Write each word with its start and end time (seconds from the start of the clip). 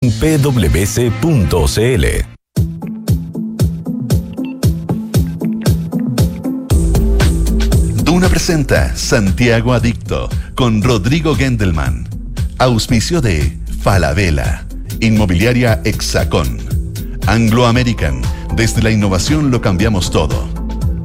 pwc.cl. 0.00 1.14
Duna 8.02 8.30
presenta 8.30 8.96
Santiago 8.96 9.74
Adicto 9.74 10.30
con 10.54 10.82
Rodrigo 10.82 11.36
Gendelman. 11.36 12.08
Auspicio 12.56 13.20
de 13.20 13.58
Falabella, 13.82 14.66
Inmobiliaria 15.00 15.82
Hexacón, 15.84 16.56
Anglo 17.26 17.66
American, 17.66 18.22
desde 18.56 18.80
la 18.80 18.90
innovación 18.90 19.50
lo 19.50 19.60
cambiamos 19.60 20.10
todo. 20.10 20.48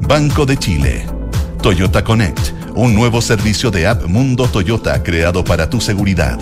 Banco 0.08 0.46
de 0.46 0.56
Chile, 0.56 1.04
Toyota 1.60 2.02
Connect, 2.02 2.52
un 2.74 2.94
nuevo 2.94 3.20
servicio 3.20 3.70
de 3.70 3.88
app 3.88 4.06
Mundo 4.06 4.48
Toyota 4.48 5.02
creado 5.02 5.44
para 5.44 5.68
tu 5.68 5.82
seguridad. 5.82 6.38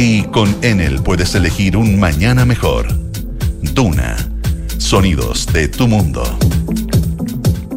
Y 0.00 0.22
con 0.22 0.56
Enel 0.62 1.02
puedes 1.02 1.34
elegir 1.34 1.76
un 1.76 1.98
mañana 1.98 2.44
mejor. 2.44 2.86
Duna. 3.74 4.14
Sonidos 4.78 5.52
de 5.52 5.66
tu 5.66 5.88
mundo. 5.88 6.22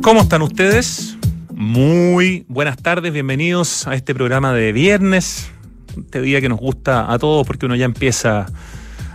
¿Cómo 0.03 0.21
están 0.21 0.43
ustedes? 0.43 1.17
Muy 1.49 2.45
buenas 2.48 2.77
tardes, 2.77 3.12
bienvenidos 3.12 3.88
a 3.88 3.95
este 3.95 4.13
programa 4.13 4.53
de 4.53 4.71
viernes, 4.71 5.49
este 5.98 6.21
día 6.21 6.41
que 6.41 6.48
nos 6.48 6.59
gusta 6.59 7.12
a 7.12 7.17
todos 7.17 7.48
porque 7.48 7.65
uno 7.65 7.76
ya 7.76 7.85
empieza 7.85 8.45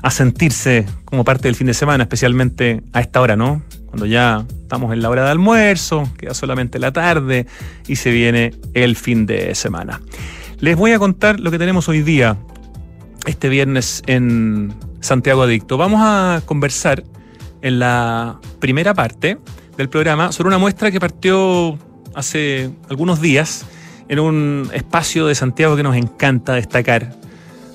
a 0.02 0.10
sentirse 0.10 0.84
como 1.04 1.22
parte 1.22 1.46
del 1.46 1.54
fin 1.54 1.68
de 1.68 1.74
semana, 1.74 2.02
especialmente 2.02 2.82
a 2.92 3.00
esta 3.00 3.20
hora, 3.20 3.36
¿no? 3.36 3.62
Cuando 3.86 4.06
ya 4.06 4.44
estamos 4.62 4.92
en 4.92 5.00
la 5.00 5.10
hora 5.10 5.22
de 5.22 5.30
almuerzo, 5.30 6.10
queda 6.18 6.34
solamente 6.34 6.80
la 6.80 6.92
tarde 6.92 7.46
y 7.86 7.94
se 7.94 8.10
viene 8.10 8.52
el 8.74 8.96
fin 8.96 9.26
de 9.26 9.54
semana. 9.54 10.00
Les 10.58 10.74
voy 10.74 10.90
a 10.90 10.98
contar 10.98 11.38
lo 11.38 11.52
que 11.52 11.58
tenemos 11.58 11.88
hoy 11.88 12.02
día 12.02 12.36
este 13.26 13.48
viernes 13.48 14.02
en 14.06 14.74
Santiago 15.00 15.42
Adicto. 15.42 15.76
Vamos 15.76 16.00
a 16.02 16.42
conversar 16.46 17.04
en 17.62 17.78
la 17.78 18.40
primera 18.60 18.94
parte 18.94 19.38
del 19.76 19.88
programa 19.88 20.32
sobre 20.32 20.48
una 20.48 20.58
muestra 20.58 20.90
que 20.90 21.00
partió 21.00 21.78
hace 22.14 22.70
algunos 22.88 23.20
días 23.20 23.66
en 24.08 24.20
un 24.20 24.70
espacio 24.72 25.26
de 25.26 25.34
Santiago 25.34 25.76
que 25.76 25.82
nos 25.82 25.96
encanta 25.96 26.54
destacar 26.54 27.14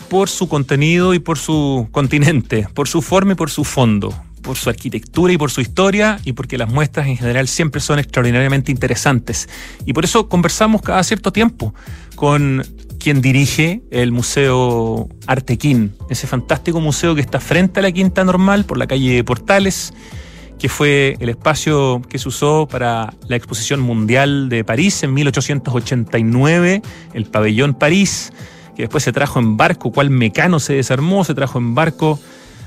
por 0.09 0.30
su 0.30 0.47
contenido 0.49 1.13
y 1.13 1.19
por 1.19 1.38
su 1.38 1.88
continente, 1.91 2.67
por 2.73 2.88
su 2.88 3.02
forma 3.02 3.33
y 3.33 3.36
por 3.36 3.49
su 3.49 3.63
fondo, 3.63 4.13
por 4.41 4.58
su 4.58 4.69
arquitectura 4.69 5.33
y 5.33 5.38
por 5.38 5.52
su 5.52 5.61
historia 5.61 6.19
y 6.25 6.33
porque 6.33 6.58
las 6.58 6.69
muestras 6.69 7.08
en 7.08 7.17
general 7.17 7.47
siempre 7.47 7.81
son 7.81 7.99
extraordinariamente 7.99 8.71
interesantes. 8.71 9.47
Y 9.86 9.93
por 9.93 10.03
eso 10.03 10.27
conversamos 10.27 10.81
cada 10.81 11.03
cierto 11.03 11.31
tiempo 11.31 11.73
con 12.15 12.63
quien 13.02 13.21
dirige 13.21 13.81
el 13.89 14.11
Museo 14.11 15.09
Artequín, 15.25 15.94
ese 16.09 16.27
fantástico 16.27 16.80
museo 16.80 17.16
que 17.16 17.21
está 17.21 17.39
frente 17.39 17.80
a 17.80 17.83
la 17.83 17.91
Quinta 17.91 18.23
Normal 18.23 18.63
por 18.66 18.77
la 18.77 18.85
calle 18.85 19.23
Portales, 19.23 19.93
que 20.59 20.69
fue 20.69 21.17
el 21.19 21.30
espacio 21.30 22.03
que 22.08 22.19
se 22.19 22.30
usó 22.30 22.67
para 22.67 23.16
la 23.27 23.35
Exposición 23.35 23.80
Mundial 23.80 24.49
de 24.49 24.63
París 24.63 25.02
en 25.02 25.16
1889, 25.16 26.83
el 27.13 27.25
pabellón 27.25 27.73
París, 27.73 28.31
que 28.75 28.83
después 28.83 29.03
se 29.03 29.11
trajo 29.11 29.39
en 29.39 29.58
barco, 29.58 29.91
cual 29.91 30.11
mecano 30.11 30.59
se 30.59 30.73
desarmó, 30.73 31.23
se 31.23 31.33
trajo 31.33 31.58
en 31.58 31.73
barco 31.73 32.19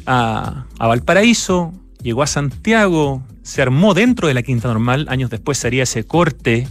a, 0.05 0.67
Valparaíso, 0.79 1.73
llegó 2.03 2.25
a 2.25 2.27
Santiago, 2.27 3.23
se 3.43 3.63
armó 3.63 3.95
dentro 3.95 4.27
de 4.27 4.35
la 4.35 4.43
Quinta 4.43 4.67
Normal, 4.67 5.07
años 5.09 5.31
después 5.31 5.59
se 5.59 5.69
haría 5.69 5.85
ese 5.85 6.05
corte. 6.05 6.67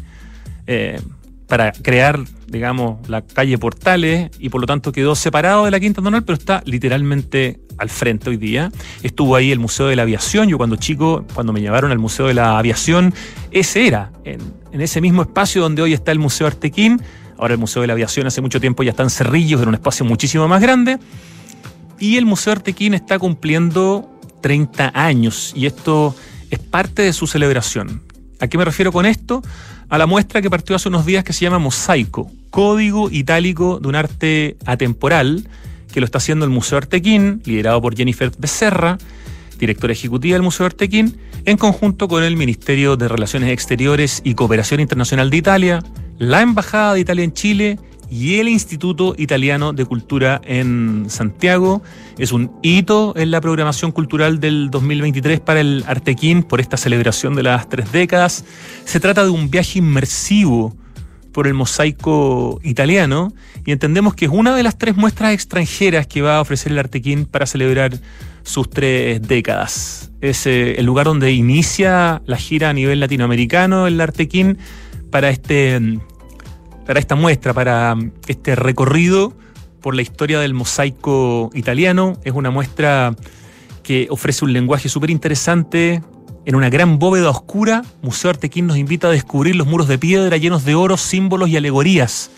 Eh, 0.68 1.00
para 1.54 1.72
crear, 1.72 2.20
digamos, 2.48 3.08
la 3.08 3.22
calle 3.22 3.60
Portales 3.60 4.32
y 4.40 4.50
por 4.50 4.60
lo 4.60 4.66
tanto 4.66 4.92
quedó 4.92 5.14
separado 5.14 5.66
de 5.66 5.70
la 5.70 5.80
Quinta 5.80 6.02
Normal, 6.02 6.24
pero 6.24 6.36
está 6.36 6.64
literalmente 6.66 7.60
al 7.78 7.92
frente 7.92 8.32
hoy 8.32 8.38
día. 8.38 8.72
Estuvo 9.04 9.36
ahí 9.36 9.52
el 9.52 9.60
Museo 9.60 9.86
de 9.86 9.96
la 9.96 10.02
Aviación. 10.02 10.50
Yo 10.50 10.58
cuando 10.58 10.78
chico, 10.78 11.28
cuando 11.36 11.54
me 11.54 11.62
llevaron 11.62 11.92
al 11.92 12.00
Museo 12.00 12.26
de 12.26 12.34
la 12.34 12.58
Aviación, 12.58 13.14
ese 13.52 13.86
era, 13.86 14.12
en, 14.24 14.42
ese 14.72 15.00
mismo 15.00 15.22
espacio 15.22 15.62
donde 15.62 15.84
hoy 15.84 15.94
está 15.94 16.12
el 16.12 16.18
Museo 16.18 16.48
Artequín. 16.48 17.00
Ahora 17.38 17.54
el 17.54 17.60
Museo 17.60 17.84
de 17.84 17.88
la 17.88 17.94
Aviación 17.94 18.26
hace 18.26 18.42
mucho 18.42 18.60
tiempo 18.60 18.82
ya 18.82 18.90
está 18.90 19.04
en 19.04 19.12
Cerrillos, 19.12 19.62
en 19.62 19.68
un 19.68 19.76
espacio 19.76 20.08
muchísimo 20.08 20.48
más 20.48 20.60
grande. 20.60 20.98
Y 22.00 22.18
el 22.18 22.26
Museo 22.26 22.54
Artequín 22.54 22.96
está 22.96 23.20
cumpliendo 23.20 24.10
30 24.42 24.92
años 24.96 25.54
y 25.56 25.68
esto 25.68 26.16
es 26.50 26.58
parte 26.58 27.04
de 27.04 27.14
su 27.14 27.28
celebración. 27.28 28.02
¿A 28.40 28.48
qué 28.48 28.58
me 28.58 28.66
refiero 28.66 28.92
con 28.92 29.06
esto? 29.06 29.44
A 29.94 30.00
la 30.00 30.08
muestra 30.08 30.42
que 30.42 30.50
partió 30.50 30.76
hace 30.76 30.90
unos 30.90 31.06
días 31.06 31.24
que 31.24 31.34
se 31.34 31.42
llama 31.42 31.60
Mosaico, 31.60 32.32
código 32.50 33.12
itálico 33.12 33.80
de 33.80 33.88
un 33.88 33.94
arte 33.94 34.58
atemporal, 34.66 35.48
que 35.94 36.00
lo 36.00 36.06
está 36.08 36.18
haciendo 36.18 36.46
el 36.46 36.50
Museo 36.50 36.80
Artequín, 36.80 37.44
liderado 37.46 37.80
por 37.80 37.96
Jennifer 37.96 38.32
Becerra, 38.40 38.98
directora 39.60 39.94
ejecutiva 39.94 40.34
del 40.34 40.42
Museo 40.42 40.66
Artequín, 40.66 41.20
en 41.46 41.58
conjunto 41.58 42.08
con 42.08 42.24
el 42.24 42.36
Ministerio 42.36 42.98
de 42.98 43.08
Relaciones 43.08 43.52
Exteriores 43.52 44.24
y 44.26 44.34
Cooperación 44.34 44.80
Internacional 44.80 45.30
de 45.30 45.38
Italia, 45.38 45.84
la 46.18 46.42
Embajada 46.42 46.96
de 46.96 47.02
Italia 47.02 47.26
en 47.26 47.34
Chile 47.34 47.80
y 48.14 48.38
el 48.38 48.48
Instituto 48.48 49.16
Italiano 49.18 49.74
de 49.74 49.86
Cultura 49.86 50.40
en 50.46 51.06
Santiago. 51.08 51.82
Es 52.20 52.32
un 52.32 52.52
hito 52.62 53.16
en 53.18 53.32
la 53.32 53.42
programación 53.42 53.92
cultural 53.92 54.40
del 54.40 54.70
2023 54.70 55.40
para 55.40 55.62
el 55.62 55.84
Artequín 55.88 56.44
por 56.44 56.62
esta 56.62 56.78
celebración 56.78 57.34
de 57.34 57.42
las 57.42 57.68
tres 57.70 57.92
décadas. 57.92 58.46
Se 58.86 59.00
trata 59.00 59.24
de 59.24 59.32
un 59.32 59.50
viaje 59.50 59.80
inmersivo 59.80 60.76
por 61.32 61.48
el 61.48 61.56
mosaico 61.56 62.60
italiano 62.64 63.34
y 63.66 63.72
entendemos 63.72 64.14
que 64.14 64.26
es 64.26 64.32
una 64.32 64.56
de 64.56 64.62
las 64.62 64.78
tres 64.78 64.96
muestras 64.96 65.34
extranjeras 65.34 66.06
que 66.06 66.22
va 66.22 66.38
a 66.38 66.42
ofrecer 66.42 66.72
el 66.72 66.78
Artequín 66.78 67.26
para 67.26 67.48
celebrar 67.48 67.98
sus 68.44 68.70
tres 68.70 69.28
décadas. 69.28 70.12
Es 70.22 70.46
eh, 70.46 70.76
el 70.78 70.86
lugar 70.86 71.08
donde 71.08 71.32
inicia 71.32 72.22
la 72.28 72.38
gira 72.38 72.70
a 72.70 72.74
nivel 72.74 73.00
latinoamericano 73.00 73.88
el 73.88 74.00
Artequín 74.00 74.60
para 75.10 75.32
este 75.32 76.00
para 76.86 77.00
esta 77.00 77.16
muestra, 77.16 77.54
para 77.54 77.96
este 78.28 78.56
recorrido 78.56 79.34
por 79.82 79.96
la 79.96 80.02
historia 80.02 80.40
del 80.40 80.54
mosaico 80.54 81.50
italiano. 81.54 82.20
Es 82.24 82.34
una 82.34 82.52
muestra 82.52 83.16
que 83.84 84.08
ofrece 84.10 84.46
un 84.46 84.54
lenguaje 84.54 84.90
súper 84.90 85.10
interesante. 85.10 86.02
En 86.46 86.56
una 86.56 86.70
gran 86.70 87.00
bóveda 87.00 87.30
oscura, 87.30 87.84
Museo 88.02 88.30
Artequín 88.30 88.68
nos 88.68 88.78
invita 88.78 89.08
a 89.08 89.12
descubrir 89.12 89.56
los 89.56 89.68
muros 89.68 89.88
de 89.88 89.98
piedra 89.98 90.38
llenos 90.38 90.66
de 90.66 90.76
oro, 90.76 90.98
símbolos 90.98 91.50
y 91.50 91.58
alegorías. 91.58 92.32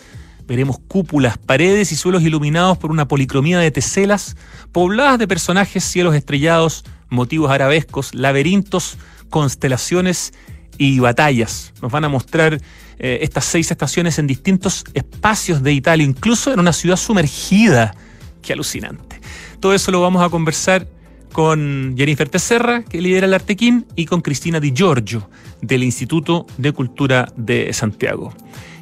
Veremos 0.47 0.77
cúpulas, 0.87 1.39
paredes 1.39 1.91
y 1.91 1.95
suelos 1.95 2.21
iluminados 2.21 2.77
por 2.77 2.91
una 2.91 3.07
policromía 3.07 3.59
de 3.59 3.71
teselas, 3.71 4.37
pobladas 4.71 5.17
de 5.17 5.27
personajes, 5.27 5.83
cielos 5.83 6.13
estrellados, 6.13 6.85
motivos 7.09 7.49
arabescos, 7.49 8.13
laberintos, 8.13 8.97
constelaciones 9.31 10.33
y 10.77 10.99
batallas. 10.99 11.73
Nos 11.81 11.91
van 11.91 12.05
a 12.05 12.09
mostrar 12.09 12.59
eh, 12.99 13.19
estas 13.21 13.45
seis 13.45 13.69
estaciones 13.71 14.19
en 14.19 14.27
distintos 14.27 14.83
espacios 14.93 15.61
de 15.63 15.73
Italia, 15.73 16.05
incluso 16.05 16.53
en 16.53 16.59
una 16.59 16.73
ciudad 16.73 16.97
sumergida. 16.97 17.95
Qué 18.41 18.53
alucinante. 18.53 19.19
Todo 19.59 19.73
eso 19.73 19.91
lo 19.91 20.01
vamos 20.01 20.23
a 20.23 20.29
conversar 20.29 20.87
con 21.31 21.95
Jennifer 21.97 22.29
Tecerra, 22.29 22.83
que 22.83 23.01
lidera 23.01 23.25
el 23.25 23.33
Artequín, 23.33 23.85
y 23.95 24.05
con 24.05 24.21
Cristina 24.21 24.59
Di 24.59 24.71
Giorgio, 24.73 25.29
del 25.61 25.83
Instituto 25.83 26.45
de 26.57 26.71
Cultura 26.71 27.27
de 27.35 27.73
Santiago. 27.73 28.33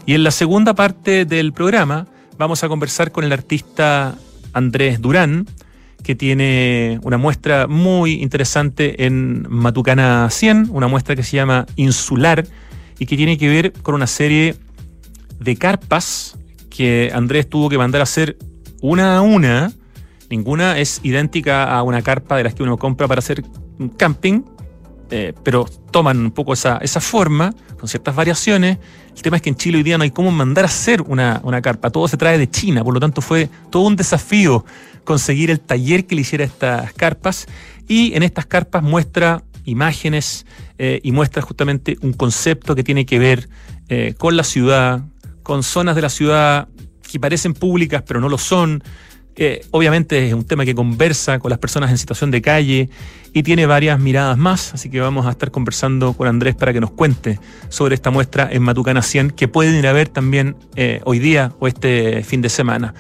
Y 0.06 0.14
en 0.14 0.24
la 0.24 0.32
segunda 0.32 0.76
parte 0.76 1.26
del 1.26 1.54
programa 1.54 2.08
vamos 2.38 2.64
a 2.64 2.68
conversar 2.68 3.12
con 3.12 3.24
el 3.24 3.32
artista 3.32 4.16
Andrés 4.54 5.02
Durán, 5.02 5.48
que 6.04 6.16
tiene 6.16 7.00
una 7.04 7.18
muestra 7.18 7.68
muy 7.68 8.22
interesante 8.22 9.06
en 9.06 9.46
Matucana 9.50 10.30
100, 10.30 10.68
una 10.72 10.88
muestra 10.88 11.16
que 11.16 11.24
se 11.24 11.38
llama 11.38 11.66
Insular 11.78 12.46
y 13.00 13.06
que 13.06 13.18
tiene 13.18 13.38
que 13.38 13.48
ver 13.48 13.74
con 13.74 13.96
una 13.96 14.08
serie 14.08 14.56
de 15.40 15.56
carpas 15.56 16.38
que 16.70 17.12
Andrés 17.14 17.50
tuvo 17.50 17.70
que 17.70 17.78
mandar 17.78 18.02
a 18.02 18.04
hacer 18.04 18.38
una 18.82 19.18
a 19.18 19.22
una. 19.22 19.72
Ninguna 20.30 20.78
es 20.78 21.00
idéntica 21.04 21.74
a 21.74 21.84
una 21.84 22.02
carpa 22.02 22.38
de 22.38 22.44
las 22.44 22.54
que 22.54 22.64
uno 22.64 22.78
compra 22.78 23.08
para 23.08 23.20
hacer 23.20 23.44
camping, 23.98 24.44
eh, 25.16 25.32
pero 25.44 25.68
toman 25.92 26.18
un 26.18 26.32
poco 26.32 26.54
esa, 26.54 26.78
esa, 26.78 27.00
forma, 27.00 27.54
con 27.80 27.88
ciertas 27.88 28.16
variaciones. 28.16 28.80
El 29.16 29.22
tema 29.22 29.36
es 29.36 29.44
que 29.44 29.50
en 29.50 29.56
Chile 29.56 29.78
hoy 29.78 29.84
día 29.84 29.96
no 29.96 30.04
hay 30.04 30.10
cómo 30.10 30.32
mandar 30.32 30.66
a 30.66 30.68
hacer 30.68 31.04
una, 31.04 31.40
una, 31.44 31.62
carpa, 31.62 31.92
todo 31.92 32.08
se 32.08 32.18
trae 32.18 32.40
de 32.40 32.50
China, 32.50 32.84
por 32.84 32.96
lo 32.96 33.00
tanto 33.00 33.22
fue 33.22 33.48
todo 33.70 33.84
un 33.84 33.96
desafío 33.96 34.66
conseguir 35.04 35.52
el 35.52 35.60
taller 35.60 36.08
que 36.08 36.16
le 36.16 36.22
hiciera 36.22 36.44
estas 36.44 36.94
carpas. 36.94 37.46
Y 37.88 38.16
en 38.16 38.24
estas 38.24 38.48
carpas 38.48 38.82
muestra 38.82 39.44
imágenes 39.66 40.48
eh, 40.80 41.00
y 41.04 41.12
muestra 41.12 41.44
justamente 41.44 41.96
un 42.02 42.14
concepto 42.14 42.74
que 42.74 42.84
tiene 42.84 43.06
que 43.06 43.20
ver 43.20 43.50
eh, 43.90 44.16
con 44.18 44.36
la 44.36 44.44
ciudad, 44.44 45.04
con 45.44 45.62
zonas 45.62 45.96
de 45.96 46.02
la 46.02 46.10
ciudad 46.10 46.70
que 47.04 47.20
parecen 47.20 47.54
públicas 47.54 48.02
pero 48.08 48.20
no 48.20 48.30
lo 48.30 48.40
son, 48.40 48.84
obviamente 49.72 50.28
es 50.28 50.34
un 50.34 50.46
tema 50.46 50.66
que 50.66 50.76
conversa 50.76 51.40
con 51.40 51.50
las 51.50 51.60
personas 51.60 51.90
en 51.92 51.98
situación 51.98 52.32
de 52.32 52.42
calle 52.42 52.90
y 53.34 53.44
tiene 53.44 53.66
varias 53.66 54.00
miradas 54.00 54.38
más, 54.38 54.74
así 54.74 54.90
que 54.90 55.00
vamos 55.00 55.26
a 55.26 55.32
estar 55.32 55.50
conversando 55.50 56.14
con 56.14 56.28
Andrés 56.28 56.56
para 56.56 56.72
que 56.72 56.80
nos 56.80 56.92
cuente 56.92 57.40
sobre 57.70 57.96
esta 57.96 58.12
muestra 58.12 58.48
en 58.52 58.62
Matucana 58.62 59.02
100 59.02 59.32
que 59.32 59.48
pueden 59.48 59.76
ir 59.76 59.88
a 59.88 59.94
ver 59.94 60.08
también 60.08 60.56
eh, 60.76 61.02
hoy 61.06 61.20
día 61.20 61.52
o 61.60 61.68
este 61.68 62.24
fin 62.24 62.42
de 62.42 62.50
semana. 62.50 62.94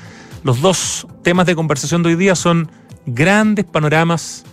Los 0.43 0.59
dos 0.59 1.07
temas 1.21 1.45
de 1.45 1.55
conversación 1.55 2.01
de 2.01 2.09
hoy 2.09 2.15
día 2.15 2.35
son 2.35 2.69
grandes 3.05 3.65
panoramas 3.65 4.43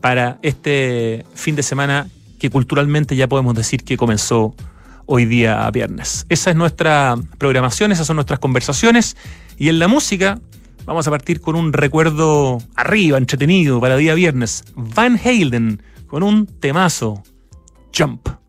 para 0.00 0.38
este 0.42 1.24
fin 1.34 1.56
de 1.56 1.62
semana 1.62 2.08
que 2.38 2.50
culturalmente 2.50 3.16
ya 3.16 3.28
podemos 3.28 3.54
decir 3.54 3.84
que 3.84 3.96
comenzó 3.96 4.54
hoy 5.06 5.24
día 5.24 5.70
viernes. 5.70 6.26
Esa 6.28 6.50
es 6.50 6.56
nuestra 6.56 7.16
programación, 7.38 7.92
esas 7.92 8.06
son 8.06 8.16
nuestras 8.16 8.38
conversaciones. 8.38 9.16
Y 9.56 9.68
en 9.68 9.78
la 9.78 9.88
música 9.88 10.40
vamos 10.84 11.06
a 11.06 11.10
partir 11.10 11.40
con 11.40 11.56
un 11.56 11.72
recuerdo 11.72 12.58
arriba, 12.74 13.18
entretenido 13.18 13.80
para 13.80 13.96
día 13.96 14.14
viernes. 14.14 14.64
Van 14.74 15.18
Halen 15.22 15.82
con 16.06 16.22
un 16.22 16.46
temazo, 16.46 17.22
Jump. 17.96 18.41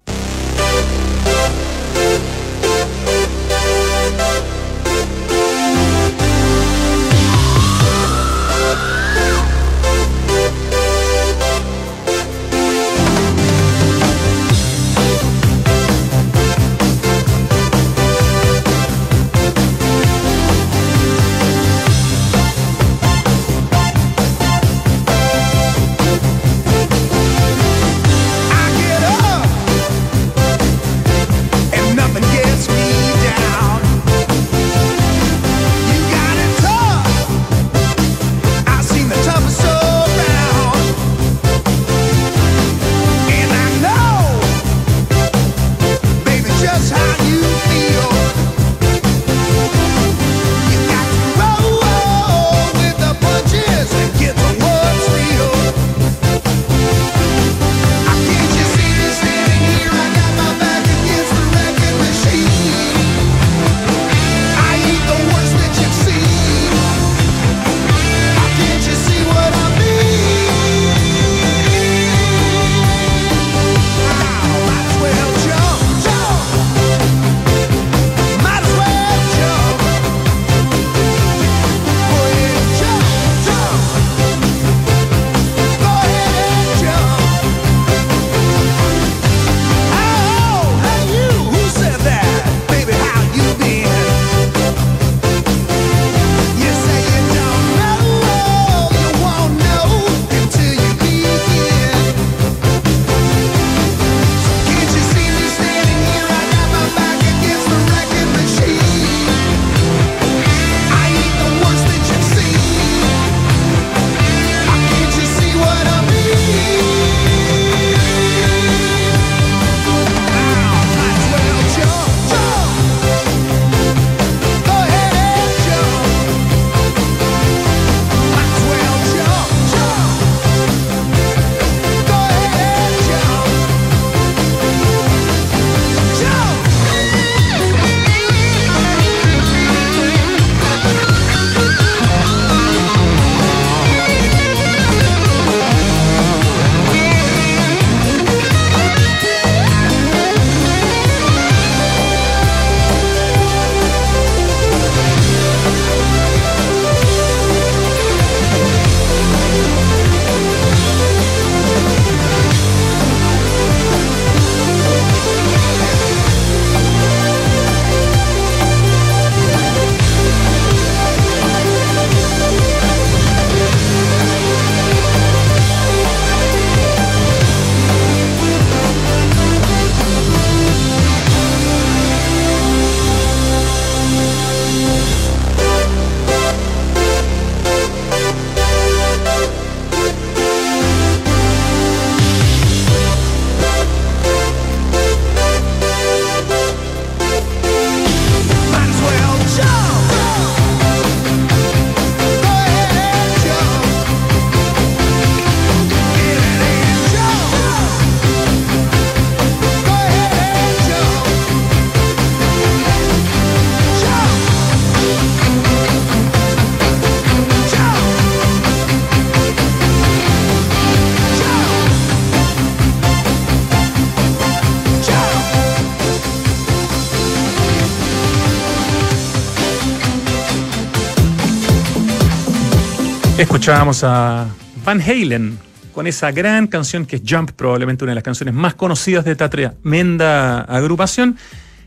Escuchábamos 233.63 234.03
a 234.03 234.45
Van 234.83 234.99
Halen 234.99 235.57
con 235.93 236.05
esa 236.05 236.33
gran 236.33 236.67
canción 236.67 237.05
que 237.05 237.15
es 237.15 237.21
Jump, 237.25 237.51
probablemente 237.51 238.03
una 238.03 238.11
de 238.11 238.15
las 238.15 238.23
canciones 238.25 238.53
más 238.53 238.73
conocidas 238.73 239.23
de 239.23 239.31
esta 239.31 239.49
tremenda 239.49 240.63
agrupación. 240.63 241.37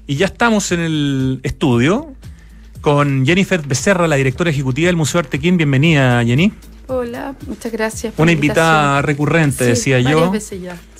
Y 0.06 0.16
ya 0.16 0.25
estamos 0.25 0.73
en 0.73 0.80
el 0.80 1.40
estudio 1.42 2.14
con 2.80 3.26
Jennifer 3.26 3.61
Becerra, 3.61 4.09
la 4.09 4.16
directora 4.16 4.49
ejecutiva 4.49 4.87
del 4.87 4.97
Museo 4.97 5.18
Artequín. 5.18 5.59
Bienvenida, 5.59 6.25
Jenny. 6.25 6.50
Hola, 6.87 7.35
muchas 7.47 7.71
gracias. 7.71 8.14
Una 8.16 8.33
invitada 8.33 9.02
recurrente, 9.02 9.66
decía 9.66 10.00
yo, 10.00 10.33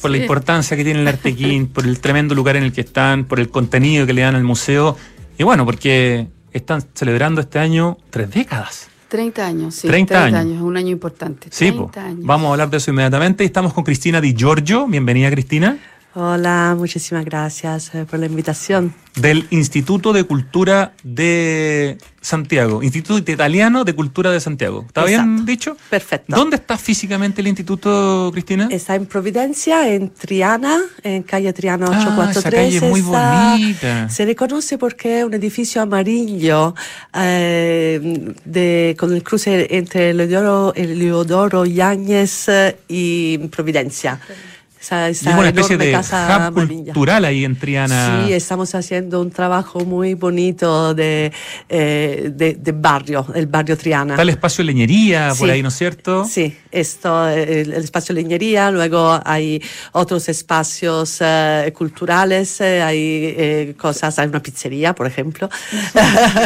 por 0.03 0.11
la 0.11 0.19
importancia 0.19 0.77
que 0.77 0.85
tiene 0.85 1.01
el 1.01 1.09
Artequín, 1.09 1.69
por 1.73 1.87
el 1.87 2.01
tremendo 2.01 2.35
lugar 2.35 2.57
en 2.57 2.65
el 2.65 2.75
que 2.75 2.83
están, 2.83 3.25
por 3.25 3.41
el 3.41 3.49
contenido 3.49 4.05
que 4.05 4.13
le 4.13 4.21
dan 4.21 4.35
al 4.35 4.45
museo. 4.45 4.95
Y 5.39 5.43
bueno, 5.43 5.65
porque 5.65 6.27
están 6.53 6.85
celebrando 6.93 7.41
este 7.41 7.59
año 7.61 7.97
tres 8.11 8.31
décadas. 8.31 8.91
30 9.09 9.47
años, 9.47 9.75
sí. 9.75 9.89
30, 9.89 10.25
años. 10.25 10.63
un 10.63 10.77
año 10.77 10.91
importante. 10.91 11.49
Sí, 11.51 11.73
vamos 12.17 12.49
a 12.49 12.53
hablar 12.53 12.71
de 12.71 12.79
eso 12.79 12.91
inmediatamente. 12.91 13.45
Estamos 13.45 13.73
con 13.73 13.85
Cristina 13.85 14.21
Di 14.21 14.35
Giorgio. 14.35 14.87
Bienvenida, 14.87 15.31
Cristina. 15.31 15.79
Hola, 16.19 16.75
muchísimas 16.79 17.27
gracias 17.27 17.95
eh, 17.95 18.07
por 18.09 18.19
la 18.19 18.25
invitación. 18.25 18.95
Del 19.17 19.47
Instituto 19.51 20.15
de 20.15 20.25
Cultura 20.25 20.95
de 21.05 21.99
Santiago, 22.23 22.83
Instituto 22.83 23.31
Italiano 23.31 23.85
de 23.85 23.95
Cultura 23.95 24.31
de 24.31 24.41
Santiago. 24.41 24.85
¿Está 24.87 25.05
bien 25.05 25.45
dicho? 25.45 25.77
Perfecto. 25.91 26.35
¿Dónde 26.35 26.57
está 26.57 26.79
físicamente 26.79 27.43
el 27.43 27.49
instituto, 27.49 28.31
Cristina? 28.33 28.67
Está 28.71 28.95
en 28.95 29.05
Providencia, 29.05 29.93
en 29.93 30.09
Triana, 30.09 30.81
en 31.03 31.23
calle 31.23 31.53
Triana 31.53 31.85
843. 31.91 32.17
Ah, 32.17 32.41
esa 32.41 32.51
calle 32.51 32.77
es 32.79 32.83
muy 32.83 33.03
bonita. 33.03 34.09
Se 34.09 34.25
reconoce 34.25 34.79
porque 34.79 35.19
es 35.19 35.25
un 35.27 35.35
edificio 35.35 35.83
amarillo 35.83 36.75
eh, 37.13 38.35
de, 38.43 38.97
con 38.99 39.13
el 39.13 39.23
cruce 39.23 39.67
entre 39.77 40.15
Leodoro, 40.15 40.73
Leodoro 40.75 41.67
Yáñez 41.67 42.47
y 42.89 43.37
Providencia. 43.49 44.19
Esa, 44.87 45.37
una 45.37 45.49
especie 45.49 45.77
de 45.77 45.91
casa 45.91 46.53
cultural 46.55 47.25
ahí 47.25 47.45
en 47.45 47.59
Triana. 47.59 48.25
Sí, 48.25 48.33
estamos 48.33 48.73
haciendo 48.77 49.21
un 49.21 49.33
trabajo 49.33 49.85
muy 49.85 50.15
bonito 50.15 50.95
de, 50.95 51.33
eh, 51.69 52.31
de, 52.33 52.73
barrio, 52.73 53.27
el 53.35 53.49
barrio 53.49 53.77
Triana. 53.77 54.15
Está 54.15 54.23
el 54.23 54.29
espacio 54.29 54.63
leñería 54.63 55.33
por 55.37 55.51
ahí, 55.51 55.61
¿no 55.61 55.71
es 55.71 55.77
cierto? 55.77 56.25
Sí, 56.25 56.57
esto, 56.71 57.29
el, 57.29 57.73
espacio 57.73 58.15
leñería, 58.15 58.71
luego 58.71 59.21
hay 59.25 59.61
otros 59.91 60.29
espacios 60.29 61.19
eh, 61.21 61.73
culturales, 61.77 62.61
eh, 62.61 62.81
hay 62.81 63.75
cosas, 63.75 64.17
hay 64.21 64.29
una 64.29 64.41
pizzería, 64.41 64.95
por 64.95 65.09
ejemplo. 65.09 65.51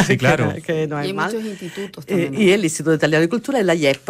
Sí, 0.07 0.17
claro. 0.17 0.51
que, 0.65 0.87
no 0.87 0.97
hay 0.97 1.09
y 1.09 1.13
muchos 1.13 1.43
institutos 1.45 2.07
también. 2.07 2.33
Y 2.33 2.49
el 2.49 2.63
Instituto 2.63 2.95
Italiano 2.95 3.21
de 3.21 3.29
Cultura 3.29 3.59
y 3.59 3.63
la 3.63 3.75
IEP 3.75 4.09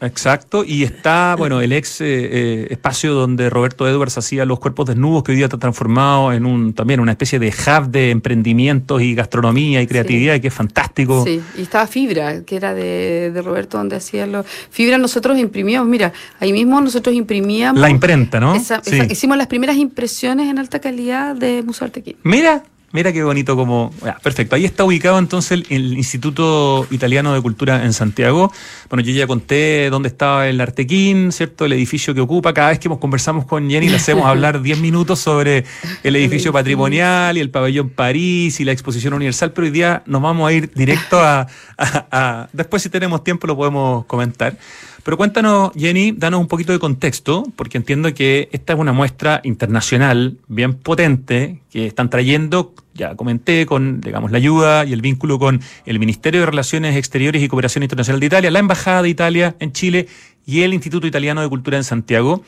Exacto, 0.00 0.64
y 0.64 0.84
está, 0.84 1.34
bueno, 1.36 1.60
el 1.60 1.72
ex 1.72 2.00
eh, 2.00 2.06
eh, 2.06 2.66
espacio 2.70 3.14
donde 3.14 3.50
Roberto 3.50 3.88
Edwards 3.88 4.16
hacía 4.16 4.44
los 4.44 4.60
cuerpos 4.60 4.86
desnudos, 4.86 5.24
que 5.24 5.32
hoy 5.32 5.36
día 5.36 5.46
está 5.46 5.58
transformado 5.58 6.32
en 6.32 6.46
un 6.46 6.72
también 6.72 7.00
una 7.00 7.12
especie 7.12 7.38
de 7.38 7.48
hub 7.48 7.88
de 7.88 8.10
emprendimientos 8.10 9.02
y 9.02 9.14
gastronomía 9.14 9.82
y 9.82 9.86
creatividad, 9.86 10.40
que 10.40 10.48
es 10.48 10.54
fantástico. 10.54 11.24
Sí, 11.24 11.40
y 11.56 11.62
estaba 11.62 11.86
Fibra, 11.86 12.42
que 12.44 12.56
era 12.56 12.74
de, 12.74 13.32
Roberto, 13.44 13.78
donde 13.78 13.96
hacía 13.96 14.26
los... 14.26 14.46
Fibra 14.46 14.98
nosotros 14.98 15.36
imprimíamos, 15.38 15.88
mira, 15.88 16.12
ahí 16.38 16.52
mismo 16.52 16.80
nosotros 16.80 17.14
imprimíamos... 17.14 17.80
La 17.80 17.90
imprenta, 17.90 18.38
¿no? 18.38 18.54
hicimos 19.10 19.36
las 19.36 19.46
primeras 19.48 19.76
impresiones 19.76 20.48
en 20.48 20.58
alta 20.58 20.80
calidad 20.80 21.34
de 21.34 21.62
Museo 21.62 21.86
Artequín. 21.86 22.16
Mira, 22.22 22.62
Mira 22.90 23.12
qué 23.12 23.22
bonito 23.22 23.54
como... 23.54 23.90
perfecto, 24.22 24.56
ahí 24.56 24.64
está 24.64 24.84
ubicado 24.84 25.18
entonces 25.18 25.62
el, 25.68 25.98
Instituto 25.98 26.86
Italiano 26.90 27.34
de 27.34 27.42
Cultura 27.42 27.84
en 27.84 27.92
Santiago. 27.92 28.50
Bueno, 28.88 29.02
yo 29.02 29.12
ya 29.12 29.26
conté 29.26 29.90
dónde 29.90 30.08
estaba 30.08 30.48
el 30.48 30.58
Artequín, 30.58 31.30
¿cierto? 31.30 31.66
El 31.66 31.74
edificio 31.74 32.14
que 32.14 32.22
ocupa. 32.22 32.54
Cada 32.54 32.70
vez 32.70 32.78
que 32.78 32.88
conversamos 32.88 33.44
con 33.44 33.68
Jenny 33.68 33.90
le 33.90 33.96
hacemos 33.96 34.24
hablar 34.26 34.62
10 34.62 34.80
minutos 34.80 35.18
sobre 35.18 35.64
el 36.02 36.16
edificio 36.16 36.50
patrimonial 36.50 37.36
y 37.36 37.40
el 37.40 37.50
pabellón 37.50 37.90
París 37.90 38.58
y 38.58 38.64
la 38.64 38.72
exposición 38.72 39.12
universal, 39.12 39.52
pero 39.52 39.66
hoy 39.66 39.70
día 39.70 40.02
nos 40.06 40.22
vamos 40.22 40.48
a 40.48 40.52
ir 40.52 40.70
directo 40.74 41.20
a 41.20 41.46
después 42.52 42.82
si 42.82 42.88
tenemos 42.88 43.22
tiempo 43.22 43.46
lo 43.46 43.56
podemos 43.56 44.06
comentar. 44.06 44.56
Pero 45.08 45.16
cuéntanos, 45.16 45.72
Jenny, 45.74 46.12
danos 46.12 46.38
un 46.38 46.48
poquito 46.48 46.70
de 46.70 46.78
contexto, 46.78 47.42
porque 47.56 47.78
entiendo 47.78 48.12
que 48.12 48.50
esta 48.52 48.74
es 48.74 48.78
una 48.78 48.92
muestra 48.92 49.40
internacional 49.42 50.36
bien 50.48 50.74
potente 50.74 51.62
que 51.70 51.86
están 51.86 52.10
trayendo, 52.10 52.74
ya 52.92 53.14
comenté, 53.16 53.64
con 53.64 54.02
digamos 54.02 54.30
la 54.32 54.36
ayuda 54.36 54.84
y 54.84 54.92
el 54.92 55.00
vínculo 55.00 55.38
con 55.38 55.62
el 55.86 55.98
Ministerio 55.98 56.40
de 56.40 56.46
Relaciones 56.46 56.94
Exteriores 56.94 57.42
y 57.42 57.48
Cooperación 57.48 57.84
Internacional 57.84 58.20
de 58.20 58.26
Italia, 58.26 58.50
la 58.50 58.58
Embajada 58.58 59.00
de 59.00 59.08
Italia 59.08 59.56
en 59.60 59.72
Chile 59.72 60.08
y 60.44 60.60
el 60.60 60.74
Instituto 60.74 61.06
Italiano 61.06 61.40
de 61.40 61.48
Cultura 61.48 61.78
en 61.78 61.84
Santiago. 61.84 62.42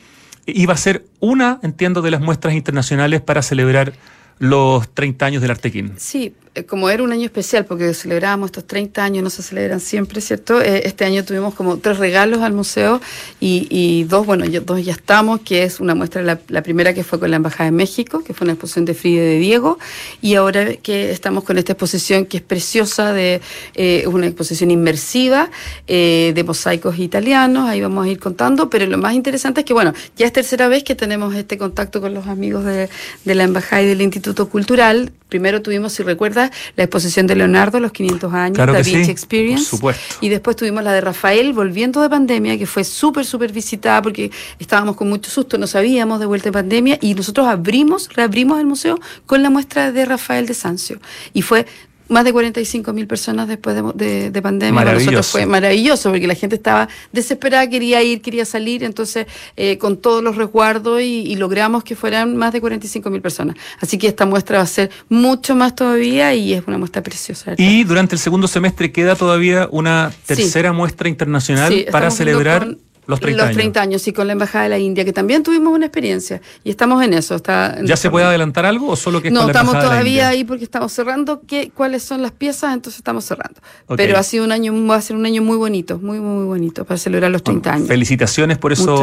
Iba 0.45 0.75
a 0.75 0.77
ser 0.77 1.05
una, 1.19 1.59
entiendo, 1.63 2.03
de 2.03 2.11
las 2.11 2.21
muestras 2.21 2.53
internacionales 2.53 3.21
para 3.21 3.41
celebrar 3.41 3.93
los 4.37 4.87
30 4.93 5.25
años 5.25 5.41
del 5.41 5.49
Artequín. 5.49 5.93
Sí, 5.97 6.35
como 6.67 6.89
era 6.89 7.01
un 7.01 7.13
año 7.13 7.25
especial, 7.25 7.65
porque 7.65 7.93
celebrábamos 7.93 8.47
estos 8.47 8.67
30 8.67 9.03
años, 9.03 9.23
no 9.23 9.29
se 9.29 9.41
celebran 9.41 9.79
siempre, 9.79 10.19
¿cierto? 10.19 10.61
Eh, 10.61 10.81
este 10.85 11.05
año 11.05 11.23
tuvimos 11.23 11.53
como 11.53 11.77
tres 11.77 11.97
regalos 11.97 12.41
al 12.41 12.51
museo 12.51 12.99
y, 13.39 14.03
dos, 14.03 14.25
bueno, 14.25 14.45
dos 14.65 14.83
ya 14.83 14.91
estamos, 14.91 15.41
que 15.41 15.63
es 15.63 15.79
una 15.79 15.95
muestra, 15.95 16.21
la, 16.21 16.63
primera 16.63 16.93
que 16.93 17.03
fue 17.03 17.19
con 17.19 17.29
la 17.29 17.37
Embajada 17.37 17.65
de 17.65 17.75
México, 17.75 18.23
que 18.23 18.33
fue 18.33 18.45
una 18.45 18.53
exposición 18.53 18.83
de 18.85 18.93
Frida 18.93 19.21
de 19.21 19.39
Diego, 19.39 19.79
y 20.21 20.35
ahora 20.35 20.75
que 20.75 21.11
estamos 21.11 21.45
con 21.45 21.57
esta 21.57 21.71
exposición 21.71 22.25
que 22.25 22.37
es 22.37 22.43
preciosa, 22.43 23.13
de 23.13 23.41
eh, 23.75 24.05
una 24.07 24.27
exposición 24.27 24.71
inmersiva 24.71 25.49
de 25.87 26.43
mosaicos 26.45 26.99
italianos, 26.99 27.69
ahí 27.69 27.81
vamos 27.81 28.05
a 28.05 28.09
ir 28.09 28.19
contando, 28.19 28.69
pero 28.69 28.85
lo 28.85 28.97
más 28.97 29.13
interesante 29.13 29.61
es 29.61 29.65
que, 29.65 29.73
bueno, 29.73 29.93
ya 30.17 30.25
es 30.25 30.33
tercera 30.33 30.67
vez 30.67 30.83
que 30.83 30.95
tenemos 30.95 31.33
este 31.35 31.57
contacto 31.57 32.01
con 32.01 32.13
los 32.13 32.27
amigos 32.27 32.65
de 32.65 32.89
la 33.25 33.43
Embajada 33.43 33.81
y 33.83 33.87
del 33.87 34.01
Instituto 34.01 34.49
Cultural. 34.49 35.11
Primero 35.31 35.61
tuvimos, 35.61 35.93
si 35.93 36.03
recuerdas, 36.03 36.51
la 36.75 36.83
exposición 36.83 37.25
de 37.25 37.37
Leonardo, 37.37 37.79
los 37.79 37.93
500 37.93 38.33
años, 38.33 38.57
Da 38.57 38.81
Vinci 38.81 39.09
Experience. 39.09 39.77
Y 40.19 40.27
después 40.27 40.57
tuvimos 40.57 40.83
la 40.83 40.91
de 40.91 40.99
Rafael, 40.99 41.53
volviendo 41.53 42.01
de 42.01 42.09
pandemia, 42.09 42.57
que 42.57 42.65
fue 42.65 42.83
súper, 42.83 43.25
súper 43.25 43.53
visitada 43.53 44.01
porque 44.01 44.29
estábamos 44.59 44.97
con 44.97 45.07
mucho 45.07 45.31
susto, 45.31 45.57
no 45.57 45.67
sabíamos 45.67 46.19
de 46.19 46.25
vuelta 46.25 46.49
de 46.49 46.51
pandemia, 46.51 46.97
y 46.99 47.13
nosotros 47.13 47.47
abrimos, 47.47 48.09
reabrimos 48.13 48.59
el 48.59 48.65
museo 48.65 48.99
con 49.25 49.41
la 49.41 49.49
muestra 49.49 49.93
de 49.93 50.03
Rafael 50.03 50.45
de 50.47 50.53
Sancio. 50.53 50.99
Y 51.31 51.43
fue 51.43 51.65
más 52.11 52.25
de 52.25 52.33
45 52.33 52.93
mil 52.93 53.07
personas 53.07 53.47
después 53.47 53.75
de, 53.75 54.41
pandemia. 54.41 54.79
Para 54.79 54.93
nosotros 54.93 55.27
fue 55.27 55.45
maravilloso 55.45 56.09
porque 56.09 56.27
la 56.27 56.35
gente 56.35 56.55
estaba 56.55 56.89
desesperada, 57.11 57.69
quería 57.69 58.03
ir, 58.03 58.21
quería 58.21 58.45
salir, 58.45 58.83
entonces 58.83 59.27
eh, 59.55 59.77
con 59.77 59.97
todos 59.97 60.23
los 60.23 60.35
resguardos 60.35 61.01
y, 61.01 61.35
logramos 61.41 61.83
que 61.83 61.95
fueran 61.95 62.35
más 62.35 62.53
de 62.53 62.61
45 62.61 63.09
mil 63.09 63.21
personas. 63.21 63.55
Así 63.79 63.97
que 63.97 64.07
esta 64.07 64.25
muestra 64.25 64.57
va 64.57 64.63
a 64.63 64.67
ser 64.67 64.91
mucho 65.09 65.55
más 65.55 65.73
todavía 65.73 66.35
y 66.35 66.53
es 66.53 66.63
una 66.67 66.77
muestra 66.77 67.01
preciosa. 67.01 67.55
Y 67.57 67.83
durante 67.83 68.13
el 68.13 68.19
segundo 68.19 68.47
semestre 68.47 68.91
queda 68.91 69.15
todavía 69.15 69.67
una 69.71 70.11
tercera 70.25 70.73
muestra 70.73 71.09
internacional 71.09 71.85
para 71.91 72.11
celebrar... 72.11 72.75
Los 73.11 73.19
30 73.19 73.45
los 73.45 73.53
30 73.53 73.81
años. 73.81 74.01
sí, 74.01 74.13
con 74.13 74.25
la 74.25 74.33
Embajada 74.33 74.63
de 74.63 74.69
la 74.69 74.79
India, 74.79 75.03
que 75.03 75.11
también 75.11 75.43
tuvimos 75.43 75.73
una 75.73 75.85
experiencia 75.85 76.41
y 76.63 76.69
estamos 76.69 77.03
en 77.03 77.13
eso. 77.13 77.35
Está, 77.35 77.77
¿Ya 77.83 77.97
se 77.97 78.09
puede 78.09 78.25
adelantar 78.25 78.65
algo 78.65 78.87
o 78.87 78.95
solo 78.95 79.21
que 79.21 79.27
es 79.27 79.33
No, 79.33 79.47
estamos 79.47 79.73
todavía 79.73 80.29
ahí 80.29 80.45
porque 80.45 80.63
estamos 80.63 80.93
cerrando 80.93 81.41
qué, 81.45 81.71
cuáles 81.75 82.03
son 82.03 82.21
las 82.21 82.31
piezas, 82.31 82.73
entonces 82.73 82.99
estamos 82.99 83.25
cerrando. 83.25 83.59
Pero 83.97 84.17
ha 84.17 84.23
sido 84.23 84.45
un 84.45 84.53
año, 84.53 84.73
va 84.87 84.95
a 84.95 85.01
ser 85.01 85.17
un 85.17 85.25
año 85.25 85.41
muy 85.41 85.57
bonito, 85.57 85.99
muy, 85.99 86.19
muy 86.19 86.45
bonito 86.45 86.85
para 86.85 86.97
celebrar 86.97 87.31
los 87.31 87.43
30 87.43 87.73
años. 87.73 87.87
Felicitaciones 87.87 88.57
por 88.57 88.71
esos 88.71 89.01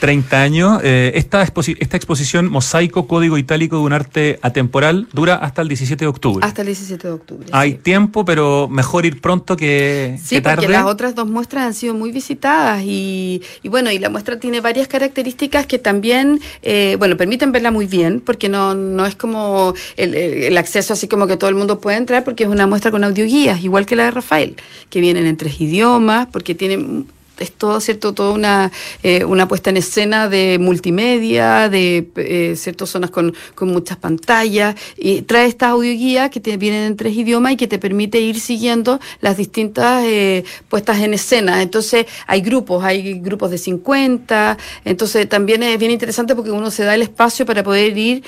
30 0.00 0.42
años. 0.42 0.80
Eh, 0.82 1.12
esta, 1.14 1.42
esta 1.42 1.96
exposición, 1.96 2.50
Mosaico, 2.50 3.06
Código 3.06 3.38
Itálico 3.38 3.76
de 3.76 3.82
un 3.82 3.92
Arte 3.92 4.38
Atemporal, 4.42 5.06
dura 5.12 5.36
hasta 5.36 5.62
el 5.62 5.68
17 5.68 6.04
de 6.04 6.08
octubre. 6.08 6.44
Hasta 6.44 6.62
el 6.62 6.66
17 6.66 7.06
de 7.06 7.14
octubre. 7.14 7.46
Hay 7.52 7.74
tiempo, 7.74 8.24
pero 8.24 8.68
mejor 8.68 9.06
ir 9.06 9.20
pronto 9.20 9.56
que, 9.56 10.18
sí, 10.22 10.40
tarde. 10.40 10.56
porque 10.56 10.72
las 10.72 10.86
otras 10.86 11.14
dos 11.14 11.28
muestras 11.28 11.64
han 11.64 11.74
sido 11.74 11.94
muy 11.94 12.10
visitadas 12.10 12.82
y, 12.84 13.27
y 13.62 13.68
bueno, 13.68 13.90
y 13.90 13.98
la 13.98 14.08
muestra 14.08 14.38
tiene 14.38 14.60
varias 14.60 14.88
características 14.88 15.66
que 15.66 15.78
también, 15.78 16.40
eh, 16.62 16.96
bueno, 16.98 17.16
permiten 17.16 17.52
verla 17.52 17.70
muy 17.70 17.86
bien, 17.86 18.20
porque 18.20 18.48
no, 18.48 18.74
no 18.74 19.06
es 19.06 19.14
como 19.14 19.74
el, 19.96 20.14
el, 20.14 20.56
acceso 20.56 20.92
así 20.92 21.08
como 21.08 21.26
que 21.26 21.36
todo 21.36 21.50
el 21.50 21.56
mundo 21.56 21.80
puede 21.80 21.96
entrar, 21.96 22.24
porque 22.24 22.44
es 22.44 22.50
una 22.50 22.66
muestra 22.66 22.90
con 22.90 23.04
audioguías, 23.04 23.62
igual 23.62 23.86
que 23.86 23.96
la 23.96 24.04
de 24.04 24.10
Rafael, 24.10 24.56
que 24.90 25.00
vienen 25.00 25.26
en 25.26 25.36
tres 25.36 25.60
idiomas, 25.60 26.28
porque 26.32 26.54
tiene 26.54 27.04
es 27.38 27.52
todo, 27.52 27.80
¿cierto? 27.80 28.12
Toda 28.12 28.32
una, 28.32 28.70
eh, 29.02 29.24
una 29.24 29.48
puesta 29.48 29.70
en 29.70 29.76
escena 29.76 30.28
de 30.28 30.58
multimedia, 30.60 31.68
de 31.68 32.08
eh, 32.16 32.54
ciertas 32.56 32.90
zonas 32.90 33.10
con, 33.10 33.34
con, 33.54 33.68
muchas 33.68 33.96
pantallas, 33.96 34.74
y 34.96 35.22
trae 35.22 35.46
estas 35.46 35.70
audioguías 35.70 36.30
que 36.30 36.40
te 36.40 36.56
vienen 36.56 36.84
en 36.84 36.96
tres 36.96 37.14
idiomas 37.14 37.52
y 37.52 37.56
que 37.56 37.68
te 37.68 37.78
permite 37.78 38.20
ir 38.20 38.40
siguiendo 38.40 38.98
las 39.20 39.36
distintas 39.36 40.04
eh, 40.04 40.44
puestas 40.68 41.00
en 41.00 41.14
escena. 41.14 41.62
Entonces, 41.62 42.06
hay 42.26 42.40
grupos, 42.40 42.82
hay 42.84 43.20
grupos 43.20 43.50
de 43.50 43.58
50, 43.58 44.58
entonces 44.84 45.28
también 45.28 45.62
es 45.62 45.78
bien 45.78 45.90
interesante 45.90 46.34
porque 46.34 46.50
uno 46.50 46.70
se 46.70 46.84
da 46.84 46.94
el 46.94 47.02
espacio 47.02 47.46
para 47.46 47.62
poder 47.62 47.96
ir 47.96 48.22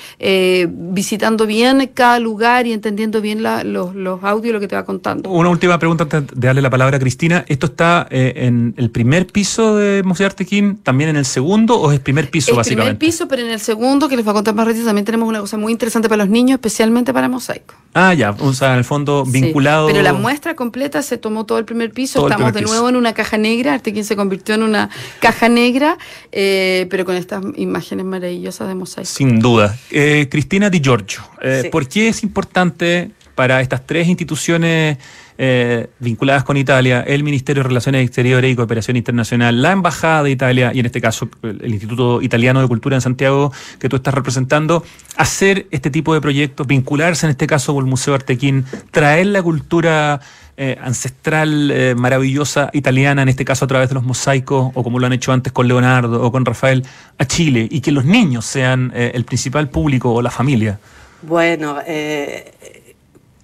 visitando 0.69 1.45
bien 1.45 1.89
cada 1.93 2.19
lugar 2.19 2.67
y 2.67 2.73
entendiendo 2.73 3.21
bien 3.21 3.43
los, 3.43 3.95
los 3.95 4.23
audios, 4.23 4.53
lo 4.53 4.59
que 4.59 4.67
te 4.67 4.75
va 4.75 4.85
contando. 4.85 5.29
Una 5.29 5.49
última 5.49 5.77
pregunta 5.79 6.03
antes 6.03 6.39
de 6.39 6.47
darle 6.47 6.61
la 6.61 6.69
palabra 6.69 6.97
a 6.97 6.99
Cristina. 6.99 7.45
Esto 7.47 7.67
está 7.67 8.07
en 8.09 8.73
el 8.77 8.89
primer 8.89 9.00
piso 9.31 9.75
de 9.75 10.03
Museo 10.03 10.25
Artequín, 10.27 10.77
también 10.77 11.09
en 11.09 11.15
el 11.15 11.25
segundo 11.25 11.79
o 11.79 11.91
es 11.91 11.99
primer 11.99 12.29
piso 12.29 12.55
básicamente? 12.55 12.95
primer 12.95 13.11
piso, 13.11 13.27
pero 13.27 13.41
en 13.41 13.49
el 13.49 13.59
segundo, 13.59 14.09
que 14.09 14.15
les 14.15 14.25
voy 14.25 14.31
a 14.31 14.35
contar 14.35 14.55
más 14.55 14.65
rápido, 14.67 14.85
también 14.85 15.05
tenemos 15.05 15.27
una 15.27 15.39
cosa 15.39 15.57
muy 15.57 15.71
interesante 15.71 16.09
para 16.09 16.23
los 16.23 16.29
niños, 16.29 16.55
especialmente 16.55 17.13
para 17.13 17.29
mosaico. 17.29 17.75
Ah, 17.93 18.13
ya, 18.13 18.31
o 18.31 18.53
sea, 18.53 18.73
en 18.73 18.79
el 18.79 18.83
fondo 18.83 19.25
vinculado. 19.25 19.87
pero 19.87 20.01
la 20.01 20.13
muestra 20.13 20.55
completa 20.55 21.01
se 21.01 21.17
tomó 21.17 21.45
todo 21.45 21.57
el 21.57 21.65
primer 21.65 21.91
piso, 21.91 22.27
estamos 22.27 22.53
de 22.53 22.61
nuevo 22.61 22.89
en 22.89 22.95
una 22.95 23.13
caja 23.13 23.37
negra, 23.37 23.73
Artequín 23.73 24.05
se 24.05 24.15
convirtió 24.15 24.55
en 24.55 24.63
una 24.63 24.89
caja 25.19 25.49
negra, 25.49 25.97
eh, 26.31 26.87
pero 26.89 27.05
con 27.05 27.15
estas 27.15 27.43
imágenes 27.55 28.05
maravillosas 28.05 28.67
de 28.67 28.75
mosaico. 28.75 29.09
Sin 29.09 29.39
duda. 29.39 29.77
Eh, 29.89 30.27
Cristina 30.29 30.69
Di 30.69 30.79
Giorgio, 30.79 31.21
eh, 31.41 31.69
¿por 31.71 31.87
qué 31.87 32.07
es 32.07 32.23
importante 32.23 33.11
para 33.35 33.61
estas 33.61 33.85
tres 33.85 34.07
instituciones 34.07 34.97
eh, 35.37 35.87
vinculadas 35.99 36.43
con 36.43 36.57
Italia, 36.57 37.01
el 37.01 37.23
Ministerio 37.23 37.63
de 37.63 37.69
Relaciones 37.69 38.05
Exteriores 38.05 38.51
y 38.51 38.55
Cooperación 38.55 38.97
Internacional, 38.97 39.61
la 39.61 39.71
Embajada 39.71 40.23
de 40.23 40.31
Italia 40.31 40.71
y 40.73 40.79
en 40.79 40.85
este 40.85 41.01
caso 41.01 41.29
el 41.43 41.71
Instituto 41.71 42.21
Italiano 42.21 42.61
de 42.61 42.67
Cultura 42.67 42.95
en 42.95 43.01
Santiago 43.01 43.51
que 43.79 43.89
tú 43.89 43.95
estás 43.95 44.13
representando, 44.13 44.83
hacer 45.17 45.67
este 45.71 45.89
tipo 45.89 46.13
de 46.13 46.21
proyectos, 46.21 46.67
vincularse 46.67 47.25
en 47.25 47.31
este 47.31 47.47
caso 47.47 47.73
con 47.73 47.85
el 47.85 47.89
Museo 47.89 48.13
Artequín, 48.13 48.65
traer 48.91 49.27
la 49.27 49.41
cultura 49.41 50.19
eh, 50.57 50.77
ancestral, 50.81 51.71
eh, 51.71 51.95
maravillosa 51.95 52.69
italiana, 52.73 53.23
en 53.23 53.29
este 53.29 53.45
caso 53.45 53.65
a 53.65 53.67
través 53.67 53.89
de 53.89 53.95
los 53.95 54.03
mosaicos, 54.03 54.71
o 54.75 54.83
como 54.83 54.99
lo 54.99 55.07
han 55.07 55.13
hecho 55.13 55.31
antes 55.31 55.51
con 55.53 55.67
Leonardo 55.67 56.21
o 56.21 56.31
con 56.31 56.45
Rafael, 56.45 56.85
a 57.17 57.25
Chile, 57.25 57.67
y 57.71 57.81
que 57.81 57.91
los 57.91 58.05
niños 58.05 58.45
sean 58.45 58.91
el 58.93 59.25
principal 59.25 59.69
público 59.69 60.13
o 60.13 60.21
la 60.21 60.29
familia? 60.29 60.79
Bueno, 61.23 61.77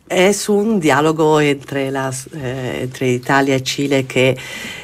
es 0.10 0.50
un 0.50 0.80
diálogo 0.80 1.42
entre, 1.42 1.92
las, 1.92 2.28
eh, 2.34 2.80
entre 2.84 3.12
Italia 3.12 3.56
y 3.56 3.62
Chile 3.62 4.06
que 4.06 4.38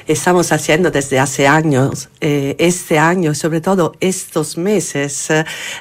estamos 0.07 0.51
haciendo 0.51 0.91
desde 0.91 1.19
hace 1.19 1.47
años. 1.47 2.09
Eh, 2.19 2.55
este 2.59 2.99
año, 2.99 3.33
sobre 3.33 3.61
todo 3.61 3.93
estos 3.99 4.57
meses 4.57 5.27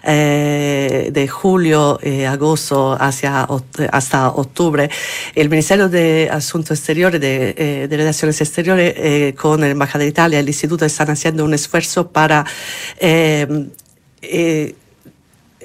eh, 0.04 1.10
de 1.12 1.28
julio 1.28 1.98
agosto 2.28 2.96
hacia, 2.98 3.46
hasta 3.90 4.28
octubre, 4.28 4.90
el 5.34 5.48
Ministerio 5.48 5.88
de 5.88 6.28
Asuntos 6.30 6.78
Exteriores, 6.78 7.20
de, 7.20 7.86
de 7.88 7.96
Relaciones 7.96 8.40
Exteriores, 8.40 9.34
con 9.34 9.60
la 9.60 9.68
Embajada 9.68 10.04
de 10.04 10.10
Italia 10.10 10.40
el 10.40 10.48
Instituto 10.48 10.84
están 10.84 11.10
haciendo 11.10 11.44
un 11.44 11.54
esfuerzo 11.54 12.08
para 12.08 12.44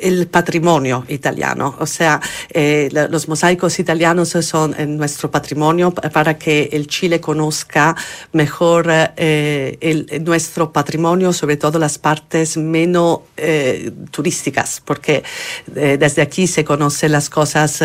el 0.01 0.27
patrimonio 0.27 1.05
italiano, 1.07 1.75
o 1.79 1.85
sea, 1.85 2.19
eh, 2.49 2.89
los 3.09 3.27
mosaicos 3.27 3.79
italianos 3.79 4.29
son 4.29 4.75
en 4.77 4.97
nuestro 4.97 5.29
patrimonio 5.31 5.91
para 5.91 6.37
que 6.37 6.69
el 6.71 6.87
Chile 6.87 7.19
conozca 7.19 7.95
mejor 8.33 8.87
eh, 8.89 9.77
el, 9.81 10.23
nuestro 10.23 10.71
patrimonio, 10.71 11.33
sobre 11.33 11.57
todo 11.57 11.79
las 11.79 11.97
partes 11.97 12.57
menos 12.57 13.19
eh, 13.37 13.91
turísticas, 14.11 14.81
porque 14.83 15.23
desde 15.67 16.21
aquí 16.21 16.47
se 16.47 16.63
conocen 16.63 17.11
las 17.11 17.29
cosas 17.29 17.83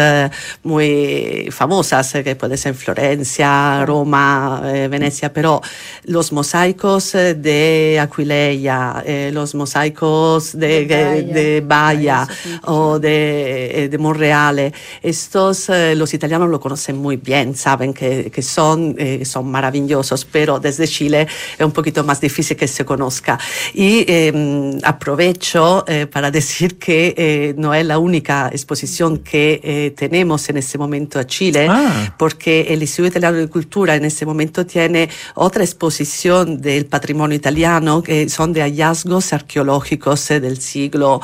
muy 0.63 1.49
famosas, 1.51 2.13
que 2.13 2.37
puede 2.37 2.57
ser 2.57 2.75
Florencia, 2.75 3.85
Roma, 3.87 4.61
Venecia, 4.89 5.33
pero 5.33 5.61
los 6.05 6.33
mosaicos 6.33 7.13
de 7.13 7.99
Aquileia, 8.01 9.03
los 9.33 9.55
mosaicos 9.55 10.53
de, 10.59 10.87
de 10.87 11.63
o 12.65 12.99
de, 12.99 13.85
eh, 13.85 13.89
de 13.89 13.99
Monreale. 13.99 14.73
Estos 15.03 15.69
eh, 15.69 15.95
los 15.95 16.13
italianos 16.15 16.49
lo 16.49 16.61
conocen 16.61 16.97
muy 16.97 17.17
bien, 17.17 17.55
saben 17.55 17.93
que, 17.93 18.31
que 18.31 18.43
son, 18.43 18.95
eh, 18.99 19.25
son 19.25 19.51
maravillosos, 19.51 20.25
pero 20.25 20.59
desde 20.59 20.87
Chile 20.87 21.27
es 21.59 21.65
un 21.65 21.73
poquito 21.73 22.05
más 22.05 22.21
difícil 22.21 22.57
que 22.57 22.69
se 22.69 22.85
conozca. 22.85 23.39
Y 23.75 24.05
em, 24.09 24.79
aprovecho 24.83 25.85
para 26.11 26.31
decir 26.31 26.79
que 26.79 27.55
no 27.57 27.75
es 27.75 27.85
la 27.87 27.99
única 27.99 28.49
exposición 28.49 29.19
que 29.19 29.93
tenemos 29.97 30.49
en 30.49 30.57
este 30.57 30.79
momento 30.79 31.19
a 31.19 31.27
Chile, 31.27 31.67
ah. 31.69 32.15
porque 32.19 32.67
el 32.71 32.83
Instituto 32.83 33.09
Italiano 33.09 33.39
de 33.39 33.49
Cultura 33.49 33.95
en 33.95 34.05
este 34.05 34.27
momento 34.27 34.65
tiene 34.67 35.09
otra 35.35 35.65
exposición 35.65 36.61
del 36.61 36.87
patrimonio 36.87 37.37
italiano 37.37 38.03
que 38.03 38.29
son 38.29 38.53
de 38.53 38.63
hallazgos 38.63 39.33
arqueológicos 39.33 40.29
del 40.29 40.61
siglo 40.61 41.21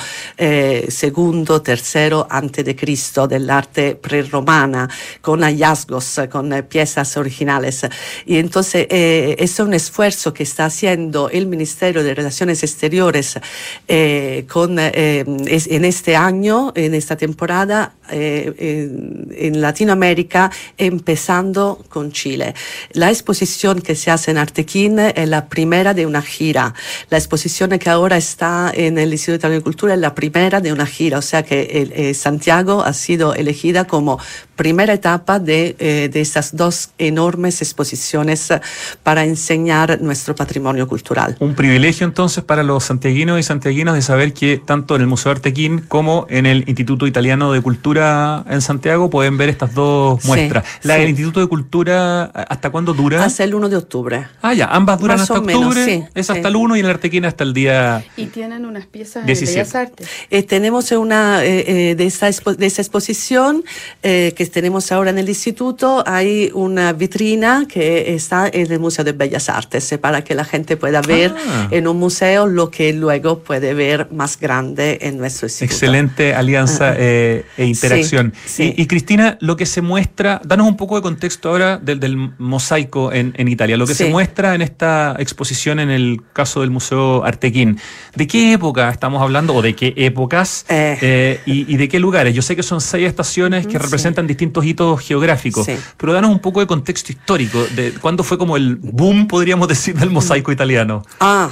segundo, 0.89 1.63
tercero 1.63 2.27
antes 2.29 2.65
de 2.65 2.75
Cristo 2.75 3.27
dell'arte 3.27 3.95
preromana, 3.97 4.89
con 5.21 5.43
hallazgos, 5.43 6.21
con 6.31 6.51
piezas 6.69 7.17
originales. 7.17 7.87
Y 8.27 8.37
entonces 8.39 8.87
eh, 8.91 9.37
es 9.39 9.59
un 9.61 9.75
esfuerzo 9.75 10.33
que 10.33 10.43
está 10.43 10.67
haciendo 10.67 11.31
el 11.31 11.47
Ministerio 11.47 12.03
de 12.03 12.15
Relaciones 12.15 12.63
Exteriores 12.63 13.39
eh, 13.87 14.47
con, 14.49 14.79
eh, 14.79 15.25
en 15.27 15.85
este 15.85 16.17
año, 16.17 16.73
en 16.75 16.95
esta 16.95 17.17
temporada, 17.17 17.95
en, 18.11 19.29
en 19.37 19.61
Latinoamérica, 19.61 20.51
empezando 20.77 21.85
con 21.89 22.11
Chile. 22.13 22.55
La 22.93 23.11
exposición 23.11 23.81
que 23.81 23.95
se 23.95 24.11
hace 24.11 24.31
en 24.31 24.39
Artequín 24.39 24.99
es 24.99 25.29
la 25.29 25.49
primera 25.49 25.95
de 25.95 26.07
una 26.07 26.23
gira. 26.23 26.75
La 27.11 27.19
exposición 27.19 27.79
que 27.79 27.91
ahora 27.91 28.17
está 28.17 28.73
en 28.75 28.99
el 28.99 29.13
Instituto 29.13 29.49
de 29.51 29.61
Cultura 29.61 29.95
es 29.95 30.01
la 30.01 30.15
primera 30.15 30.58
de 30.61 30.73
una 30.73 30.87
gira, 30.87 31.19
o 31.19 31.23
sea 31.23 31.43
que 31.43 31.89
eh, 31.95 32.15
Santiago 32.15 32.83
ha 32.83 32.93
sido 32.93 33.35
elegida 33.35 33.87
como 33.87 34.19
primera 34.59 34.93
etapa 34.93 35.39
de, 35.39 35.77
eh, 35.79 36.11
de 36.13 36.21
estas 36.21 36.55
dos 36.55 36.91
enormes 36.99 37.63
exposiciones 37.63 38.51
eh, 38.51 38.61
para 39.03 39.25
enseñar 39.25 40.03
nuestro 40.03 40.35
patrimonio 40.35 40.87
cultural. 40.87 41.37
Un 41.39 41.55
privilegio 41.55 42.05
entonces 42.05 42.45
para 42.45 42.63
los 42.63 42.85
santiaguinos 42.85 43.39
y 43.39 43.45
santiaguinas 43.45 43.95
de 43.95 44.03
saber 44.03 44.35
que 44.35 44.59
tanto 44.59 44.97
en 44.97 45.03
el 45.03 45.07
Museo 45.07 45.33
Artequín 45.33 45.79
como 45.79 46.27
en 46.29 46.45
el 46.45 46.65
Instituto 46.67 47.07
Italiano 47.07 47.53
de 47.53 47.63
Cultura 47.63 48.45
en 48.51 48.61
Santiago 48.61 49.09
pueden 49.09 49.39
ver 49.39 49.49
estas 49.49 49.75
dos 49.75 50.23
muestras. 50.25 50.65
la 50.83 50.95
del 50.97 51.11
Instituto 51.11 51.41
de 51.41 51.47
Cultura, 51.47 52.25
¿hasta 52.25 52.71
cuándo 52.71 52.93
dura? 52.93 53.25
Hasta 53.25 53.45
el 53.45 53.55
1 53.55 53.69
de 53.69 53.77
octubre. 53.77 54.27
Ah, 54.43 54.55
ya, 54.55 54.67
ambas 54.67 54.99
duran 54.99 55.21
hasta 55.21 55.39
octubre. 55.39 56.11
es 56.15 56.31
hasta 56.31 56.49
el 56.49 56.57
1 56.57 56.77
y 56.77 56.81
el 56.81 56.87
Artequín 56.91 57.25
hasta 57.25 57.45
el 57.45 57.55
día. 57.55 58.05
Y 58.17 58.27
tienen 58.27 58.67
unas 58.67 58.87
piezas 58.87 59.25
de 59.25 59.35
Bellas 59.35 59.75
Artes. 59.75 60.09
Este, 60.31 60.59
tenemos 60.59 60.91
una 60.91 61.45
eh, 61.45 61.91
eh, 61.91 61.95
de, 61.95 62.05
esta 62.05 62.29
de 62.29 62.67
esa 62.67 62.83
exposición 62.83 63.63
eh, 64.03 64.33
que 64.49 64.55
tenemos 64.55 64.91
ahora 64.93 65.11
en 65.11 65.19
el 65.19 65.29
instituto, 65.29 66.03
hay 66.07 66.51
una 66.55 66.93
vitrina 66.93 67.67
que 67.69 68.15
está 68.15 68.49
en 68.49 68.71
el 68.73 68.81
Museo 68.81 69.05
de 69.05 69.13
Bellas 69.13 69.49
Artes 69.49 69.97
para 70.01 70.25
que 70.25 70.35
la 70.35 70.45
gente 70.45 70.77
pueda 70.77 71.01
ver 71.03 71.35
ah. 71.37 71.69
en 71.71 71.87
un 71.87 71.99
museo 71.99 72.47
lo 72.47 72.71
que 72.71 72.93
luego 72.93 73.41
puede 73.41 73.75
ver 73.75 74.09
más 74.11 74.39
grande 74.39 74.99
en 75.03 75.19
nuestro 75.19 75.47
instituto. 75.47 75.75
Excelente 75.75 76.35
alianza 76.35 76.95
e 76.97 77.45
interacción. 77.59 78.33
Y, 78.59 78.87
Cristina, 78.87 79.37
lo 79.41 79.57
que 79.57 79.67
se 79.67 79.83
muestra, 79.83 80.41
danos 80.45 80.67
un 80.67 80.77
poco 80.77 80.97
de 80.97 81.03
contexto 81.03 81.51
ahora 81.51 81.79
del, 81.79 82.01
del 82.01 82.17
mosaico 82.39 83.13
en, 83.13 83.35
en, 83.37 83.49
Italia, 83.49 83.77
lo 83.77 83.87
que 83.87 83.95
se 83.95 84.09
muestra 84.09 84.55
en 84.55 84.63
esta 84.63 85.17
exposición 85.19 85.81
en 85.81 85.91
el 85.91 86.21
caso 86.33 86.61
del 86.61 86.71
Museo 86.71 87.25
Artequín. 87.25 87.79
¿De 88.15 88.27
qué 88.27 88.53
época 88.53 88.91
estamos 88.91 89.23
hablando 89.23 89.55
o 89.55 89.63
de 89.63 89.75
qué 89.75 89.93
épocas? 89.97 90.65
Eh. 90.69 90.99
Eh, 91.01 91.41
y, 91.47 91.77
de 91.77 91.89
qué 91.89 91.99
lugares? 91.99 92.35
Yo 92.35 92.43
sé 92.43 92.57
que 92.57 92.63
son 92.63 92.81
seis 92.81 93.07
estaciones 93.07 93.67
que 93.67 93.79
representan 93.79 94.27
distintos 94.27 94.38
hitos 94.39 95.01
geográficos, 95.01 95.67
pero 95.97 96.13
danos 96.13 96.31
un 96.31 96.39
poco 96.39 96.61
de 96.61 96.67
contexto 96.67 97.13
histórico, 97.13 97.65
de 97.75 97.93
cuándo 97.93 98.23
fue 98.23 98.39
como 98.39 98.57
el 98.57 98.77
boom, 98.77 99.27
podríamos 99.27 99.69
decir, 99.69 99.97
del 99.97 100.11
mosaico 100.11 100.53
italiano. 100.53 101.03
Ah, 101.21 101.51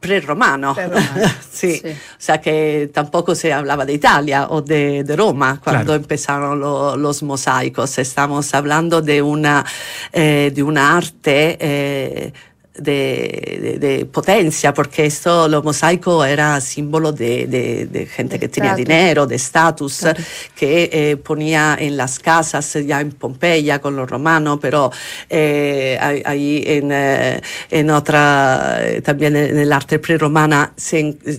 prerromano. 0.00 0.74
sí. 1.50 1.76
sí. 1.76 1.88
O 1.88 2.18
sea 2.18 2.40
que 2.40 2.90
tampoco 2.92 3.34
se 3.34 3.52
hablaba 3.52 3.86
de 3.86 3.94
Italia 3.94 4.48
o 4.50 4.60
de, 4.60 5.04
Roma 5.16 5.60
cuando 5.62 5.94
empezaron 5.94 6.60
los 6.60 7.22
mosaicos. 7.22 7.98
Estamos 7.98 8.52
hablando 8.54 9.00
de 9.00 9.22
una, 9.22 9.64
eh, 10.12 10.50
de 10.54 10.62
una 10.62 10.96
arte 10.96 12.32
de, 12.74 14.08
potencia, 14.10 14.72
porque 14.72 15.06
esto, 15.06 15.48
lo 15.48 15.62
mosaico 15.62 16.24
era 16.24 16.60
símbolo 16.60 17.12
de, 17.12 18.08
gente 18.10 18.38
que 18.38 18.48
tenía 18.48 18.74
dinero, 18.74 19.26
de 19.26 19.36
estatus, 19.36 20.06
que 20.54 20.90
eh, 20.92 21.16
ponía 21.16 21.76
en 21.78 21.96
las 21.96 22.18
casas, 22.18 22.78
ya 22.86 23.00
en 23.00 23.12
Pompeya 23.12 23.80
con 23.80 23.96
los 23.96 24.08
romanos, 24.08 24.58
pero 24.60 24.90
eh, 25.28 25.98
ahí 26.00 26.62
en, 26.66 26.90
eh, 26.92 27.40
en 27.70 27.90
otra, 27.90 28.80
también 29.04 29.36
en 29.36 29.58
el 29.58 29.72
arte 29.72 29.98
preromana 29.98 30.72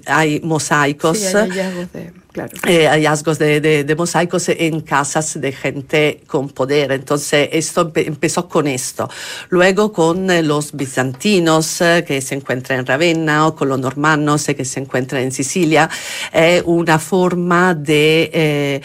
hay 0.07 0.39
mosaicos. 0.41 1.33
Eh, 2.67 2.87
hallazgos 2.87 3.37
de, 3.37 3.93
mosaicos 3.95 4.49
en 4.49 4.81
casas 4.81 5.39
de 5.39 5.51
gente 5.51 6.21
con 6.25 6.49
poder. 6.49 6.91
Entonces, 6.91 7.49
esto 7.51 7.91
empezó 7.95 8.49
con 8.49 8.67
esto. 8.67 9.07
Luego 9.49 9.93
con 9.93 10.31
eh, 10.31 10.41
los 10.41 10.71
bizantinos 10.75 11.81
eh, 11.81 12.03
que 12.07 12.21
se 12.21 12.33
encuentran 12.33 12.79
en 12.79 12.85
Ravenna 12.87 13.47
o 13.47 13.55
con 13.55 13.69
los 13.69 13.79
normanos 13.79 14.45
que 14.45 14.65
se 14.65 14.79
encuentran 14.79 15.21
en 15.21 15.31
Sicilia. 15.31 15.89
Es 16.31 16.63
una 16.65 16.97
forma 16.97 17.75
de 17.75 18.81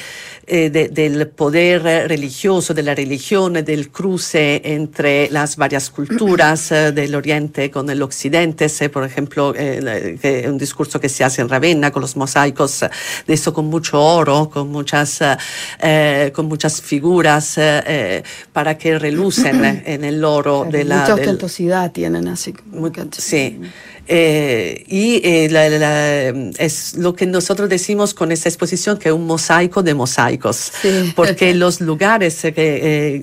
eh, 0.50 0.70
del 0.70 1.28
poder 1.28 1.82
religioso, 2.08 2.72
de 2.72 2.82
la 2.82 2.94
religión, 2.94 3.52
del 3.52 3.90
cruce 3.90 4.62
entre 4.64 5.28
las 5.30 5.56
varias 5.56 5.90
culturas 5.90 6.72
eh, 6.72 6.92
del 6.92 7.14
Oriente 7.14 7.70
con 7.70 7.90
el 7.90 8.00
Occidente. 8.00 8.68
por 8.88 9.04
ejemplo, 9.04 9.52
eh, 9.54 10.46
un 10.48 10.56
discurso 10.56 10.98
que 11.00 11.08
se 11.08 11.22
hace 11.22 11.42
en 11.42 11.48
Ravenna 11.48 11.90
con 11.90 12.00
los 12.00 12.16
mosaicos, 12.16 12.80
de 13.26 13.34
eso 13.34 13.52
con 13.52 13.66
mucho 13.66 14.00
oro, 14.00 14.48
con 14.48 14.68
muchas, 14.68 15.20
con 16.32 16.46
muchas 16.46 16.80
figuras 16.80 17.58
para 18.52 18.78
que 18.78 18.98
relucen 18.98 19.64
en 19.86 20.04
el 20.04 20.24
oro 20.24 20.66
de 20.70 20.84
la... 20.84 21.00
Mucha 21.00 21.14
ostentosidad 21.14 21.92
tienen 21.92 22.26
así. 22.28 22.54
sí. 23.18 23.60
Eh, 24.10 24.84
y 24.88 25.20
eh, 25.22 26.52
es 26.58 26.96
lo 26.96 27.14
que 27.14 27.26
nosotros 27.26 27.68
decimos 27.68 28.14
con 28.14 28.32
esta 28.32 28.48
exposición 28.48 28.96
que 28.96 29.10
es 29.10 29.14
un 29.14 29.26
mosaico 29.26 29.82
de 29.82 29.92
mosaicos 29.92 30.08
mosaicos, 30.08 30.72
porque 31.14 31.54
los 31.64 31.82
lugares 31.82 32.40
que, 32.40 33.22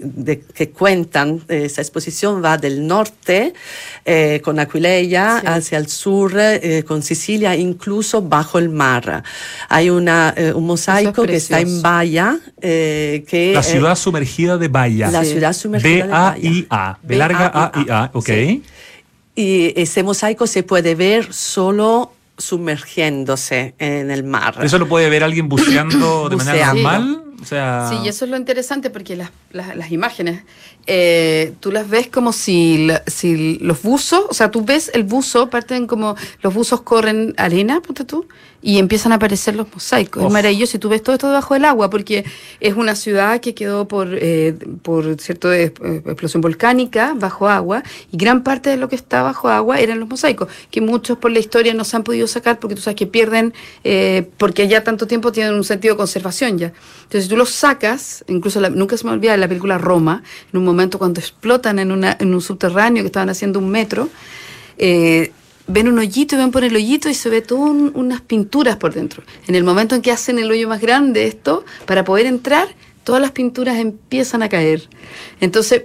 que 0.53 0.69
cuentan 0.69 1.41
esa 1.47 1.81
exposición 1.81 2.43
va 2.43 2.59
del 2.59 2.85
norte 2.85 3.53
con 4.43 4.59
Aquileia 4.59 5.37
hacia 5.37 5.79
el 5.79 5.87
sur 5.87 6.33
con 6.85 7.01
Sicilia, 7.01 7.55
incluso 7.55 8.21
bajo 8.21 8.59
el 8.59 8.69
mar. 8.69 9.23
Hay 9.69 9.89
una, 9.89 10.35
un 10.53 10.67
mosaico 10.67 11.23
que 11.23 11.37
está 11.37 11.61
en 11.61 11.81
Bahia. 11.81 12.39
que, 12.61 13.51
la 13.55 13.63
ciudad 13.63 13.95
sumergida 13.95 14.57
de 14.59 14.67
Bahia. 14.67 15.09
La 15.09 15.23
ciudad 15.23 15.53
sumergida 15.53 16.05
de 16.05 16.11
Bahia. 16.11 16.35
B-A-I-A. 16.35 16.99
B 17.01 17.15
larga 17.15 17.47
A-I-A, 17.47 18.11
ok. 18.13 18.29
Y 19.35 19.73
ese 19.79 20.03
mosaico 20.03 20.47
se 20.47 20.63
puede 20.63 20.95
ver 20.95 21.33
solo 21.33 22.13
sumergiéndose 22.37 23.75
en 23.79 24.11
el 24.11 24.23
mar. 24.23 24.57
¿Eso 24.61 24.77
lo 24.77 24.87
puede 24.87 25.09
ver 25.09 25.23
alguien 25.23 25.49
buceando 25.49 26.29
de 26.29 26.35
manera 26.35 26.73
normal? 26.73 27.23
O 27.41 27.45
sea... 27.45 27.87
Sí, 27.89 27.97
y 28.03 28.07
eso 28.07 28.25
es 28.25 28.31
lo 28.31 28.37
interesante 28.37 28.89
porque 28.89 29.15
las, 29.15 29.29
las, 29.51 29.91
imágenes, 29.91 30.43
eh, 30.87 31.53
tú 31.59 31.71
las 31.71 31.89
ves 31.89 32.07
como 32.07 32.31
si, 32.31 32.87
si 33.07 33.57
los 33.59 33.81
buzos, 33.81 34.25
o 34.29 34.33
sea, 34.33 34.51
tú 34.51 34.63
ves 34.63 34.89
el 34.93 35.03
buzo, 35.03 35.49
parten 35.49 35.85
como 35.85 36.15
los 36.41 36.53
buzos 36.53 36.81
corren 36.81 37.33
arena, 37.37 37.81
ponte 37.81 38.05
tú, 38.05 38.27
y 38.65 38.79
empiezan 38.79 39.11
a 39.11 39.15
aparecer 39.15 39.55
los 39.55 39.67
mosaicos. 39.71 40.25
Es 40.25 40.31
maravilloso 40.31 40.77
y 40.77 40.79
tú 40.79 40.89
ves 40.89 41.03
todo 41.03 41.13
esto 41.13 41.27
debajo 41.27 41.53
del 41.53 41.65
agua 41.65 41.91
porque 41.91 42.25
es 42.59 42.73
una 42.73 42.95
ciudad 42.95 43.39
que 43.39 43.53
quedó 43.53 43.87
por, 43.87 44.07
eh, 44.11 44.55
por 44.81 45.21
cierto, 45.21 45.53
eh, 45.53 45.71
explosión 46.03 46.41
volcánica 46.41 47.13
bajo 47.15 47.47
agua 47.47 47.83
y 48.11 48.17
gran 48.17 48.43
parte 48.43 48.71
de 48.71 48.77
lo 48.77 48.89
que 48.89 48.95
está 48.95 49.21
bajo 49.21 49.49
agua 49.49 49.79
eran 49.79 49.99
los 49.99 50.09
mosaicos, 50.09 50.49
que 50.71 50.81
muchos 50.81 51.19
por 51.19 51.29
la 51.29 51.37
historia 51.37 51.75
no 51.75 51.83
se 51.83 51.95
han 51.95 52.03
podido 52.03 52.25
sacar 52.25 52.57
porque 52.59 52.73
tú 52.73 52.81
sabes 52.81 52.95
que 52.95 53.05
pierden, 53.05 53.53
eh, 53.83 54.27
porque 54.37 54.67
ya 54.67 54.83
tanto 54.83 55.05
tiempo 55.05 55.31
tienen 55.31 55.53
un 55.53 55.63
sentido 55.63 55.93
de 55.93 55.97
conservación 55.97 56.57
ya. 56.57 56.73
Entonces 57.03 57.29
tú 57.29 57.37
los 57.37 57.51
sacas, 57.51 58.25
incluso 58.27 58.67
nunca 58.71 58.97
se 58.97 59.05
me 59.05 59.11
olvida 59.11 59.33
de 59.33 59.37
la 59.37 59.47
película 59.47 59.77
Roma, 59.77 60.23
en 60.51 60.57
un 60.57 60.65
momento 60.65 60.97
cuando 60.97 61.19
explotan 61.19 61.77
en, 61.77 61.91
una, 61.91 62.17
en 62.19 62.33
un 62.33 62.41
subterráneo 62.41 63.03
que 63.03 63.07
estaban 63.07 63.29
haciendo 63.29 63.59
un 63.59 63.69
metro, 63.69 64.09
eh, 64.79 65.31
ven 65.67 65.87
un 65.87 65.97
hoyito 65.99 66.35
y 66.35 66.37
ven 66.37 66.51
por 66.51 66.63
el 66.63 66.75
hoyito 66.75 67.09
y 67.09 67.13
se 67.13 67.29
ve 67.29 67.41
todas 67.41 67.71
unas 67.93 68.21
pinturas 68.21 68.77
por 68.77 68.93
dentro. 68.93 69.23
En 69.47 69.55
el 69.55 69.63
momento 69.63 69.95
en 69.95 70.01
que 70.01 70.11
hacen 70.11 70.39
el 70.39 70.49
hoyo 70.51 70.67
más 70.67 70.81
grande 70.81 71.25
esto, 71.25 71.65
para 71.85 72.03
poder 72.03 72.25
entrar, 72.25 72.67
todas 73.03 73.21
las 73.21 73.31
pinturas 73.31 73.77
empiezan 73.77 74.43
a 74.43 74.49
caer. 74.49 74.87
Entonces, 75.39 75.83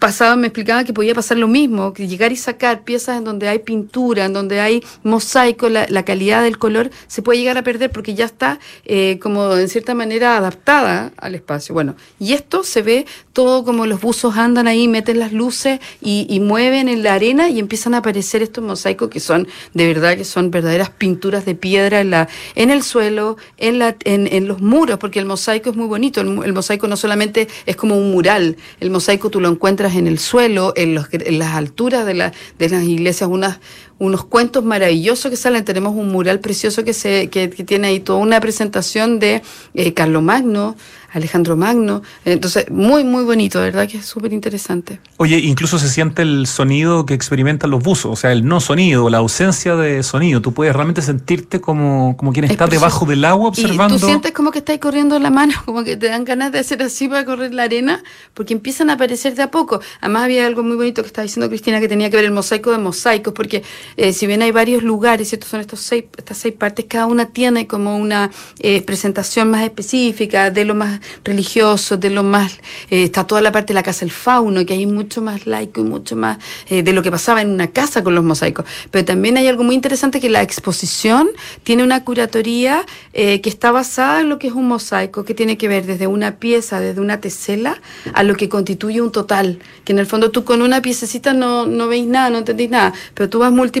pasaba, 0.00 0.34
me 0.34 0.48
explicaba 0.48 0.82
que 0.82 0.92
podía 0.92 1.14
pasar 1.14 1.36
lo 1.36 1.46
mismo, 1.46 1.92
que 1.92 2.08
llegar 2.08 2.32
y 2.32 2.36
sacar 2.36 2.82
piezas 2.82 3.18
en 3.18 3.24
donde 3.24 3.48
hay 3.48 3.60
pintura, 3.60 4.24
en 4.24 4.32
donde 4.32 4.58
hay 4.58 4.82
mosaico, 5.04 5.68
la, 5.68 5.86
calidad 6.04 6.42
del 6.42 6.56
color 6.56 6.90
se 7.06 7.20
puede 7.20 7.38
llegar 7.38 7.58
a 7.58 7.62
perder 7.62 7.90
porque 7.90 8.14
ya 8.14 8.24
está 8.24 8.58
eh, 8.86 9.18
como 9.20 9.54
en 9.54 9.68
cierta 9.68 9.94
manera 9.94 10.38
adaptada 10.38 11.12
al 11.18 11.34
espacio. 11.34 11.74
Bueno, 11.74 11.94
y 12.18 12.32
esto 12.32 12.64
se 12.64 12.80
ve 12.80 13.06
todo 13.34 13.62
como 13.62 13.84
los 13.84 14.00
buzos 14.00 14.38
andan 14.38 14.66
ahí, 14.66 14.88
meten 14.88 15.18
las 15.18 15.32
luces 15.32 15.78
y, 16.00 16.40
mueven 16.40 16.88
en 16.88 17.02
la 17.02 17.14
arena 17.14 17.50
y 17.50 17.58
empiezan 17.58 17.92
a 17.92 17.98
aparecer 17.98 18.42
estos 18.42 18.64
mosaicos 18.64 19.10
que 19.10 19.20
son 19.20 19.46
de 19.74 19.86
verdad 19.86 20.16
que 20.16 20.24
son 20.24 20.50
verdaderas 20.50 20.88
pinturas 20.88 21.44
de 21.44 21.54
piedra 21.54 22.00
en, 22.00 22.10
la, 22.10 22.28
en 22.54 22.70
el 22.70 22.82
suelo, 22.82 23.36
en, 23.58 23.78
la, 23.78 23.94
en, 24.04 24.48
los 24.48 24.62
muros, 24.62 24.98
porque 24.98 25.18
el 25.18 25.26
mosaico 25.26 25.68
es 25.68 25.76
muy 25.76 25.86
bonito, 25.86 26.22
el 26.22 26.52
mosaico 26.54 26.88
no 26.88 26.96
solamente 26.96 27.46
es 27.66 27.76
como 27.76 27.98
un 27.98 28.10
mural, 28.10 28.56
el 28.80 28.90
mosaico 28.90 29.28
tú 29.28 29.38
lo 29.38 29.50
encuentras 29.50 29.89
en 29.96 30.06
el 30.06 30.18
suelo, 30.18 30.72
en, 30.76 30.94
las 30.94 31.54
alturas 31.54 32.06
de 32.06 32.14
las 32.14 32.84
iglesias, 32.84 33.28
unas, 33.30 33.60
unos 34.00 34.24
cuentos 34.24 34.64
maravillosos 34.64 35.30
que 35.30 35.36
salen. 35.36 35.64
Tenemos 35.64 35.94
un 35.94 36.10
mural 36.10 36.40
precioso 36.40 36.84
que, 36.84 36.94
se, 36.94 37.28
que, 37.28 37.48
tiene 37.48 37.88
ahí 37.88 38.00
toda 38.00 38.18
una 38.18 38.40
presentación 38.40 39.18
de 39.18 39.42
eh, 39.74 39.92
Carlos 39.92 40.22
Magno, 40.22 40.74
Alejandro 41.12 41.56
Magno. 41.56 42.02
Entonces, 42.24 42.70
muy, 42.70 43.04
muy 43.04 43.24
bonito, 43.24 43.60
¿verdad? 43.60 43.86
Que 43.86 43.98
es 43.98 44.06
súper 44.06 44.32
interesante. 44.32 45.00
Oye, 45.18 45.38
incluso 45.38 45.78
se 45.78 45.88
siente 45.88 46.22
el 46.22 46.46
sonido 46.46 47.04
que 47.04 47.14
experimentan 47.14 47.70
los 47.70 47.82
buzos, 47.82 48.12
o 48.12 48.16
sea, 48.16 48.32
el 48.32 48.46
no 48.46 48.60
sonido, 48.60 49.10
la 49.10 49.18
ausencia 49.18 49.76
de 49.76 50.02
sonido. 50.02 50.40
Tú 50.40 50.54
puedes 50.54 50.74
realmente 50.74 51.02
sentirte 51.02 51.60
como, 51.60 52.16
como 52.16 52.32
quien 52.32 52.46
está 52.46 52.66
debajo 52.66 53.04
del 53.06 53.24
agua 53.24 53.48
observando. 53.48 53.96
Y 53.96 54.00
tú 54.00 54.06
sientes 54.06 54.32
como 54.32 54.50
que 54.50 54.60
estás 54.60 54.78
corriendo 54.78 55.18
la 55.18 55.30
mano, 55.30 55.54
como 55.64 55.84
que 55.84 55.96
te 55.96 56.08
dan 56.08 56.24
ganas 56.24 56.52
de 56.52 56.60
hacer 56.60 56.82
así 56.82 57.06
para 57.08 57.24
correr 57.24 57.52
la 57.52 57.64
arena, 57.64 58.02
porque 58.32 58.54
empiezan 58.54 58.88
a 58.88 58.94
aparecer 58.94 59.34
de 59.34 59.42
a 59.42 59.50
poco. 59.50 59.80
Además, 60.00 60.24
había 60.24 60.46
algo 60.46 60.62
muy 60.62 60.76
bonito 60.76 61.02
que 61.02 61.08
estaba 61.08 61.24
diciendo 61.24 61.48
Cristina 61.48 61.80
que 61.80 61.88
tenía 61.88 62.08
que 62.08 62.16
ver 62.16 62.24
el 62.24 62.32
mosaico 62.32 62.70
de 62.70 62.78
mosaicos, 62.78 63.34
porque 63.34 63.62
eh, 63.96 64.12
si 64.12 64.26
bien 64.26 64.42
hay 64.42 64.52
varios 64.52 64.82
lugares, 64.82 65.32
estos 65.32 65.48
son 65.48 65.60
estos 65.60 65.80
seis, 65.80 66.04
estas 66.16 66.38
seis 66.38 66.54
partes, 66.54 66.86
cada 66.88 67.06
una 67.06 67.26
tiene 67.26 67.66
como 67.66 67.96
una 67.96 68.30
eh, 68.60 68.82
presentación 68.82 69.50
más 69.50 69.64
específica 69.64 70.50
de 70.50 70.64
lo 70.64 70.74
más 70.74 71.00
religioso, 71.24 71.96
de 71.96 72.10
lo 72.10 72.22
más, 72.22 72.58
eh, 72.90 73.04
está 73.04 73.26
toda 73.26 73.40
la 73.40 73.52
parte 73.52 73.68
de 73.68 73.74
la 73.74 73.82
casa 73.82 74.00
del 74.00 74.10
fauno, 74.10 74.64
que 74.66 74.74
hay 74.74 74.86
mucho 74.86 75.22
más 75.22 75.46
laico 75.46 75.80
y 75.80 75.84
mucho 75.84 76.16
más 76.16 76.38
eh, 76.68 76.82
de 76.82 76.92
lo 76.92 77.02
que 77.02 77.10
pasaba 77.10 77.42
en 77.42 77.50
una 77.50 77.68
casa 77.68 78.02
con 78.02 78.14
los 78.14 78.24
mosaicos. 78.24 78.64
Pero 78.90 79.04
también 79.04 79.36
hay 79.36 79.46
algo 79.46 79.64
muy 79.64 79.74
interesante 79.74 80.20
que 80.20 80.30
la 80.30 80.42
exposición 80.42 81.28
tiene 81.64 81.82
una 81.82 82.04
curatoría 82.04 82.84
eh, 83.12 83.40
que 83.40 83.48
está 83.48 83.70
basada 83.70 84.20
en 84.20 84.28
lo 84.28 84.38
que 84.38 84.48
es 84.48 84.52
un 84.52 84.68
mosaico, 84.68 85.24
que 85.24 85.34
tiene 85.34 85.56
que 85.56 85.68
ver 85.68 85.86
desde 85.86 86.06
una 86.06 86.36
pieza, 86.36 86.80
desde 86.80 87.00
una 87.00 87.20
tesela, 87.20 87.80
a 88.12 88.22
lo 88.22 88.34
que 88.34 88.48
constituye 88.48 89.00
un 89.00 89.12
total, 89.12 89.58
que 89.84 89.92
en 89.92 89.98
el 89.98 90.06
fondo 90.06 90.30
tú 90.30 90.44
con 90.44 90.62
una 90.62 90.82
piececita 90.82 91.32
no, 91.32 91.66
no 91.66 91.88
veis 91.88 92.06
nada, 92.06 92.30
no 92.30 92.38
entendís 92.38 92.70
nada, 92.70 92.92
pero 93.14 93.28
tú 93.28 93.38
vas 93.38 93.52
multiplicando, 93.52 93.79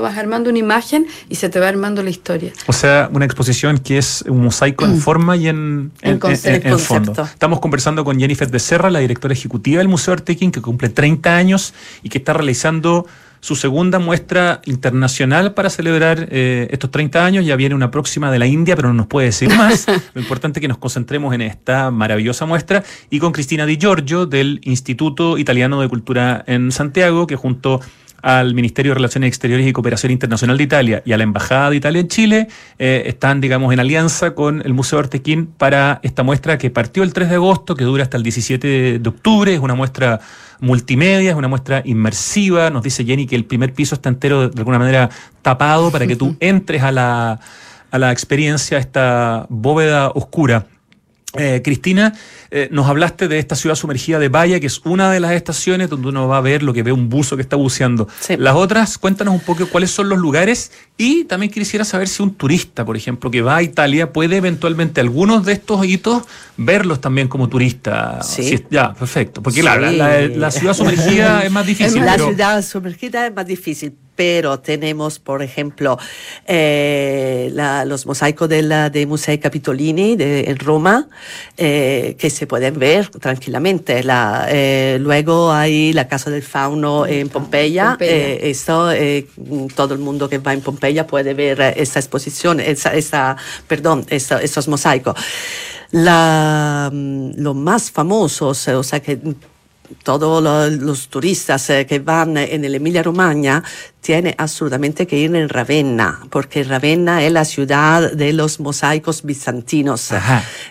vas 0.00 0.16
armando 0.16 0.50
una 0.50 0.58
imagen 0.58 1.06
y 1.28 1.36
se 1.36 1.48
te 1.48 1.60
va 1.60 1.68
armando 1.68 2.02
la 2.02 2.10
historia. 2.10 2.52
O 2.66 2.72
sea, 2.72 3.08
una 3.12 3.24
exposición 3.24 3.78
que 3.78 3.98
es 3.98 4.24
un 4.28 4.42
mosaico 4.42 4.84
en 4.84 4.96
mm. 4.96 5.00
forma 5.00 5.36
y 5.36 5.48
en, 5.48 5.92
en, 6.02 6.20
en, 6.22 6.78
fondo. 6.78 7.12
Estamos 7.24 7.60
conversando 7.60 8.04
con 8.04 8.18
Jennifer 8.18 8.48
Becerra, 8.48 8.90
la 8.90 9.00
directora 9.00 9.34
ejecutiva 9.34 9.78
del 9.78 9.88
Museo 9.88 10.14
Artequín, 10.14 10.50
que 10.50 10.60
cumple 10.60 10.88
30 10.88 11.36
años 11.36 11.74
y 12.02 12.08
que 12.08 12.18
está 12.18 12.32
realizando 12.32 13.06
su 13.40 13.56
segunda 13.56 13.98
muestra 13.98 14.60
internacional 14.64 15.54
para 15.54 15.70
celebrar 15.70 16.28
eh, 16.30 16.68
estos 16.70 16.90
30 16.90 17.24
años. 17.24 17.46
Ya 17.46 17.56
viene 17.56 17.74
una 17.74 17.90
próxima 17.90 18.30
de 18.30 18.38
la 18.38 18.46
India, 18.46 18.76
pero 18.76 18.88
no 18.88 18.94
nos 18.94 19.06
puede 19.06 19.26
decir 19.26 19.48
más. 19.54 19.86
Lo 20.14 20.20
importante 20.20 20.58
es 20.58 20.60
que 20.60 20.68
nos 20.68 20.78
concentremos 20.78 21.34
en 21.34 21.42
esta 21.42 21.90
maravillosa 21.90 22.46
muestra. 22.46 22.82
Y 23.10 23.18
con 23.18 23.32
Cristina 23.32 23.66
Di 23.66 23.76
Giorgio, 23.76 24.26
del 24.26 24.60
Instituto 24.64 25.38
Italiano 25.38 25.80
de 25.80 25.88
Cultura 25.88 26.44
en 26.46 26.72
Santiago, 26.72 27.26
que 27.26 27.36
junto 27.36 27.80
al 28.22 28.54
Ministerio 28.54 28.90
de 28.90 28.96
Relaciones 28.96 29.28
Exteriores 29.28 29.66
y 29.66 29.72
Cooperación 29.72 30.12
Internacional 30.12 30.56
de 30.56 30.64
Italia 30.64 31.02
y 31.04 31.12
a 31.12 31.16
la 31.16 31.22
Embajada 31.22 31.70
de 31.70 31.76
Italia 31.76 32.00
en 32.00 32.08
Chile, 32.08 32.48
eh, 32.78 33.04
están, 33.06 33.40
digamos, 33.40 33.72
en 33.72 33.80
alianza 33.80 34.34
con 34.34 34.62
el 34.64 34.74
Museo 34.74 34.98
Artequín 34.98 35.46
para 35.46 36.00
esta 36.02 36.22
muestra 36.22 36.58
que 36.58 36.70
partió 36.70 37.02
el 37.02 37.12
3 37.12 37.28
de 37.28 37.34
agosto, 37.36 37.74
que 37.74 37.84
dura 37.84 38.02
hasta 38.02 38.16
el 38.16 38.22
17 38.22 38.98
de 38.98 39.08
octubre. 39.08 39.54
Es 39.54 39.60
una 39.60 39.74
muestra 39.74 40.20
multimedia, 40.60 41.30
es 41.30 41.36
una 41.36 41.48
muestra 41.48 41.82
inmersiva. 41.84 42.70
Nos 42.70 42.82
dice 42.82 43.04
Jenny 43.04 43.26
que 43.26 43.36
el 43.36 43.44
primer 43.44 43.72
piso 43.72 43.94
está 43.94 44.08
entero, 44.08 44.48
de 44.48 44.58
alguna 44.58 44.78
manera, 44.78 45.10
tapado 45.42 45.90
para 45.90 46.06
que 46.06 46.16
tú 46.16 46.36
entres 46.40 46.82
a 46.82 46.92
la, 46.92 47.40
a 47.90 47.98
la 47.98 48.12
experiencia, 48.12 48.78
esta 48.78 49.46
bóveda 49.48 50.08
oscura. 50.10 50.66
Eh, 51.34 51.60
Cristina, 51.62 52.14
eh, 52.50 52.68
nos 52.70 52.86
hablaste 52.86 53.28
de 53.28 53.38
esta 53.38 53.54
ciudad 53.54 53.74
sumergida 53.74 54.18
de 54.18 54.30
Bahía, 54.30 54.60
que 54.60 54.66
es 54.66 54.80
una 54.86 55.12
de 55.12 55.20
las 55.20 55.32
estaciones 55.32 55.90
donde 55.90 56.08
uno 56.08 56.26
va 56.26 56.38
a 56.38 56.40
ver 56.40 56.62
lo 56.62 56.72
que 56.72 56.82
ve 56.82 56.90
un 56.90 57.10
buzo 57.10 57.36
que 57.36 57.42
está 57.42 57.54
buceando. 57.54 58.08
Las 58.38 58.54
otras, 58.54 58.96
cuéntanos 58.96 59.34
un 59.34 59.40
poco 59.40 59.66
cuáles 59.66 59.90
son 59.90 60.08
los 60.08 60.18
lugares 60.18 60.72
y 60.96 61.24
también 61.24 61.52
quisiera 61.52 61.84
saber 61.84 62.08
si 62.08 62.22
un 62.22 62.34
turista, 62.34 62.82
por 62.82 62.96
ejemplo, 62.96 63.30
que 63.30 63.42
va 63.42 63.56
a 63.56 63.62
Italia, 63.62 64.10
puede 64.10 64.38
eventualmente 64.38 65.02
algunos 65.02 65.44
de 65.44 65.52
estos 65.52 65.84
hitos 65.84 66.22
verlos 66.56 67.02
también 67.02 67.28
como 67.28 67.46
turista. 67.50 68.22
Sí. 68.22 68.64
ya, 68.70 68.94
perfecto. 68.94 69.42
Porque 69.42 69.60
claro, 69.60 69.82
la, 69.92 70.50
ciudad 70.50 70.72
sumergida 70.72 71.42
es 71.44 71.52
más 71.52 71.66
difícil. 71.66 72.06
La 72.06 72.16
ciudad 72.16 72.62
sumergida 72.62 73.26
es 73.26 73.34
más 73.34 73.46
difícil 73.46 73.92
pero 74.18 74.58
tenemos, 74.58 75.20
por 75.20 75.44
ejemplo, 75.44 75.96
eh, 76.44 77.52
los 77.86 78.04
mosaicos 78.04 78.48
de, 78.48 78.62
la, 78.62 78.90
de 78.90 79.06
Musei 79.06 79.38
Capitolini 79.38 80.16
de, 80.16 80.40
en 80.50 80.58
Roma, 80.58 81.08
eh, 81.56 82.16
que 82.18 82.28
se 82.28 82.48
pueden 82.48 82.80
ver 82.80 83.10
tranquilamente. 83.10 84.02
La, 84.02 84.48
eh, 84.50 84.98
luego 85.00 85.52
hay 85.52 85.92
la 85.92 86.08
Casa 86.08 86.32
del 86.32 86.42
Fauno 86.42 87.06
en 87.06 87.28
Pompeya. 87.28 87.96
esto, 88.00 88.90
todo 89.76 89.94
el 89.94 90.00
mundo 90.00 90.28
que 90.28 90.38
va 90.38 90.52
en 90.52 90.62
Pompeya 90.62 91.06
puede 91.06 91.32
ver 91.32 91.60
esta 91.76 92.00
exposición, 92.00 92.58
esa, 92.58 93.36
perdón, 93.68 94.04
estos 94.10 94.66
mosaicos. 94.66 95.14
La, 95.92 96.90
mm, 96.92 97.34
los 97.36 97.54
más 97.54 97.92
famosos, 97.92 98.66
o 98.66 98.82
sea 98.82 98.98
que 98.98 99.20
todos 100.02 100.42
los 100.80 101.08
turistas 101.08 101.70
eh, 101.70 101.86
que 101.86 101.98
van 101.98 102.36
en 102.36 102.64
el 102.64 102.74
Emilia 102.74 103.02
Romagna 103.02 103.62
tienen 104.00 104.34
absolutamente 104.38 105.06
que 105.06 105.18
ir 105.18 105.34
en 105.34 105.48
Ravenna, 105.48 106.20
porque 106.30 106.64
Ravenna 106.64 107.22
es 107.24 107.32
la 107.32 107.44
ciudad 107.44 108.12
de 108.12 108.32
los 108.32 108.60
mosaicos 108.60 109.22
bizantinos. 109.22 110.10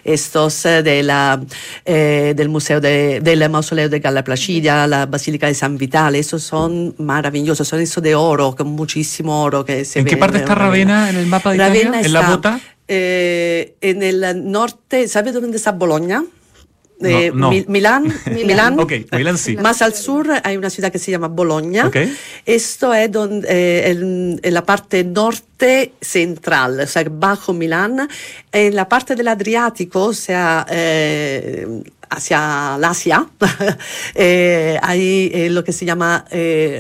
Estos 0.04 0.66
eh, 0.66 0.82
de 0.82 1.04
la, 1.04 1.40
eh, 1.86 2.34
del 2.36 2.50
museo 2.50 2.80
de, 2.80 3.20
del 3.22 3.50
mausoleo 3.50 3.90
de 3.90 4.00
Galla 4.00 4.24
la 4.88 5.06
Basílica 5.06 5.48
de 5.48 5.54
San 5.54 5.78
Vitale, 5.78 6.20
esos 6.20 6.44
son 6.44 6.96
maravillosos, 6.98 7.68
son 7.68 7.82
esos 7.82 8.02
de 8.02 8.16
oro, 8.16 8.56
con 8.56 8.68
muchísimo 8.68 9.44
oro 9.44 9.66
que 9.66 9.86
se 9.86 10.00
¿En 10.00 10.06
qué 10.06 10.18
parte 10.18 10.40
está 10.40 10.56
Ravenna 10.56 11.10
en 11.10 11.18
el 11.18 11.28
mapa 11.28 11.52
de 11.52 11.58
Italia? 11.58 12.02
¿En 12.02 12.14
la 12.14 12.30
bota? 12.30 12.60
eh, 12.88 13.76
en 13.82 14.02
el 14.02 14.50
norte, 14.50 15.08
¿sabe 15.08 15.32
dónde 15.32 15.58
está 15.58 15.72
Bologna? 15.72 16.24
Eh, 17.04 17.30
No, 17.32 17.40
no. 17.42 17.50
Mi- 17.52 17.66
Milán, 17.68 18.12
Milán. 18.32 18.80
Ok, 18.80 18.92
Milán 19.12 19.38
sí. 19.38 19.56
Más 19.58 19.82
al 19.82 19.94
sur 19.94 20.28
hay 20.44 20.58
una 20.58 20.70
ciudad 20.70 20.92
que 20.92 20.98
se 21.00 21.12
llama 21.12 21.28
Bologna. 21.28 21.86
Ok. 21.88 21.98
Esto 22.46 22.94
es 22.94 23.12
donde, 23.12 23.48
eh, 23.50 23.90
en, 23.92 24.40
en 24.42 24.54
la 24.54 24.64
parte 24.66 25.04
norte 25.04 25.94
central, 26.02 26.80
o 26.80 26.88
sea, 26.88 27.04
bajo 27.10 27.54
Milán. 27.54 28.08
En 28.52 28.76
la 28.76 28.90
parte 28.90 29.16
del 29.16 29.28
Adriático, 29.28 30.06
o 30.06 30.14
sea, 30.14 30.66
eh, 30.70 31.68
hacia 32.10 32.76
el 32.78 32.84
Asia, 32.84 33.28
eh, 34.16 34.80
hay 34.82 35.30
eh, 35.34 35.50
lo 35.50 35.64
que 35.64 35.74
se 35.74 35.86
llama 35.86 36.26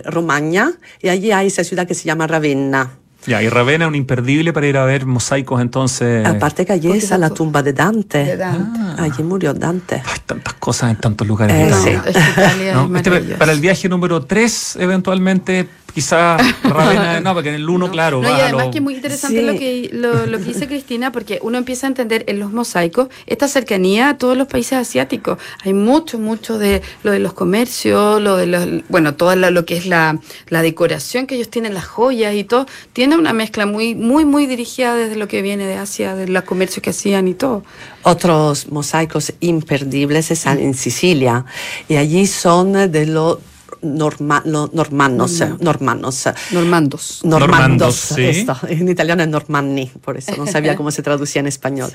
Romagna 0.05 0.73
y 1.01 1.09
allí 1.09 1.31
hay 1.31 1.47
esa 1.47 1.63
ciudad 1.63 1.85
que 1.87 1.93
se 1.93 2.05
llama 2.05 2.25
Ravenna. 2.27 2.97
Ya, 3.27 3.43
y 3.43 3.49
Ravenna 3.49 3.85
es 3.85 3.89
un 3.89 3.95
imperdible 3.95 4.53
para 4.53 4.67
ir 4.67 4.77
a 4.77 4.85
ver 4.85 5.05
mosaicos 5.05 5.61
entonces. 5.61 6.25
Aparte 6.25 6.65
que 6.65 6.73
allí 6.73 6.87
Porque 6.87 7.03
está 7.03 7.17
la 7.17 7.29
tumba 7.29 7.61
de 7.61 7.73
Dante. 7.73 8.23
de 8.23 8.37
Dante. 8.37 9.01
Allí 9.01 9.21
murió 9.23 9.53
Dante. 9.53 9.95
Hay 9.95 10.19
tantas 10.25 10.53
cosas 10.53 10.91
en 10.91 10.95
tantos 10.97 11.27
lugares. 11.27 11.55
Eh, 11.55 11.65
de 11.65 11.73
sí. 11.73 11.89
Es 12.07 12.15
es 12.15 12.95
Este, 12.95 13.35
para 13.35 13.51
el 13.51 13.59
viaje 13.59 13.89
número 13.89 14.23
3, 14.23 14.77
eventualmente, 14.79 15.67
quizás 15.93 16.41
Ravenna, 16.63 17.19
no, 17.21 17.33
porque 17.33 17.49
en 17.49 17.55
el 17.55 17.69
1, 17.69 17.89
claro, 17.91 18.21
No, 18.21 18.29
y 18.29 18.31
además 18.39 18.65
lo- 18.65 18.71
que 18.71 18.77
es 18.77 18.83
muy 18.83 18.95
interesante 18.95 19.39
Sí. 19.39 19.45
lo, 19.45 19.53
que, 19.57 19.89
lo, 19.93 20.25
lo 20.27 20.37
que 20.37 20.45
dice 20.45 20.67
Cristina, 20.67 21.11
porque 21.11 21.39
uno 21.41 21.57
empieza 21.57 21.87
a 21.87 21.89
entender 21.89 22.23
en 22.27 22.39
los 22.39 22.51
mosaicos 22.51 23.07
esta 23.25 23.47
cercanía 23.47 24.09
a 24.09 24.17
todos 24.17 24.37
los 24.37 24.47
países 24.47 24.73
asiáticos. 24.73 25.39
Hay 25.63 25.73
mucho, 25.73 26.19
mucho 26.19 26.57
de 26.57 26.81
lo 27.03 27.11
de 27.11 27.19
los 27.19 27.33
comercios, 27.33 28.21
lo 28.21 28.37
de 28.37 28.45
los, 28.47 28.67
bueno, 28.89 29.15
todo 29.15 29.35
lo 29.35 29.65
que 29.65 29.77
es 29.77 29.85
la, 29.87 30.19
la 30.49 30.61
decoración 30.61 31.25
que 31.27 31.35
ellos 31.35 31.49
tienen, 31.49 31.73
las 31.73 31.85
joyas 31.85 32.35
y 32.35 32.43
todo. 32.43 32.67
Tiene 32.93 33.15
una 33.17 33.33
mezcla 33.33 33.65
muy, 33.65 33.95
muy, 33.95 34.25
muy 34.25 34.45
dirigida 34.45 34.95
desde 34.95 35.15
lo 35.15 35.27
que 35.27 35.41
viene 35.41 35.65
de 35.65 35.75
Asia, 35.75 36.15
de 36.15 36.27
los 36.27 36.43
comercios 36.43 36.81
que 36.83 36.91
hacían 36.91 37.27
y 37.27 37.33
todo. 37.33 37.63
Otros 38.03 38.71
mosaicos 38.71 39.33
imperdibles 39.39 40.31
están 40.31 40.59
en 40.59 40.73
Sicilia 40.73 41.45
y 41.89 41.95
allí 41.97 42.27
son 42.27 42.91
de 42.91 43.05
los 43.05 43.39
norma- 43.81 44.41
lo- 44.45 44.69
normannos, 44.73 45.39
normannos. 45.59 46.25
Normandos. 46.51 47.21
Normandos, 47.23 47.23
Normandos, 47.23 47.95
sí. 47.95 48.23
esto. 48.23 48.57
En 48.67 48.87
italiano 48.89 49.23
es 49.23 49.29
normanni, 49.29 49.91
por 50.01 50.17
eso 50.17 50.35
no 50.37 50.47
sabía 50.47 50.75
cómo 50.77 50.91
se 50.91 51.01
traducía 51.01 51.39
en 51.39 51.47
español. 51.47 51.91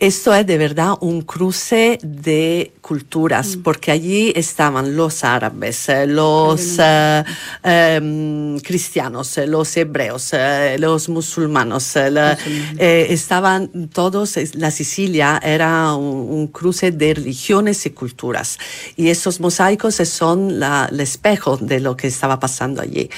Esto 0.00 0.34
es 0.34 0.44
de 0.44 0.58
verdad 0.58 0.94
un 1.00 1.22
cruce 1.22 1.98
de 2.02 2.72
culturas, 2.80 3.56
porque 3.62 3.92
allí 3.92 4.32
estaban 4.34 4.96
los 4.96 5.22
árabes, 5.24 5.88
eh, 5.88 6.06
los 6.06 6.76
eh, 6.78 7.22
em, 7.62 8.58
cristianos, 8.58 9.38
eh, 9.38 9.46
los 9.46 9.74
hebreos, 9.76 10.30
eh, 10.32 10.76
los 10.78 11.08
musulmanos, 11.08 11.94
eh, 11.96 12.10
la- 12.10 12.36
eh, 12.76 13.06
estaban 13.10 13.88
todos, 13.88 14.36
la 14.54 14.70
Sicilia 14.72 15.40
era 15.42 15.94
un, 15.94 16.28
un 16.28 16.46
cruce 16.48 16.90
de 16.90 17.14
religiones 17.14 17.86
y 17.86 17.90
culturas. 17.90 18.58
Y 18.96 19.08
esos 19.08 19.38
mosaicos 19.40 19.94
son 19.94 20.58
la- 20.58 20.88
el 20.90 21.00
espejo 21.00 21.56
de 21.56 21.78
lo 21.80 21.96
que 21.96 22.08
estaba 22.08 22.38
pasando 22.40 22.82
allí. 22.82 23.08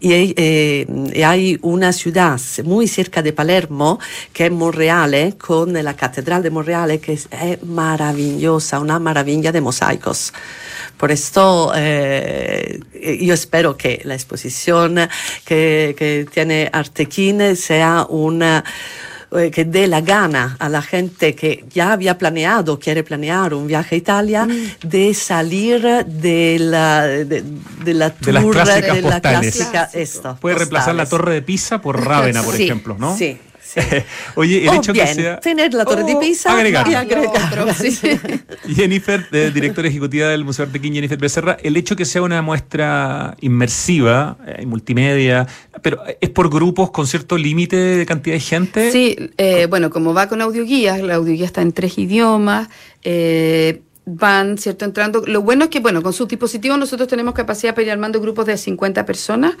Y, 0.00 0.34
y 0.40 1.22
hay 1.22 1.58
una 1.62 1.92
ciudad 1.92 2.40
muy 2.64 2.88
cerca 2.88 3.22
de 3.22 3.32
Palermo, 3.34 4.00
que 4.32 4.46
es 4.46 4.50
Monreale, 4.52 5.34
con 5.38 5.74
la 5.74 5.94
Catedral 5.94 6.31
de 6.40 6.50
Monreale, 6.50 7.00
que 7.00 7.12
es, 7.14 7.28
es 7.30 7.62
maravillosa, 7.64 8.78
una 8.80 8.98
maravilla 8.98 9.52
de 9.52 9.60
mosaicos. 9.60 10.32
Por 10.96 11.10
esto 11.10 11.72
eh, 11.74 12.80
yo 13.20 13.34
espero 13.34 13.76
que 13.76 14.00
la 14.04 14.14
exposición 14.14 14.96
que, 15.44 15.94
que 15.98 16.26
tiene 16.32 16.70
Artequín 16.72 17.56
sea 17.56 18.06
una 18.08 18.62
eh, 19.34 19.50
que 19.50 19.64
dé 19.64 19.86
la 19.88 20.00
gana 20.02 20.56
a 20.60 20.68
la 20.68 20.82
gente 20.82 21.34
que 21.34 21.64
ya 21.72 21.92
había 21.92 22.18
planeado, 22.18 22.78
quiere 22.78 23.02
planear 23.02 23.54
un 23.54 23.66
viaje 23.66 23.94
a 23.94 23.98
Italia, 23.98 24.46
de 24.84 25.14
salir 25.14 25.80
de 26.06 26.58
la, 26.60 27.06
de, 27.06 27.42
de 27.82 27.94
la 27.94 28.10
De 28.10 28.32
las 28.32 28.42
tour, 28.42 28.52
clásicas 28.54 28.94
de 28.94 29.02
la 29.02 29.10
postales. 29.10 29.54
clásica, 29.56 29.90
esto, 29.94 30.36
Puede 30.40 30.56
reemplazar 30.56 30.94
la 30.94 31.04
postales. 31.04 31.10
torre 31.24 31.34
de 31.34 31.42
Pisa 31.42 31.80
por 31.80 32.04
Rávena, 32.04 32.42
por 32.42 32.54
Sí, 32.54 32.64
ejemplo, 32.64 32.94
¿no? 32.98 33.16
Sí. 33.16 33.38
Sí. 33.74 33.80
Oye, 34.36 34.62
el 34.62 34.68
o 34.68 34.74
hecho 34.74 34.92
bien, 34.92 35.06
que 35.06 35.14
sea. 35.14 35.40
tener 35.40 35.72
la 35.74 35.84
torre 35.84 36.04
de 36.04 36.14
Oh, 36.14 36.20
Pisa 36.20 36.52
agregar. 36.54 36.88
y 36.88 36.94
agregar. 36.94 37.58
otro, 37.60 37.72
sí. 37.74 37.98
Jennifer, 38.74 39.26
eh, 39.32 39.50
directora 39.52 39.88
ejecutiva 39.88 40.28
del 40.28 40.44
Museo 40.44 40.64
Artequín, 40.66 40.94
Jennifer 40.94 41.18
Becerra, 41.18 41.56
el 41.62 41.76
hecho 41.76 41.96
que 41.96 42.04
sea 42.04 42.22
una 42.22 42.42
muestra 42.42 43.36
inmersiva, 43.40 44.36
eh, 44.46 44.66
multimedia, 44.66 45.46
pero 45.82 46.02
es 46.20 46.30
por 46.30 46.50
grupos 46.50 46.90
con 46.90 47.06
cierto 47.06 47.36
límite 47.38 47.76
de 47.76 48.06
cantidad 48.06 48.34
de 48.36 48.40
gente. 48.40 48.90
Sí, 48.92 49.16
eh, 49.38 49.66
bueno, 49.68 49.90
como 49.90 50.14
va 50.14 50.28
con 50.28 50.40
audioguías, 50.42 51.00
la 51.02 51.14
audioguía 51.16 51.46
está 51.46 51.62
en 51.62 51.72
tres 51.72 51.96
idiomas, 51.98 52.68
eh, 53.02 53.82
van, 54.04 54.58
¿cierto? 54.58 54.84
Entrando. 54.84 55.22
Lo 55.26 55.42
bueno 55.42 55.64
es 55.64 55.70
que, 55.70 55.80
bueno, 55.80 56.02
con 56.02 56.12
sus 56.12 56.26
dispositivos 56.28 56.78
nosotros 56.78 57.08
tenemos 57.08 57.34
capacidad 57.34 57.74
para 57.74 57.84
ir 57.84 57.90
armando 57.90 58.20
grupos 58.20 58.46
de 58.46 58.56
50 58.56 59.06
personas, 59.06 59.54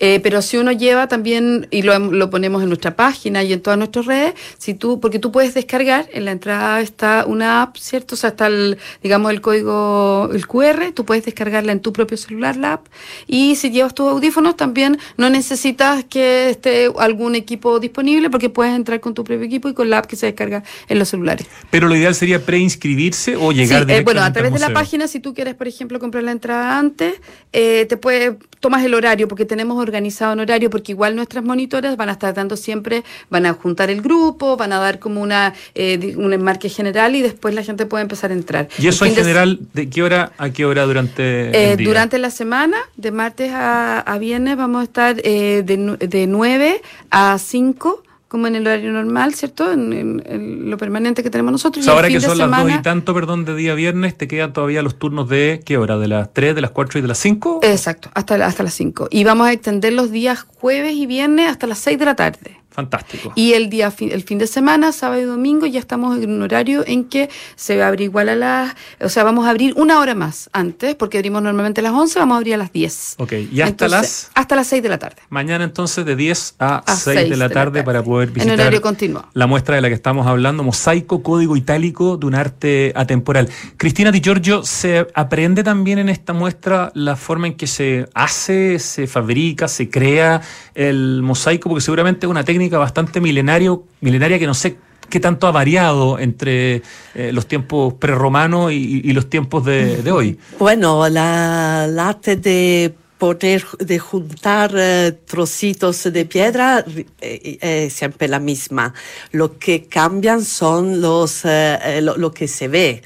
eh, 0.00 0.20
pero 0.20 0.42
si 0.42 0.56
uno 0.56 0.72
lleva 0.72 1.06
también, 1.06 1.68
y 1.70 1.82
lo, 1.82 1.98
lo 1.98 2.30
ponemos 2.30 2.62
en 2.62 2.68
nuestra 2.68 2.96
página 2.96 3.42
y 3.44 3.52
en 3.52 3.60
todas 3.60 3.78
nuestras 3.78 4.06
redes, 4.06 4.34
si 4.58 4.74
tú, 4.74 4.98
porque 5.00 5.18
tú 5.18 5.30
puedes 5.30 5.54
descargar, 5.54 6.08
en 6.12 6.24
la 6.24 6.32
entrada 6.32 6.80
está 6.80 7.24
una 7.26 7.62
app, 7.62 7.76
¿cierto? 7.76 8.14
O 8.14 8.18
sea, 8.18 8.30
está 8.30 8.48
el, 8.48 8.78
digamos, 9.02 9.30
el 9.30 9.40
código, 9.40 10.28
el 10.32 10.46
QR, 10.46 10.92
tú 10.92 11.04
puedes 11.04 11.24
descargarla 11.24 11.72
en 11.72 11.80
tu 11.80 11.92
propio 11.92 12.16
celular, 12.16 12.56
la 12.56 12.74
app, 12.74 12.86
y 13.26 13.56
si 13.56 13.70
llevas 13.70 13.94
tus 13.94 14.08
audífonos 14.08 14.56
también 14.56 14.98
no 15.16 15.30
necesitas 15.30 16.04
que 16.04 16.50
esté 16.50 16.90
algún 16.98 17.34
equipo 17.34 17.78
disponible 17.80 18.30
porque 18.30 18.50
puedes 18.50 18.74
entrar 18.74 19.00
con 19.00 19.14
tu 19.14 19.24
propio 19.24 19.46
equipo 19.46 19.68
y 19.68 19.74
con 19.74 19.90
la 19.90 19.98
app 19.98 20.06
que 20.06 20.16
se 20.16 20.26
descarga 20.26 20.64
en 20.88 20.98
los 20.98 21.08
celulares. 21.08 21.46
Pero 21.70 21.88
lo 21.88 21.96
ideal 21.96 22.14
sería 22.14 22.44
preinscribirse 22.44 23.36
o 23.36 23.52
llegar 23.52 23.83
eh, 23.88 24.02
bueno, 24.02 24.22
a 24.22 24.32
través 24.32 24.52
de 24.52 24.58
la 24.58 24.70
página, 24.72 25.08
si 25.08 25.20
tú 25.20 25.34
quieres, 25.34 25.54
por 25.54 25.68
ejemplo, 25.68 25.98
comprar 25.98 26.24
la 26.24 26.32
entrada 26.32 26.78
antes, 26.78 27.14
eh, 27.52 27.86
te 27.86 27.96
puede, 27.96 28.36
tomas 28.60 28.84
el 28.84 28.94
horario, 28.94 29.28
porque 29.28 29.44
tenemos 29.44 29.80
organizado 29.80 30.32
un 30.32 30.40
horario, 30.40 30.70
porque 30.70 30.92
igual 30.92 31.16
nuestras 31.16 31.44
monitoras 31.44 31.96
van 31.96 32.08
a 32.08 32.12
estar 32.12 32.34
dando 32.34 32.56
siempre, 32.56 33.04
van 33.30 33.46
a 33.46 33.52
juntar 33.52 33.90
el 33.90 34.02
grupo, 34.02 34.56
van 34.56 34.72
a 34.72 34.78
dar 34.78 34.98
como 34.98 35.22
una 35.22 35.54
eh, 35.74 36.14
un 36.16 36.32
enmarque 36.32 36.68
general 36.68 37.14
y 37.16 37.22
después 37.22 37.54
la 37.54 37.62
gente 37.62 37.86
puede 37.86 38.02
empezar 38.02 38.30
a 38.30 38.34
entrar. 38.34 38.68
¿Y 38.78 38.88
eso 38.88 39.04
en 39.04 39.14
general 39.14 39.60
de 39.72 39.88
qué 39.88 40.02
hora 40.02 40.32
a 40.38 40.50
qué 40.50 40.64
hora 40.64 40.84
durante 40.84 41.22
eh, 41.22 41.72
el 41.72 41.76
día? 41.78 41.88
durante 41.88 42.18
la 42.18 42.30
semana, 42.30 42.76
de 42.96 43.10
martes 43.10 43.52
a, 43.52 44.00
a 44.00 44.18
viernes, 44.18 44.56
vamos 44.56 44.80
a 44.80 44.84
estar 44.84 45.16
eh, 45.24 45.62
de, 45.64 45.96
de 45.98 46.26
9 46.26 46.82
a 47.10 47.38
5, 47.38 48.02
como 48.28 48.46
en 48.48 48.56
el 48.56 48.66
horario 48.66 48.90
normal, 48.92 49.34
¿cierto? 49.34 49.70
En, 49.72 49.92
en- 49.92 50.22
en 50.26 50.70
lo 50.70 50.76
permanente 50.76 51.22
que 51.22 51.30
tenemos 51.30 51.50
O 51.50 51.52
nosotros. 51.52 51.84
sea, 51.84 51.92
y 51.92 51.94
el 51.94 51.96
ahora 51.98 52.08
que 52.08 52.20
son 52.20 52.38
las 52.38 52.50
dos 52.50 52.70
y 52.72 52.82
tanto, 52.82 53.14
perdón, 53.14 53.44
de 53.44 53.54
día 53.54 53.74
viernes, 53.74 54.16
te 54.16 54.26
quedan 54.26 54.52
todavía 54.52 54.82
los 54.82 54.98
turnos 54.98 55.28
de 55.28 55.60
¿qué 55.64 55.76
hora? 55.78 55.98
¿De 55.98 56.08
las 56.08 56.32
3, 56.32 56.54
de 56.54 56.60
las 56.60 56.70
4 56.72 56.98
y 56.98 57.02
de 57.02 57.08
las 57.08 57.18
5? 57.18 57.60
Exacto, 57.62 58.10
hasta, 58.14 58.34
hasta 58.44 58.62
las 58.64 58.74
5. 58.74 59.08
Y 59.10 59.22
vamos 59.24 59.46
a 59.46 59.52
extender 59.52 59.92
los 59.92 60.10
días 60.10 60.42
jueves 60.42 60.94
y 60.94 61.06
viernes 61.06 61.48
hasta 61.48 61.66
las 61.66 61.78
6 61.78 61.98
de 61.98 62.04
la 62.04 62.16
tarde. 62.16 62.56
Fantástico. 62.74 63.32
Y 63.36 63.52
el 63.52 63.70
día 63.70 63.92
el 64.00 64.22
fin 64.24 64.38
de 64.38 64.46
semana, 64.48 64.90
sábado 64.92 65.20
y 65.20 65.24
domingo, 65.24 65.64
ya 65.66 65.78
estamos 65.78 66.18
en 66.20 66.30
un 66.30 66.42
horario 66.42 66.82
en 66.86 67.04
que 67.04 67.30
se 67.54 67.76
va 67.76 67.84
a 67.84 67.88
abrir 67.88 68.06
igual 68.06 68.28
a 68.28 68.34
las, 68.34 68.74
o 69.00 69.08
sea, 69.08 69.22
vamos 69.22 69.46
a 69.46 69.50
abrir 69.50 69.74
una 69.76 70.00
hora 70.00 70.14
más 70.16 70.50
antes, 70.52 70.96
porque 70.96 71.18
abrimos 71.18 71.40
normalmente 71.42 71.80
a 71.80 71.84
las 71.84 71.92
11, 71.92 72.18
vamos 72.18 72.34
a 72.34 72.38
abrir 72.38 72.54
a 72.54 72.56
las 72.56 72.72
10. 72.72 73.14
Ok, 73.18 73.32
y 73.52 73.60
hasta 73.60 73.86
las- 73.88 74.30
hasta 74.34 74.56
las 74.56 74.66
6 74.66 74.82
de 74.82 74.88
la 74.88 74.98
tarde. 74.98 75.16
Mañana 75.30 75.62
entonces 75.64 76.04
de 76.04 76.16
10 76.16 76.56
a, 76.58 76.78
A 76.78 76.96
6 76.96 77.30
de 77.30 77.36
la 77.36 77.48
tarde 77.48 77.84
para 77.84 78.02
poder 78.02 78.28
En 78.28 78.34
visitar 78.34 78.58
horario 78.58 78.82
continuo. 78.82 79.24
la 79.34 79.46
muestra 79.46 79.76
de 79.76 79.80
la 79.80 79.88
que 79.88 79.94
estamos 79.94 80.26
hablando, 80.26 80.62
Mosaico, 80.64 81.22
Código 81.22 81.56
Itálico 81.56 82.16
de 82.16 82.26
un 82.26 82.34
arte 82.34 82.92
atemporal. 82.96 83.48
Cristina 83.76 84.10
Di 84.10 84.20
Giorgio, 84.20 84.64
¿se 84.64 85.06
aprende 85.14 85.62
también 85.62 85.98
en 86.00 86.08
esta 86.08 86.32
muestra 86.32 86.90
la 86.94 87.14
forma 87.14 87.46
en 87.46 87.54
que 87.54 87.66
se 87.68 88.08
hace, 88.14 88.78
se 88.80 89.06
fabrica, 89.06 89.68
se 89.68 89.88
crea 89.88 90.40
el 90.74 91.20
mosaico? 91.22 91.68
Porque 91.68 91.82
seguramente 91.82 92.26
es 92.26 92.30
una 92.30 92.42
técnica 92.44 92.63
bastante 92.70 93.20
milenario, 93.20 93.84
milenaria 94.00 94.38
que 94.38 94.46
no 94.46 94.54
sé 94.54 94.76
qué 95.08 95.20
tanto 95.20 95.46
ha 95.46 95.52
variado 95.52 96.18
entre 96.18 96.82
eh, 97.14 97.30
los 97.32 97.46
tiempos 97.46 97.94
prerromanos 97.94 98.72
y, 98.72 99.00
y 99.04 99.12
los 99.12 99.28
tiempos 99.28 99.64
de, 99.64 100.10
hoy. 100.10 100.38
Bueno, 100.58 101.08
la, 101.08 101.84
el 101.86 101.98
arte 101.98 102.36
de 102.36 102.94
poder 103.24 103.64
de 103.78 103.98
juntar 103.98 104.70
eh, 104.76 105.12
trocitos 105.32 106.02
de 106.16 106.24
piedra 106.34 106.84
eh, 107.22 107.58
es 107.86 107.92
siempre 107.94 108.28
la 108.28 108.38
misma. 108.50 108.92
Lo 109.32 109.46
que 109.58 109.76
cambian 109.98 110.44
son 110.44 111.00
los 111.00 111.44
eh, 111.46 111.78
eh, 111.82 112.00
lo, 112.02 112.12
lo 112.18 112.30
que 112.36 112.46
se 112.48 112.68
ve. 112.68 113.02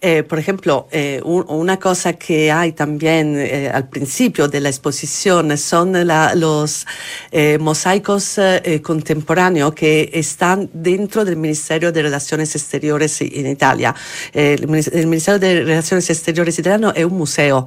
Eh, 0.00 0.22
por 0.22 0.38
ejemplo, 0.38 0.86
eh, 0.92 1.20
un- 1.24 1.44
una 1.48 1.76
cosa 1.88 2.12
que 2.12 2.52
hay 2.52 2.70
también 2.72 3.34
eh, 3.36 3.68
al 3.68 3.88
principio 3.88 4.46
de 4.46 4.60
la 4.60 4.68
exposición 4.68 5.58
son 5.58 5.86
la- 6.06 6.36
los 6.36 6.86
eh, 7.32 7.58
mosaicos 7.58 8.38
eh, 8.38 8.62
eh, 8.64 8.80
contemporáneos 8.80 9.74
que 9.74 10.08
están 10.14 10.70
dentro 10.72 11.24
del 11.24 11.36
Ministerio 11.36 11.90
de 11.90 12.00
Relaciones 12.02 12.54
Exteriores 12.54 13.20
en 13.20 13.46
Italia. 13.48 13.92
Eh, 14.32 14.54
el, 14.60 14.68
Minis- 14.68 14.92
el 14.92 15.06
Ministerio 15.08 15.40
de 15.40 15.50
Relaciones 15.64 16.08
Exteriores 16.10 16.56
italiano 16.60 16.92
es 16.94 17.04
un 17.04 17.18
museo. 17.18 17.66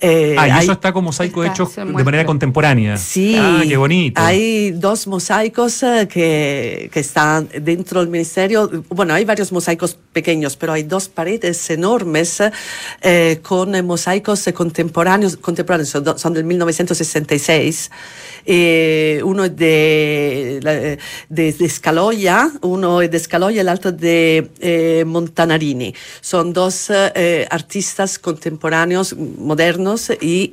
Eh, 0.00 0.36
ah, 0.38 0.46
y 0.46 0.50
hay- 0.52 0.62
eso 0.62 0.72
está 0.78 0.92
como 0.92 1.12
mosaicos 1.18 1.44
Está, 1.46 1.52
hechos 1.54 1.76
de 1.76 2.04
manera 2.04 2.24
contemporánea. 2.24 2.96
Sí, 2.96 3.36
Ah, 3.38 3.62
qué 3.66 3.76
bonito. 3.76 4.20
hay 4.20 4.70
dos 4.72 5.06
mosaicos 5.06 5.82
eh, 5.82 6.08
que, 6.10 6.90
que 6.92 7.00
están 7.00 7.48
dentro 7.60 8.00
del 8.00 8.08
ministerio. 8.08 8.70
Bueno, 8.88 9.14
hay 9.14 9.24
varios 9.24 9.52
mosaicos 9.52 9.96
pequeños, 10.12 10.56
pero 10.56 10.72
hay 10.72 10.82
dos 10.84 11.08
paredes 11.08 11.70
enormes 11.70 12.40
eh, 13.02 13.40
con 13.42 13.74
eh, 13.74 13.82
mosaicos 13.82 14.46
eh, 14.46 14.52
contemporáneos, 14.52 15.36
contemporáneos, 15.36 15.90
son, 16.16 16.32
del 16.34 16.44
1966. 16.44 17.90
Eh, 18.46 19.20
uno 19.24 19.44
es 19.44 19.56
de, 19.56 20.98
de, 21.28 21.52
de 21.52 21.68
Scaloia, 21.68 22.50
uno 22.62 23.02
es 23.02 23.10
de 23.10 23.18
Scaloia, 23.18 23.60
el 23.60 23.68
otro 23.68 23.92
de 23.92 24.50
eh, 24.60 25.04
Montanarini. 25.06 25.94
Son 26.20 26.52
dos 26.52 26.90
artistas 27.50 28.18
contemporáneos, 28.18 29.14
modernos 29.16 30.10
y 30.20 30.52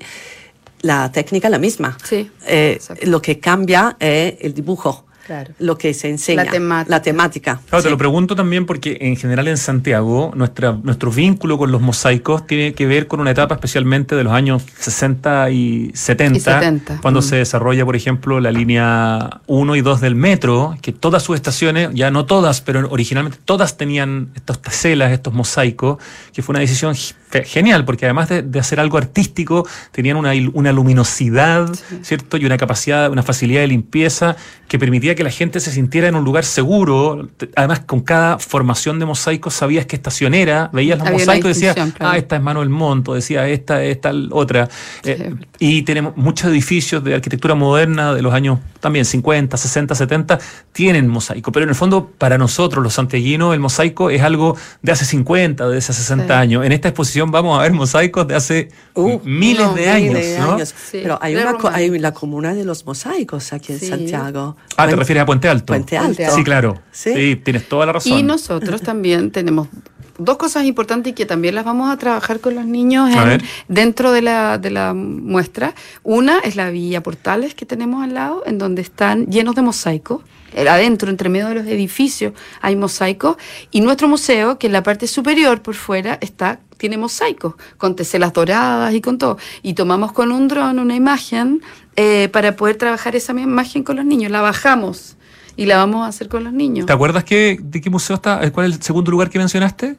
la 0.85 1.11
técnica 1.11 1.47
es 1.47 1.51
la 1.51 1.59
misma. 1.59 1.97
Sí, 2.03 2.29
Eh, 2.47 2.79
lo 3.03 3.19
que 3.21 3.39
cambia 3.39 3.97
es 3.99 4.35
el 4.41 4.53
dibujo, 4.53 5.03
Claro. 5.25 5.51
lo 5.57 5.75
que 5.75 5.91
se 5.95 6.07
enseña, 6.11 6.43
La 6.43 6.51
temática. 6.51 6.89
La 6.95 7.01
temática. 7.01 7.59
Claro, 7.67 7.81
te 7.81 7.87
Sí. 7.87 7.91
lo 7.91 7.97
pregunto 7.97 8.35
también 8.35 8.67
porque 8.67 8.99
en 9.01 9.15
general 9.15 9.47
en 9.47 9.57
Santiago 9.57 10.31
nuestra, 10.35 10.73
nuestro 10.83 11.09
vínculo 11.09 11.57
con 11.57 11.71
los 11.71 11.81
mosaicos 11.81 12.45
tiene 12.45 12.75
que 12.75 12.85
ver 12.85 13.07
con 13.07 13.19
una 13.19 13.31
etapa 13.31 13.55
especialmente 13.55 14.15
de 14.15 14.23
los 14.23 14.33
años 14.33 14.61
60 14.77 15.49
y 15.49 15.89
70, 15.95 16.37
Y 16.37 16.41
70, 16.41 16.99
cuando 17.01 17.21
mm. 17.21 17.23
se 17.23 17.35
desarrolla, 17.37 17.83
por 17.85 17.95
ejemplo, 17.95 18.39
la 18.39 18.51
línea 18.51 19.41
1 19.47 19.75
y 19.75 19.81
2 19.81 19.99
del 20.01 20.13
metro, 20.13 20.77
que 20.83 20.91
todas 20.91 21.23
sus 21.23 21.35
estaciones, 21.35 21.89
ya 21.95 22.11
no 22.11 22.27
todas, 22.27 22.61
pero 22.61 22.87
originalmente 22.91 23.39
todas 23.45 23.77
tenían 23.77 24.29
estas 24.35 24.61
teselas, 24.61 25.11
estos 25.11 25.33
mosaicos, 25.33 25.97
que 26.33 26.43
fue 26.43 26.53
una 26.53 26.59
decisión 26.59 26.93
genial, 27.43 27.85
porque 27.85 28.05
además 28.05 28.29
de, 28.29 28.41
de 28.41 28.59
hacer 28.59 28.79
algo 28.79 28.97
artístico, 28.97 29.67
tenían 29.91 30.17
una, 30.17 30.31
una 30.53 30.71
luminosidad, 30.71 31.69
¿cierto? 32.01 32.37
Y 32.37 32.45
una 32.45 32.57
capacidad, 32.57 33.11
una 33.11 33.23
facilidad 33.23 33.61
de 33.61 33.67
limpieza 33.67 34.35
que 34.67 34.79
permitía 34.79 35.13
que 35.13 35.23
la 35.23 35.29
gente 35.29 35.59
se 35.59 35.71
sintiera 35.71 36.07
en 36.07 36.15
un 36.15 36.23
lugar 36.23 36.43
seguro. 36.43 37.29
Además, 37.55 37.81
con 37.81 37.99
cada 38.01 38.39
formación 38.39 38.97
de 38.99 39.05
mosaicos 39.05 39.53
sabías 39.53 39.85
qué 39.85 39.95
estación 39.95 40.33
era, 40.33 40.69
veías 40.73 40.97
los 40.97 41.07
Había 41.07 41.19
mosaicos 41.19 41.45
y 41.51 41.53
decías, 41.53 41.75
claro. 41.75 41.93
ah, 41.99 42.17
esta 42.17 42.35
es 42.37 42.41
Manuel 42.41 42.69
Monto, 42.69 43.13
decía, 43.13 43.47
esta 43.47 43.83
es 43.83 44.01
tal 44.01 44.29
otra. 44.31 44.67
Eh, 45.03 45.33
y 45.59 45.83
tenemos 45.83 46.17
muchos 46.17 46.49
edificios 46.49 47.03
de 47.03 47.13
arquitectura 47.13 47.53
moderna 47.55 48.13
de 48.13 48.21
los 48.21 48.33
años 48.33 48.59
también 48.79 49.05
50, 49.05 49.55
60, 49.57 49.95
70, 49.95 50.39
tienen 50.71 51.07
mosaico. 51.07 51.51
Pero 51.51 51.63
en 51.63 51.69
el 51.69 51.75
fondo, 51.75 52.11
para 52.17 52.37
nosotros, 52.37 52.83
los 52.83 52.93
santiaguinos, 52.93 53.53
el 53.53 53.59
mosaico 53.59 54.09
es 54.09 54.21
algo 54.21 54.55
de 54.81 54.91
hace 54.91 55.05
50, 55.05 55.67
de 55.69 55.77
hace 55.77 55.93
60 55.93 56.25
Sí. 56.25 56.31
años. 56.33 56.65
En 56.65 56.71
esta 56.71 56.87
exposición 56.89 57.24
vamos 57.31 57.59
a 57.59 57.63
ver 57.63 57.73
mosaicos 57.73 58.27
de 58.27 58.35
hace 58.35 58.69
Uh, 58.93 59.19
miles 59.23 59.65
no, 59.65 59.73
de 59.73 59.89
años, 59.89 60.13
Miles 60.13 60.31
de 60.33 60.39
¿no? 60.39 60.53
años. 60.53 60.69
Sí, 60.69 60.99
Pero 61.03 61.19
hay, 61.21 61.35
una, 61.35 61.55
hay 61.73 61.99
la 61.99 62.13
comuna 62.13 62.53
de 62.53 62.63
los 62.65 62.85
mosaicos 62.85 63.51
aquí 63.53 63.73
en 63.73 63.79
Sí. 63.79 63.87
Santiago. 63.87 64.55
Ah, 64.77 64.87
¿te 64.87 64.95
refieres 64.95 65.23
a 65.23 65.25
Puente 65.25 65.49
Alto? 65.49 65.65
Puente 65.67 65.97
Alto. 65.97 66.07
Puente 66.07 66.25
Alto. 66.25 66.37
Sí, 66.37 66.43
claro. 66.43 66.81
Sí. 66.91 67.13
Sí, 67.13 67.35
tienes 67.35 67.67
toda 67.67 67.85
la 67.85 67.93
razón. 67.93 68.17
Y 68.17 68.23
nosotros 68.23 68.81
también 68.81 69.31
tenemos 69.31 69.67
dos 70.17 70.37
cosas 70.37 70.63
importantes 70.63 71.11
y 71.11 71.13
que 71.13 71.25
también 71.25 71.55
las 71.55 71.65
vamos 71.65 71.91
a 71.91 71.97
trabajar 71.97 72.39
con 72.39 72.55
los 72.55 72.65
niños 72.65 73.09
en- 73.13 73.41
dentro 73.67 74.13
de 74.13 74.21
la, 74.21 74.57
de 74.57 74.69
la 74.71 74.93
muestra. 74.93 75.75
Una 76.03 76.39
es 76.39 76.55
la 76.55 76.69
Villa 76.69 77.03
Portales 77.03 77.53
que 77.53 77.65
tenemos 77.65 78.01
al 78.01 78.13
lado, 78.13 78.43
en 78.45 78.57
donde 78.57 78.81
están 78.81 79.25
llenos 79.27 79.55
de 79.55 79.61
mosaicos. 79.61 80.21
Eh, 80.55 80.67
Adentro, 80.67 81.09
entre 81.09 81.29
medio 81.29 81.49
de 81.49 81.55
los 81.55 81.67
edificios, 81.67 82.33
hay 82.61 82.75
mosaicos. 82.75 83.37
Y 83.71 83.81
nuestro 83.81 84.07
museo, 84.07 84.57
que 84.57 84.67
en 84.67 84.73
la 84.73 84.81
parte 84.81 85.07
superior, 85.07 85.61
por 85.61 85.75
fuera, 85.75 86.17
está 86.21 86.59
tiene 86.77 86.97
mosaicos, 86.97 87.55
con 87.77 87.95
teselas 87.95 88.33
doradas 88.33 88.93
y 88.93 89.01
con 89.01 89.17
todo. 89.17 89.37
Y 89.61 89.73
tomamos 89.73 90.11
con 90.11 90.31
un 90.31 90.47
dron 90.47 90.79
una 90.79 90.95
imagen 90.95 91.61
eh, 91.95 92.29
para 92.29 92.55
poder 92.55 92.75
trabajar 92.75 93.15
esa 93.15 93.33
misma 93.33 93.51
imagen 93.51 93.83
con 93.83 93.95
los 93.95 94.05
niños. 94.05 94.31
La 94.31 94.41
bajamos 94.41 95.15
y 95.55 95.65
la 95.65 95.77
vamos 95.77 96.05
a 96.05 96.07
hacer 96.07 96.27
con 96.27 96.43
los 96.43 96.53
niños. 96.53 96.85
¿Te 96.85 96.93
acuerdas 96.93 97.23
de 97.25 97.81
qué 97.81 97.89
museo 97.89 98.17
está? 98.17 98.51
¿Cuál 98.51 98.71
es 98.71 98.77
el 98.77 98.83
segundo 98.83 99.11
lugar 99.11 99.29
que 99.29 99.39
mencionaste? 99.39 99.95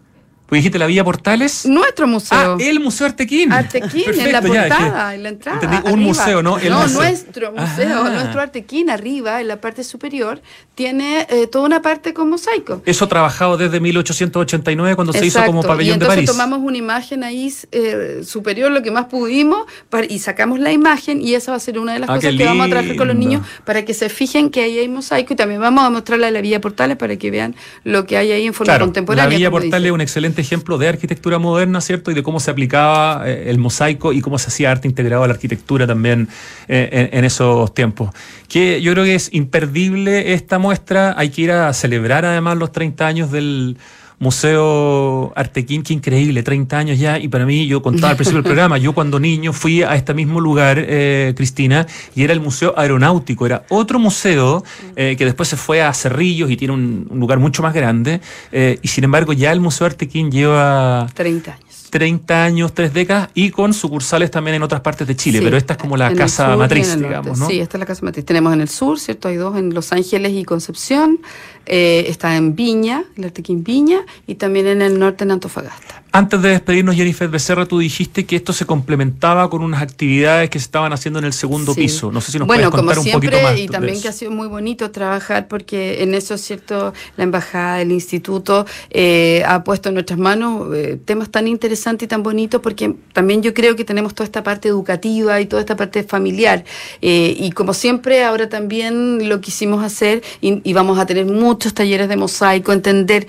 Pues 0.49 0.61
dijiste 0.61 0.79
la 0.79 0.87
Villa 0.87 1.03
Portales. 1.03 1.67
Nuestro 1.67 2.07
museo. 2.07 2.39
Ah, 2.39 2.57
el 2.61 2.79
Museo 2.79 3.09
Artequín. 3.09 3.51
Artequín, 3.53 4.05
en 4.11 4.33
la 4.33 4.41
Perfecto, 4.41 4.55
ya, 4.55 4.69
portada, 4.69 5.15
en 5.17 5.23
la 5.25 5.29
entrada. 5.31 5.55
Entendí, 5.61 5.77
un 5.79 5.83
arriba. 5.87 5.97
museo, 6.07 6.43
¿no? 6.43 6.59
El 6.59 6.71
no, 6.71 6.83
museo. 6.83 7.01
nuestro 7.01 7.51
museo, 7.53 8.03
Ah. 8.05 8.11
nuestro 8.11 8.41
Artequín, 8.41 8.89
arriba, 8.91 9.41
en 9.41 9.49
la 9.49 9.61
parte 9.61 9.83
superior, 9.83 10.41
tiene 10.77 11.27
eh, 11.31 11.49
toda 11.49 11.65
una 11.67 11.83
parte 11.83 12.15
con 12.15 12.31
mosaico. 12.31 12.81
Eso 12.87 13.09
trabajado 13.09 13.57
desde 13.57 13.81
1889 13.81 14.95
cuando 14.95 15.13
se 15.13 15.27
hizo 15.27 15.39
como 15.45 15.61
Exacto, 15.61 15.69
pabellón 15.69 15.87
y 15.97 15.99
de 15.99 16.05
entonces 16.05 16.17
París. 16.17 16.31
tomamos 16.31 16.61
una 16.61 16.77
imagen 16.79 17.25
ahí 17.25 17.53
eh, 17.73 18.21
superior, 18.25 18.71
lo 18.71 18.83
que 18.83 18.93
más 18.93 19.07
pudimos, 19.07 19.65
para- 19.91 20.07
y 20.07 20.21
sacamos 20.21 20.61
la 20.61 20.71
imagen, 20.71 21.21
y 21.23 21.35
esa 21.35 21.51
va 21.51 21.57
a 21.57 21.61
ser 21.61 21.79
una 21.81 21.95
de 21.95 21.99
las 22.01 22.09
Ah, 22.11 22.15
cosas 22.17 22.35
que 22.37 22.45
vamos 22.45 22.67
a 22.67 22.71
trabajar 22.71 22.95
con 22.97 23.09
los 23.09 23.17
niños, 23.17 23.43
para 23.65 23.85
que 23.85 23.95
se 23.95 24.09
fijen 24.09 24.51
que 24.51 24.63
ahí 24.63 24.79
hay 24.79 24.89
mosaico, 24.89 25.33
y 25.33 25.37
también 25.37 25.61
vamos 25.61 25.83
a 25.85 25.91
mostrarle 25.91 26.27
a 26.27 26.31
la 26.31 26.41
Villa 26.41 26.61
Portales 26.61 26.97
para 26.97 27.17
que 27.17 27.33
vean 27.33 27.57
lo 27.83 28.07
que 28.07 28.17
hay 28.17 28.31
ahí 28.31 28.47
en 28.47 28.55
forma 28.55 28.75
Claro, 28.75 28.85
contemporánea. 28.87 29.29
la 29.31 29.37
Villa 29.37 29.51
Portales 29.51 29.87
es 29.87 29.93
un 29.93 30.01
excelente 30.01 30.36
ejemplo 30.43 30.79
de 30.79 30.89
arquitectura 30.89 31.39
moderna, 31.39 31.81
¿cierto? 31.81 32.11
Y 32.11 32.15
de 32.15 32.23
cómo 32.23 32.41
se 32.41 32.51
aplicaba 32.51 33.29
eh, 33.29 33.51
el 33.51 33.59
mosaico 33.59 34.13
y 34.13 34.21
cómo 34.21 34.39
se 34.39 34.49
hacía 34.49 34.71
arte 34.71 34.89
integrado 34.89 35.25
a 35.25 35.27
la 35.29 35.35
arquitectura 35.35 35.87
también 35.87 36.29
eh, 36.69 36.89
en, 36.93 37.19
en 37.19 37.25
esos 37.25 37.73
tiempos. 37.75 38.11
Que 38.49 38.81
yo 38.83 38.93
creo 38.93 39.05
que 39.05 39.15
es 39.15 39.29
imperdible 39.33 40.33
esta 40.33 40.59
muestra. 40.59 41.15
Hay 41.17 41.31
que 41.31 41.43
ir 41.43 41.53
a 41.53 41.73
celebrar 41.73 42.25
además 42.25 42.57
los 42.57 42.73
30 42.73 43.07
años 43.07 43.31
del 43.31 43.77
Museo 44.19 45.33
Artequín, 45.37 45.83
qué 45.83 45.93
increíble, 45.93 46.43
30 46.43 46.79
años 46.79 46.99
ya, 46.99 47.19
y 47.19 47.29
para 47.29 47.45
mí, 47.45 47.67
yo 47.67 47.83
contaba 47.83 48.11
al 48.11 48.17
principio 48.17 48.43
del 48.43 48.45
programa, 48.53 48.79
yo 48.79 48.95
cuando 48.95 49.21
niño 49.21 49.53
fui 49.53 49.83
a 49.83 49.95
este 49.95 50.15
mismo 50.15 50.41
lugar, 50.41 50.79
eh, 50.79 51.35
Cristina, 51.37 51.87
y 52.15 52.25
era 52.25 52.33
el 52.33 52.41
Museo 52.41 52.75
Aeronáutico, 52.77 53.45
era 53.45 53.65
otro 53.69 53.99
museo 53.99 54.65
eh, 54.97 55.17
que 55.19 55.25
después 55.25 55.49
se 55.49 55.57
fue 55.57 55.83
a 55.83 55.93
Cerrillos 55.93 56.51
y 56.51 56.57
tiene 56.57 56.73
un, 56.73 57.07
un 57.11 57.21
lugar 57.21 57.39
mucho 57.39 57.63
más 57.63 57.75
grande, 57.75 58.21
eh, 58.53 58.79
y 58.81 58.89
sin 58.89 59.05
embargo 59.05 59.33
ya 59.33 59.53
el 59.53 59.61
Museo 59.61 59.87
Artequín 59.87 60.31
lleva 60.31 61.07
30 61.15 61.53
años. 61.53 61.66
30 61.91 62.45
años, 62.45 62.73
tres 62.75 62.93
décadas, 62.93 63.31
y 63.35 63.51
con 63.51 63.73
sucursales 63.75 64.31
también 64.31 64.57
en 64.57 64.63
otras 64.63 64.81
partes 64.81 65.07
de 65.07 65.17
Chile, 65.17 65.39
Sí, 65.39 65.45
pero 65.45 65.57
esta 65.57 65.75
es 65.75 65.79
como 65.79 65.97
la 65.97 66.13
casa 66.15 66.49
sur 66.49 66.57
matriz, 66.57 66.97
digamos, 66.97 67.39
¿no? 67.39 67.47
Sí, 67.49 67.61
esta 67.61 67.77
es 67.77 67.81
la 67.81 67.87
casa 67.87 68.05
matriz. 68.05 68.25
Tenemos 68.25 68.53
en 68.53 68.61
el 68.61 68.69
sur, 68.69 68.99
¿cierto? 68.99 69.29
Hay 69.29 69.37
dos 69.37 69.57
en 69.57 69.75
Los 69.75 69.93
Ángeles 69.93 70.33
y 70.33 70.45
Concepción. 70.45 71.21
eh, 71.69 72.07
está 72.09 72.37
en 72.37 72.55
Viña, 72.55 73.05
el 73.17 73.25
Artequín 73.25 73.65
Viña, 73.65 74.01
y 74.27 74.37
también 74.37 74.69
en 74.69 74.83
el 74.83 74.99
norte 74.99 75.25
en 75.25 75.33
Antofagasta. 75.33 76.03
Antes 76.17 76.41
de 76.41 76.49
despedirnos, 76.49 76.95
Jennifer 76.97 77.29
Becerra, 77.29 77.67
tú 77.67 77.79
dijiste 77.79 78.25
que 78.25 78.37
esto 78.37 78.55
se 78.55 78.65
complementaba 78.65 79.51
con 79.51 79.61
unas 79.63 79.83
actividades 79.83 80.49
que 80.49 80.59
se 80.59 80.63
estaban 80.65 80.91
haciendo 80.95 81.19
en 81.19 81.27
el 81.27 81.35
segundo 81.35 81.75
Sí. 81.75 81.83
piso. 81.83 82.11
No 82.11 82.23
sé 82.23 82.33
si 82.33 82.39
nos 82.39 82.47
bueno, 82.47 82.71
puedes 82.71 82.81
contar 82.87 82.97
como 82.97 83.01
un 83.03 83.05
siempre, 83.11 83.29
poquito 83.33 83.43
más. 83.51 83.59
y 83.61 83.69
también 83.69 84.01
que 84.01 84.09
ha 84.09 84.13
sido 84.13 84.31
muy 84.31 84.49
bonito 84.49 84.91
trabajar 84.91 85.47
porque 85.47 86.03
en 86.03 86.15
eso, 86.15 86.39
cierto, 86.39 86.95
la 87.19 87.25
embajada, 87.25 87.83
el 87.83 87.93
instituto 87.93 88.65
eh, 88.89 89.43
ha 89.47 89.63
puesto 89.63 89.91
en 89.91 89.95
nuestras 89.97 90.19
manos 90.19 90.75
eh, 90.75 90.99
temas 91.05 91.29
tan 91.31 91.47
interesantes 91.49 92.07
y 92.07 92.09
tan 92.09 92.23
bonitos 92.23 92.63
porque 92.63 92.95
también 93.13 93.43
yo 93.43 93.53
creo 93.53 93.77
que 93.77 93.85
tenemos 93.85 94.15
toda 94.15 94.25
esta 94.25 94.43
parte 94.43 94.69
educativa 94.69 95.39
y 95.43 95.45
toda 95.45 95.61
esta 95.61 95.77
parte 95.77 96.03
familiar 96.03 96.65
Eh, 97.03 97.37
y 97.39 97.51
como 97.53 97.75
siempre 97.75 98.25
ahora 98.25 98.49
también 98.49 99.29
lo 99.29 99.43
quisimos 99.43 99.85
hacer 99.85 100.23
y, 100.41 100.63
y 100.67 100.73
vamos 100.73 100.99
a 100.99 101.05
tener 101.05 101.27
muchos 101.27 101.75
talleres 101.75 102.09
de 102.09 102.17
mosaico, 102.17 102.73
entender 102.73 103.27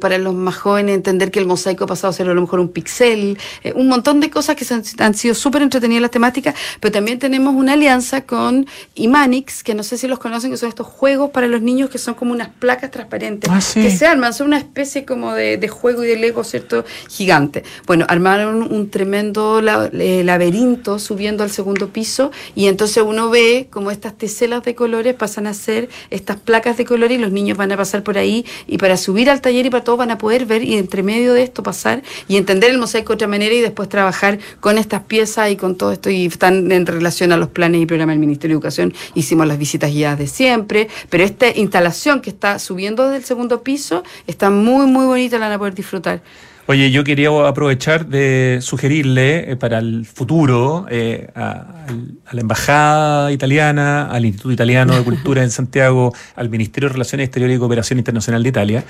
para 0.00 0.16
los 0.16 0.32
más 0.32 0.56
jóvenes, 0.56 0.94
entender 0.94 1.30
que 1.30 1.38
el 1.38 1.44
mosaico 1.46 1.84
ha 1.84 1.86
pasado 1.86 2.08
a 2.10 2.14
ser 2.14 2.29
a 2.32 2.34
lo 2.34 2.40
mejor 2.42 2.60
un 2.60 2.68
pixel, 2.68 3.38
eh, 3.64 3.72
un 3.74 3.88
montón 3.88 4.20
de 4.20 4.30
cosas 4.30 4.56
que 4.56 4.64
han, 4.72 4.82
han 4.98 5.14
sido 5.14 5.34
súper 5.34 5.62
entretenidas 5.62 6.02
las 6.02 6.10
temáticas, 6.10 6.54
pero 6.80 6.92
también 6.92 7.18
tenemos 7.18 7.54
una 7.54 7.72
alianza 7.74 8.22
con 8.22 8.66
Imanix, 8.94 9.62
que 9.62 9.74
no 9.74 9.82
sé 9.82 9.96
si 9.98 10.06
los 10.08 10.18
conocen, 10.18 10.50
que 10.50 10.56
son 10.56 10.68
estos 10.68 10.86
juegos 10.86 11.30
para 11.30 11.46
los 11.48 11.62
niños 11.62 11.90
que 11.90 11.98
son 11.98 12.14
como 12.14 12.32
unas 12.32 12.48
placas 12.48 12.90
transparentes, 12.90 13.50
Ah, 13.52 13.60
sí. 13.60 13.80
que 13.82 13.90
se 13.90 14.06
arman, 14.06 14.32
son 14.34 14.48
una 14.48 14.58
especie 14.58 15.04
como 15.04 15.34
de, 15.34 15.56
de 15.56 15.68
juego 15.68 16.04
y 16.04 16.08
de 16.08 16.16
Lego, 16.16 16.44
¿cierto? 16.44 16.84
Gigante. 17.08 17.62
Bueno, 17.86 18.04
armaron 18.08 18.62
un 18.72 18.90
tremendo 18.90 19.60
la- 19.62 19.90
eh, 19.92 20.22
laberinto 20.24 20.98
subiendo 20.98 21.42
al 21.44 21.50
segundo 21.50 21.88
piso 21.88 22.30
y 22.54 22.66
entonces 22.66 23.02
uno 23.06 23.30
ve 23.30 23.68
como 23.70 23.90
estas 23.90 24.16
teselas 24.16 24.62
de 24.62 24.74
colores 24.74 25.14
pasan 25.14 25.46
a 25.46 25.54
ser 25.54 25.88
estas 26.10 26.36
placas 26.38 26.76
de 26.76 26.84
colores 26.84 27.18
y 27.18 27.20
los 27.20 27.32
niños 27.32 27.56
van 27.56 27.72
a 27.72 27.76
pasar 27.76 28.02
por 28.02 28.18
ahí 28.18 28.44
y 28.66 28.78
para 28.78 28.96
subir 28.96 29.30
al 29.30 29.40
taller 29.40 29.66
y 29.66 29.70
para 29.70 29.84
todos 29.84 29.98
van 29.98 30.10
a 30.10 30.18
poder 30.18 30.46
ver 30.46 30.62
y 30.62 30.76
entre 30.76 31.02
medio 31.02 31.32
de 31.34 31.42
esto 31.42 31.62
pasar 31.62 32.02
y 32.28 32.36
entender 32.36 32.70
el 32.70 32.78
mosaico 32.78 33.10
de 33.10 33.14
otra 33.14 33.28
manera 33.28 33.54
y 33.54 33.60
después 33.60 33.88
trabajar 33.88 34.38
con 34.60 34.78
estas 34.78 35.02
piezas 35.02 35.50
y 35.50 35.56
con 35.56 35.76
todo 35.76 35.92
esto 35.92 36.10
y 36.10 36.26
están 36.26 36.70
en 36.72 36.86
relación 36.86 37.32
a 37.32 37.36
los 37.36 37.48
planes 37.48 37.80
y 37.80 37.86
programas 37.86 38.14
del 38.14 38.20
Ministerio 38.20 38.54
de 38.54 38.58
Educación. 38.58 38.94
Hicimos 39.14 39.46
las 39.46 39.58
visitas 39.58 39.92
guiadas 39.92 40.18
de 40.18 40.26
siempre, 40.26 40.88
pero 41.08 41.24
esta 41.24 41.56
instalación 41.56 42.20
que 42.20 42.30
está 42.30 42.58
subiendo 42.58 43.04
desde 43.04 43.18
el 43.18 43.24
segundo 43.24 43.62
piso 43.62 44.02
está 44.26 44.50
muy, 44.50 44.86
muy 44.86 45.06
bonita, 45.06 45.38
la 45.38 45.46
van 45.46 45.56
a 45.56 45.58
poder 45.58 45.74
disfrutar. 45.74 46.22
Oye, 46.70 46.92
yo 46.92 47.02
quería 47.02 47.30
aprovechar 47.48 48.06
de 48.06 48.60
sugerirle 48.62 49.50
eh, 49.50 49.56
para 49.56 49.78
el 49.78 50.06
futuro 50.06 50.86
eh, 50.88 51.28
a, 51.34 51.86
la 52.30 52.40
Embajada 52.40 53.32
Italiana, 53.32 54.06
al 54.06 54.24
Instituto 54.24 54.52
Italiano 54.52 54.96
de 54.96 55.02
Cultura 55.02 55.42
en 55.42 55.50
Santiago, 55.50 56.14
al 56.36 56.48
Ministerio 56.48 56.88
de 56.88 56.92
Relaciones 56.92 57.24
Exteriores 57.24 57.56
y 57.56 57.58
Cooperación 57.58 57.98
Internacional 57.98 58.44
de 58.44 58.48
Italia, 58.48 58.84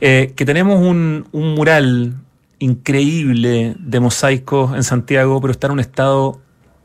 eh, 0.00 0.32
que 0.34 0.44
tenemos 0.44 0.80
un 0.80 1.24
mural 1.32 2.14
increíble 2.60 3.74
de 3.78 4.00
mosaicos 4.00 4.76
en 4.76 4.84
Santiago, 4.84 5.40
pero 5.40 5.50
está 5.50 5.66
en 5.66 5.72
un 5.72 5.80
estado 5.80 6.40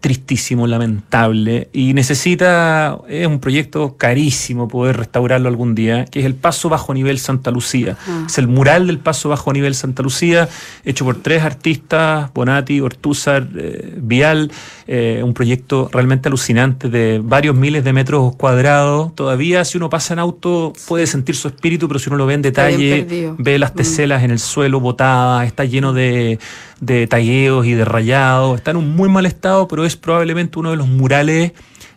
tristísimo, 0.06 0.68
lamentable, 0.68 1.68
y 1.74 1.96
necesita, 1.96 3.00
es 3.10 3.26
un 3.26 3.40
proyecto 3.40 3.98
carísimo 3.98 4.68
poder 4.68 4.98
restaurarlo 4.98 5.50
algún 5.50 5.74
día, 5.74 6.06
que 6.06 6.20
es 6.20 6.28
el 6.28 6.36
Paso 6.36 6.70
Bajo 6.70 6.94
Nivel 6.94 7.18
Santa 7.18 7.50
Lucía. 7.50 7.98
Es 8.28 8.38
el 8.38 8.48
mural 8.48 8.86
del 8.86 9.00
Paso 9.00 9.30
Bajo 9.30 9.52
Nivel 9.52 9.74
Santa 9.74 10.04
Lucía, 10.04 10.48
hecho 10.84 11.06
por 11.06 11.24
tres 11.24 11.42
artistas, 11.42 12.32
Bonati, 12.36 12.82
Ortúzar, 12.82 13.48
eh, 13.58 13.96
Vial, 13.98 14.52
eh, 14.86 15.22
un 15.24 15.34
proyecto 15.34 15.90
realmente 15.92 16.30
alucinante 16.30 16.88
de 16.88 17.20
varios 17.24 17.56
miles 17.56 17.84
de 17.84 17.92
metros 17.92 18.36
cuadrados. 18.36 19.16
Todavía 19.16 19.66
si 19.66 19.80
uno 19.80 19.90
pasa 19.90 20.14
en 20.14 20.20
auto 20.20 20.72
puede 20.88 21.08
sentir 21.08 21.36
su 21.36 21.48
espíritu, 21.48 21.88
pero 21.88 22.00
si 22.00 22.10
uno 22.10 22.18
lo 22.18 22.28
ve 22.28 22.36
en 22.36 22.44
detalle, 22.44 23.34
ve 23.40 23.58
las 23.58 23.74
Mm. 23.74 23.78
teselas 23.78 24.24
en 24.24 24.30
el 24.30 24.38
suelo 24.38 24.80
botadas, 24.80 25.48
está 25.48 25.66
lleno 25.66 25.94
de, 25.94 26.38
de 26.80 27.08
tagueos 27.08 27.66
y 27.66 27.74
de 27.74 27.86
rayados, 27.86 28.58
está 28.58 28.72
en 28.72 28.78
un 28.78 28.96
muy 28.96 29.10
mal 29.10 29.26
estado, 29.26 29.68
pero 29.68 29.84
es 29.86 29.95
probablemente 29.98 30.60
uno 30.60 30.72
de 30.72 30.78
los 30.78 30.88
murales 30.88 31.52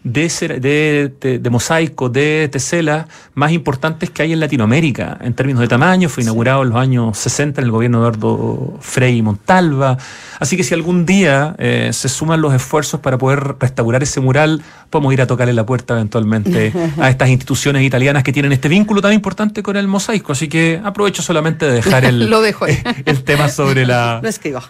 de, 0.05 0.29
cera- 0.31 0.59
de, 0.59 1.13
de- 1.21 1.39
de 1.39 1.51
mosaico, 1.51 2.09
de 2.09 2.49
tesela 2.51 3.09
más 3.35 3.53
importantes 3.53 4.11
que 4.11 4.23
hay 4.23 4.33
en 4.33 4.41
Latinoamérica 4.41 5.19
en 5.21 5.35
términos 5.35 5.61
de 5.61 5.69
tamaño. 5.69 6.09
Fue 6.09 6.23
inaugurado 6.23 6.63
en 6.63 6.69
los 6.71 6.79
años 6.79 7.19
60 7.19 7.61
en 7.61 7.65
el 7.67 7.71
gobierno 7.71 7.99
de 7.99 8.09
Eduardo 8.09 8.79
Frei 8.81 9.21
Montalva. 9.23 9.99
Así 10.41 10.57
que 10.57 10.63
si 10.65 10.73
algún 10.75 11.05
día 11.05 11.55
eh, 11.59 11.91
se 11.93 12.09
suman 12.09 12.41
los 12.41 12.55
esfuerzos 12.55 13.01
para 13.01 13.19
poder 13.19 13.57
restaurar 13.59 14.03
ese 14.03 14.21
mural, 14.21 14.63
podemos 14.91 15.13
ir 15.13 15.21
a 15.21 15.27
tocarle 15.27 15.53
la 15.53 15.67
puerta 15.67 15.95
eventualmente 15.95 16.73
a 17.01 17.11
estas 17.11 17.29
instituciones 17.29 17.83
italianas 17.83 18.23
que 18.23 18.33
tienen 18.33 18.53
este 18.53 18.69
vínculo 18.69 19.03
tan 19.03 19.13
importante 19.13 19.63
con 19.63 19.77
el 19.77 19.89
mosaico. 19.89 20.33
Así 20.33 20.49
que 20.49 20.81
aprovecho 20.85 21.23
solamente 21.23 21.67
de 21.67 21.73
dejar 21.73 22.05
el, 22.05 22.31
Lo 22.31 22.41
dejo 22.41 22.67
el 23.05 23.25
tema 23.25 23.49
sobre 23.49 23.85
la, 23.85 24.21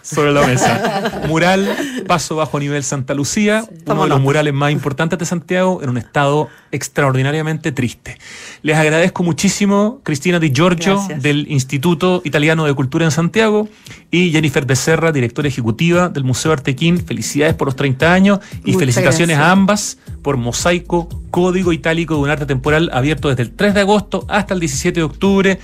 sobre 0.01 0.31
la 0.31 0.45
mesa. 0.47 1.23
Mural, 1.27 1.69
paso 2.07 2.35
bajo 2.35 2.59
nivel 2.59 2.83
Santa 2.83 3.13
Lucía, 3.13 3.63
uno 3.85 4.03
de 4.03 4.09
los 4.09 4.09
nota. 4.09 4.19
murales 4.21 4.53
más 4.53 4.71
importantes 4.71 5.18
de 5.19 5.25
Santiago, 5.25 5.81
en 5.83 5.89
un 5.89 5.97
estado 5.97 6.49
extraordinariamente 6.71 7.71
triste. 7.71 8.17
Les 8.61 8.77
agradezco 8.77 9.23
muchísimo 9.23 9.99
Cristina 10.03 10.39
Di 10.39 10.51
Giorgio 10.51 10.95
Gracias. 10.97 11.21
del 11.21 11.45
Instituto 11.51 12.21
Italiano 12.25 12.65
de 12.65 12.73
Cultura 12.73 13.05
en 13.05 13.11
Santiago 13.11 13.67
y 14.11 14.31
Jennifer 14.31 14.65
Becerra, 14.65 15.11
directora 15.11 15.47
ejecutiva 15.47 16.09
del 16.09 16.23
Museo 16.23 16.51
Artequín. 16.51 17.05
Felicidades 17.05 17.53
por 17.55 17.67
los 17.67 17.75
30 17.75 18.13
años 18.13 18.39
y 18.63 18.71
Muchas 18.71 18.79
felicitaciones 18.79 19.37
gracias. 19.37 19.49
a 19.49 19.51
ambas 19.51 19.97
por 20.21 20.37
Mosaico, 20.37 21.09
Código 21.31 21.71
Itálico 21.73 22.15
de 22.15 22.21
un 22.21 22.29
arte 22.29 22.45
temporal 22.45 22.89
abierto 22.93 23.29
desde 23.29 23.43
el 23.43 23.51
3 23.51 23.73
de 23.73 23.81
agosto 23.81 24.25
hasta 24.27 24.53
el 24.53 24.59
17 24.59 24.99
de 24.99 25.03
octubre. 25.03 25.59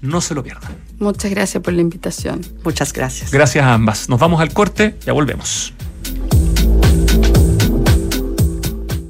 No 0.00 0.20
se 0.20 0.34
lo 0.34 0.42
pierdan. 0.42 0.72
Muchas 0.98 1.30
gracias 1.30 1.62
por 1.62 1.72
la 1.72 1.80
invitación. 1.80 2.40
Muchas 2.64 2.92
gracias. 2.92 3.30
Gracias 3.30 3.64
a 3.64 3.72
ambas. 3.74 4.08
Nos 4.08 4.18
vamos 4.18 4.40
al 4.40 4.52
corte, 4.52 4.96
ya 5.06 5.12
volvemos. 5.12 5.72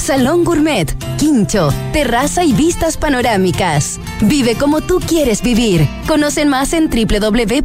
salón 0.00 0.44
gourmet, 0.44 0.92
quincho, 1.18 1.72
terraza 1.92 2.42
y 2.42 2.52
vistas 2.52 2.96
panorámicas. 2.96 4.00
Vive 4.22 4.56
como 4.56 4.80
tú 4.80 5.00
quieres 5.00 5.42
vivir. 5.42 5.86
Conocen 6.08 6.48
más 6.48 6.72
en 6.72 6.88
www.exacon.cl. 6.88 7.60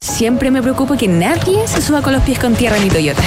Siempre 0.00 0.50
me 0.50 0.62
preocupo 0.62 0.96
que 0.96 1.08
nadie 1.08 1.68
se 1.68 1.82
suba 1.82 2.02
con 2.02 2.14
los 2.14 2.22
pies 2.22 2.38
con 2.38 2.54
tierra 2.54 2.78
en 2.78 2.84
mi 2.84 2.90
Toyota. 2.90 3.22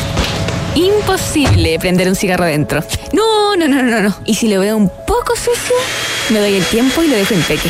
Imposible 0.75 1.77
prender 1.77 2.07
un 2.09 2.15
cigarro 2.15 2.45
dentro. 2.45 2.83
No, 3.13 3.55
no, 3.55 3.67
no, 3.67 3.83
no, 3.83 4.01
no. 4.01 4.15
Y 4.25 4.33
si 4.33 4.47
lo 4.47 4.59
veo 4.59 4.75
un 4.75 4.89
poco 5.05 5.35
sucio, 5.35 5.75
me 6.29 6.39
doy 6.39 6.55
el 6.55 6.65
tiempo 6.65 7.03
y 7.03 7.07
lo 7.07 7.15
dejo 7.15 7.33
impeque. 7.33 7.69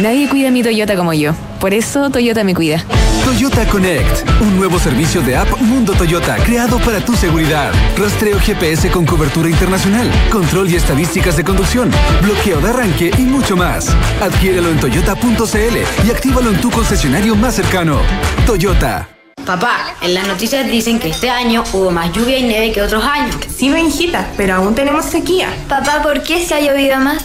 Nadie 0.00 0.28
cuida 0.28 0.50
mi 0.50 0.62
Toyota 0.62 0.96
como 0.96 1.12
yo. 1.12 1.34
Por 1.60 1.74
eso 1.74 2.10
Toyota 2.10 2.44
me 2.44 2.54
cuida. 2.54 2.84
Toyota 3.24 3.64
Connect, 3.66 4.28
un 4.40 4.56
nuevo 4.56 4.78
servicio 4.78 5.20
de 5.22 5.36
app 5.36 5.48
Mundo 5.60 5.92
Toyota 5.92 6.36
creado 6.36 6.78
para 6.78 7.04
tu 7.04 7.14
seguridad. 7.14 7.72
Rastreo 7.96 8.40
GPS 8.40 8.90
con 8.90 9.06
cobertura 9.06 9.48
internacional, 9.48 10.10
control 10.30 10.70
y 10.70 10.76
estadísticas 10.76 11.36
de 11.36 11.44
conducción, 11.44 11.90
bloqueo 12.22 12.60
de 12.60 12.70
arranque 12.70 13.12
y 13.16 13.22
mucho 13.22 13.56
más. 13.56 13.88
Adquiérelo 14.20 14.70
en 14.70 14.80
toyota.cl 14.80 16.06
y 16.06 16.10
actívalo 16.10 16.50
en 16.50 16.60
tu 16.60 16.70
concesionario 16.70 17.36
más 17.36 17.54
cercano. 17.54 18.00
Toyota. 18.44 19.08
Papá, 19.46 19.94
en 20.00 20.14
las 20.14 20.26
noticias 20.26 20.66
dicen 20.68 20.98
que 20.98 21.10
este 21.10 21.28
año 21.28 21.64
hubo 21.72 21.90
más 21.90 22.12
lluvia 22.12 22.38
y 22.38 22.44
nieve 22.44 22.72
que 22.72 22.82
otros 22.82 23.04
años. 23.04 23.36
Sí, 23.54 23.70
Benjita, 23.70 24.30
pero 24.36 24.54
aún 24.54 24.74
tenemos 24.74 25.04
sequía. 25.04 25.48
Papá, 25.68 26.02
¿por 26.02 26.22
qué 26.22 26.44
se 26.44 26.54
ha 26.54 26.60
llovido 26.60 26.98
más? 26.98 27.24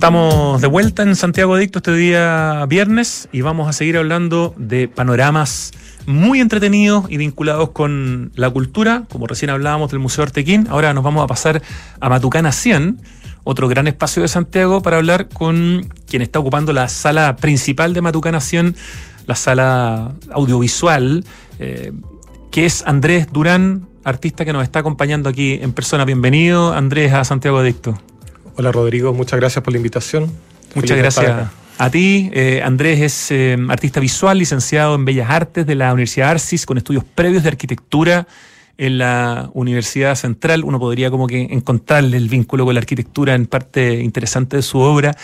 Estamos 0.00 0.62
de 0.62 0.66
vuelta 0.66 1.02
en 1.02 1.14
Santiago 1.14 1.54
Adicto 1.54 1.80
este 1.80 1.94
día 1.94 2.64
viernes 2.66 3.28
y 3.32 3.42
vamos 3.42 3.68
a 3.68 3.74
seguir 3.74 3.98
hablando 3.98 4.54
de 4.56 4.88
panoramas 4.88 5.72
muy 6.06 6.40
entretenidos 6.40 7.04
y 7.10 7.18
vinculados 7.18 7.72
con 7.72 8.32
la 8.34 8.48
cultura, 8.48 9.04
como 9.10 9.26
recién 9.26 9.50
hablábamos 9.50 9.90
del 9.90 10.00
Museo 10.00 10.24
Artequín. 10.24 10.66
Ahora 10.70 10.94
nos 10.94 11.04
vamos 11.04 11.22
a 11.22 11.26
pasar 11.26 11.60
a 12.00 12.08
Matucana 12.08 12.50
100, 12.50 12.98
otro 13.44 13.68
gran 13.68 13.88
espacio 13.88 14.22
de 14.22 14.28
Santiago, 14.28 14.80
para 14.80 14.96
hablar 14.96 15.28
con 15.28 15.86
quien 16.08 16.22
está 16.22 16.38
ocupando 16.38 16.72
la 16.72 16.88
sala 16.88 17.36
principal 17.36 17.92
de 17.92 18.00
Matucana 18.00 18.40
100, 18.40 18.74
la 19.26 19.34
sala 19.34 20.14
audiovisual, 20.30 21.26
eh, 21.58 21.92
que 22.50 22.64
es 22.64 22.86
Andrés 22.86 23.30
Durán, 23.30 23.86
artista 24.02 24.46
que 24.46 24.54
nos 24.54 24.62
está 24.62 24.78
acompañando 24.78 25.28
aquí 25.28 25.58
en 25.60 25.74
persona. 25.74 26.06
Bienvenido, 26.06 26.72
Andrés, 26.72 27.12
a 27.12 27.22
Santiago 27.22 27.58
Adicto. 27.58 28.00
Hola 28.60 28.72
Rodrigo, 28.72 29.14
muchas 29.14 29.40
gracias 29.40 29.64
por 29.64 29.72
la 29.72 29.78
invitación. 29.78 30.30
Muchas 30.74 30.98
gracias 30.98 31.48
a 31.78 31.90
ti. 31.90 32.28
Eh, 32.34 32.60
Andrés 32.62 33.00
es 33.00 33.30
eh, 33.30 33.56
artista 33.70 34.00
visual, 34.00 34.36
licenciado 34.36 34.96
en 34.96 35.06
Bellas 35.06 35.30
Artes 35.30 35.64
de 35.64 35.74
la 35.74 35.90
Universidad 35.94 36.28
Arcis, 36.28 36.66
con 36.66 36.76
estudios 36.76 37.02
previos 37.02 37.42
de 37.42 37.48
arquitectura 37.48 38.26
en 38.76 38.98
la 38.98 39.48
Universidad 39.54 40.14
Central. 40.14 40.62
Uno 40.62 40.78
podría 40.78 41.10
como 41.10 41.26
que 41.26 41.40
encontrarle 41.40 42.18
el 42.18 42.28
vínculo 42.28 42.66
con 42.66 42.74
la 42.74 42.80
arquitectura 42.80 43.34
en 43.34 43.46
parte 43.46 44.00
interesante 44.02 44.58
de 44.58 44.62
su 44.62 44.78
obra. 44.78 45.16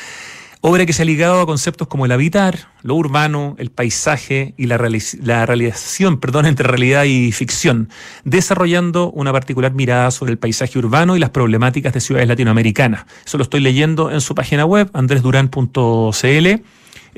Obra 0.62 0.86
que 0.86 0.92
se 0.92 1.02
ha 1.02 1.04
ligado 1.04 1.40
a 1.40 1.46
conceptos 1.46 1.86
como 1.86 2.06
el 2.06 2.12
habitar, 2.12 2.68
lo 2.82 2.94
urbano, 2.94 3.54
el 3.58 3.70
paisaje 3.70 4.54
y 4.56 4.66
la, 4.66 4.78
la 5.22 5.46
realización 5.46 6.18
perdón, 6.18 6.46
entre 6.46 6.66
realidad 6.66 7.04
y 7.04 7.30
ficción, 7.30 7.88
desarrollando 8.24 9.10
una 9.12 9.32
particular 9.32 9.72
mirada 9.74 10.10
sobre 10.10 10.32
el 10.32 10.38
paisaje 10.38 10.78
urbano 10.78 11.14
y 11.14 11.20
las 11.20 11.30
problemáticas 11.30 11.92
de 11.92 12.00
ciudades 12.00 12.28
latinoamericanas. 12.28 13.04
Eso 13.24 13.38
lo 13.38 13.44
estoy 13.44 13.60
leyendo 13.60 14.10
en 14.10 14.20
su 14.20 14.34
página 14.34 14.64
web, 14.64 14.90
andresduran.cl. 14.92 16.62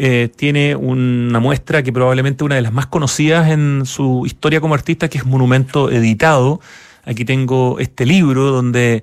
Eh, 0.00 0.30
tiene 0.36 0.76
una 0.76 1.40
muestra 1.40 1.82
que 1.82 1.92
probablemente 1.92 2.44
una 2.44 2.54
de 2.54 2.62
las 2.62 2.72
más 2.72 2.86
conocidas 2.86 3.50
en 3.50 3.82
su 3.84 4.26
historia 4.26 4.60
como 4.60 4.74
artista, 4.74 5.08
que 5.08 5.18
es 5.18 5.26
Monumento 5.26 5.90
Editado. 5.90 6.60
Aquí 7.04 7.24
tengo 7.24 7.78
este 7.78 8.04
libro 8.04 8.50
donde 8.50 9.02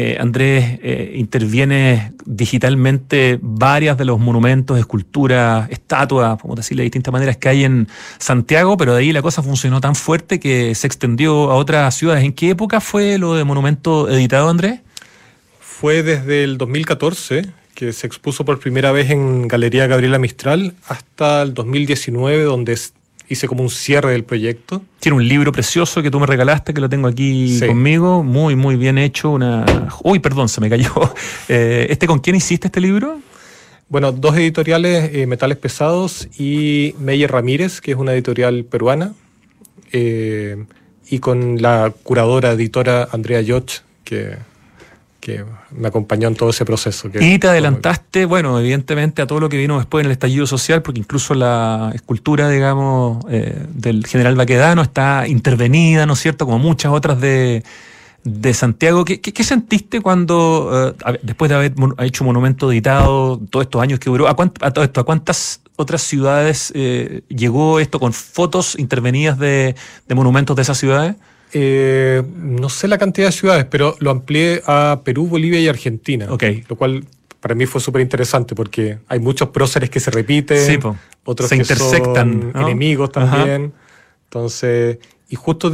eh, 0.00 0.16
Andrés 0.18 0.78
eh, 0.82 1.12
interviene 1.16 2.14
digitalmente 2.24 3.38
varias 3.42 3.98
de 3.98 4.06
los 4.06 4.18
monumentos, 4.18 4.78
esculturas, 4.78 5.68
estatuas, 5.70 6.40
como 6.40 6.54
decirle 6.54 6.82
de 6.82 6.84
distintas 6.84 7.12
maneras 7.12 7.36
que 7.36 7.50
hay 7.50 7.64
en 7.64 7.86
Santiago, 8.18 8.78
pero 8.78 8.94
de 8.94 9.00
ahí 9.00 9.12
la 9.12 9.20
cosa 9.20 9.42
funcionó 9.42 9.78
tan 9.82 9.94
fuerte 9.94 10.40
que 10.40 10.74
se 10.74 10.86
extendió 10.86 11.50
a 11.50 11.54
otras 11.54 11.94
ciudades. 11.94 12.24
¿En 12.24 12.32
qué 12.32 12.48
época 12.48 12.80
fue 12.80 13.18
lo 13.18 13.34
de 13.34 13.44
monumento 13.44 14.08
editado, 14.08 14.48
Andrés? 14.48 14.80
Fue 15.60 16.02
desde 16.02 16.44
el 16.44 16.56
2014 16.56 17.50
que 17.74 17.92
se 17.92 18.06
expuso 18.06 18.46
por 18.46 18.58
primera 18.58 18.92
vez 18.92 19.10
en 19.10 19.48
Galería 19.48 19.86
Gabriela 19.86 20.18
Mistral 20.18 20.74
hasta 20.86 21.42
el 21.42 21.52
2019, 21.52 22.42
donde 22.44 22.72
hice 23.30 23.46
como 23.46 23.62
un 23.62 23.70
cierre 23.70 24.10
del 24.10 24.24
proyecto. 24.24 24.82
Tiene 24.98 25.16
un 25.16 25.26
libro 25.26 25.52
precioso 25.52 26.02
que 26.02 26.10
tú 26.10 26.18
me 26.18 26.26
regalaste, 26.26 26.74
que 26.74 26.80
lo 26.80 26.88
tengo 26.88 27.06
aquí 27.06 27.58
conmigo, 27.64 28.24
muy, 28.24 28.56
muy 28.56 28.74
bien 28.76 28.98
hecho. 28.98 29.30
Una... 29.30 29.64
Uy, 30.02 30.18
perdón, 30.18 30.48
se 30.48 30.60
me 30.60 30.68
cayó. 30.68 30.92
Eh, 31.48 31.86
¿Este 31.90 32.06
con 32.06 32.18
quién 32.20 32.36
hiciste 32.36 32.68
este 32.68 32.80
libro? 32.80 33.20
Bueno, 33.88 34.12
dos 34.12 34.36
editoriales, 34.36 35.10
eh, 35.12 35.26
Metales 35.26 35.58
Pesados 35.58 36.28
y 36.38 36.94
Meyer 36.98 37.30
Ramírez, 37.30 37.80
que 37.80 37.92
es 37.92 37.96
una 37.96 38.12
editorial 38.12 38.64
peruana, 38.64 39.14
eh, 39.92 40.64
y 41.08 41.18
con 41.18 41.60
la 41.60 41.92
curadora, 42.02 42.52
editora 42.52 43.08
Andrea 43.10 43.40
Yoch, 43.40 43.80
que 44.04 44.36
que 45.20 45.44
me 45.70 45.88
acompañó 45.88 46.28
en 46.28 46.34
todo 46.34 46.50
ese 46.50 46.64
proceso. 46.64 47.10
y 47.20 47.38
te 47.38 47.48
adelantaste, 47.48 48.24
bueno, 48.24 48.58
evidentemente 48.58 49.22
a 49.22 49.26
todo 49.26 49.40
lo 49.40 49.48
que 49.48 49.58
vino 49.58 49.78
después 49.78 50.02
en 50.02 50.06
el 50.06 50.12
estallido 50.12 50.46
social, 50.46 50.82
porque 50.82 51.00
incluso 51.00 51.34
la 51.34 51.92
escultura, 51.94 52.48
digamos, 52.48 53.24
eh, 53.30 53.66
del 53.74 54.06
general 54.06 54.34
Baquedano 54.34 54.82
está 54.82 55.28
intervenida, 55.28 56.06
¿no 56.06 56.14
es 56.14 56.20
cierto?, 56.20 56.46
como 56.46 56.58
muchas 56.58 56.92
otras 56.92 57.20
de, 57.20 57.62
de 58.24 58.54
Santiago. 58.54 59.04
¿Qué, 59.04 59.20
qué, 59.20 59.44
sentiste 59.44 60.00
cuando, 60.00 60.94
eh, 61.06 61.18
después 61.22 61.48
de 61.48 61.54
haber 61.54 61.74
hecho 61.98 62.24
monumento 62.24 62.72
editado 62.72 63.38
todos 63.50 63.64
estos 63.64 63.82
años 63.82 63.98
que 64.00 64.10
duró, 64.10 64.28
a, 64.28 64.34
todo 64.34 64.84
esto, 64.84 65.00
a 65.00 65.04
cuántas 65.04 65.60
otras 65.76 66.02
ciudades 66.02 66.72
eh, 66.74 67.22
llegó 67.28 67.80
esto 67.80 68.00
con 68.00 68.12
fotos 68.12 68.78
intervenidas 68.78 69.38
de, 69.38 69.74
de 70.08 70.14
monumentos 70.14 70.56
de 70.56 70.62
esas 70.62 70.78
ciudades? 70.78 71.16
Eh, 71.52 72.22
no 72.36 72.68
sé 72.68 72.88
la 72.88 72.98
cantidad 72.98 73.28
de 73.28 73.32
ciudades, 73.32 73.66
pero 73.68 73.96
lo 73.98 74.10
amplié 74.10 74.62
a 74.66 75.00
Perú, 75.04 75.26
Bolivia 75.26 75.60
y 75.60 75.68
Argentina. 75.68 76.26
Lo 76.68 76.76
cual 76.76 77.04
para 77.40 77.54
mí 77.54 77.66
fue 77.66 77.80
súper 77.80 78.02
interesante 78.02 78.54
porque 78.54 78.98
hay 79.08 79.18
muchos 79.18 79.48
próceres 79.48 79.90
que 79.90 79.98
se 79.98 80.10
repiten, 80.10 80.80
otros 81.24 81.48
se 81.48 81.56
que 81.56 81.62
intersectan, 81.62 82.52
son 82.52 82.62
enemigos 82.62 83.10
también. 83.10 83.72
Entonces, 84.24 84.98
y 85.28 85.36
justo 85.36 85.72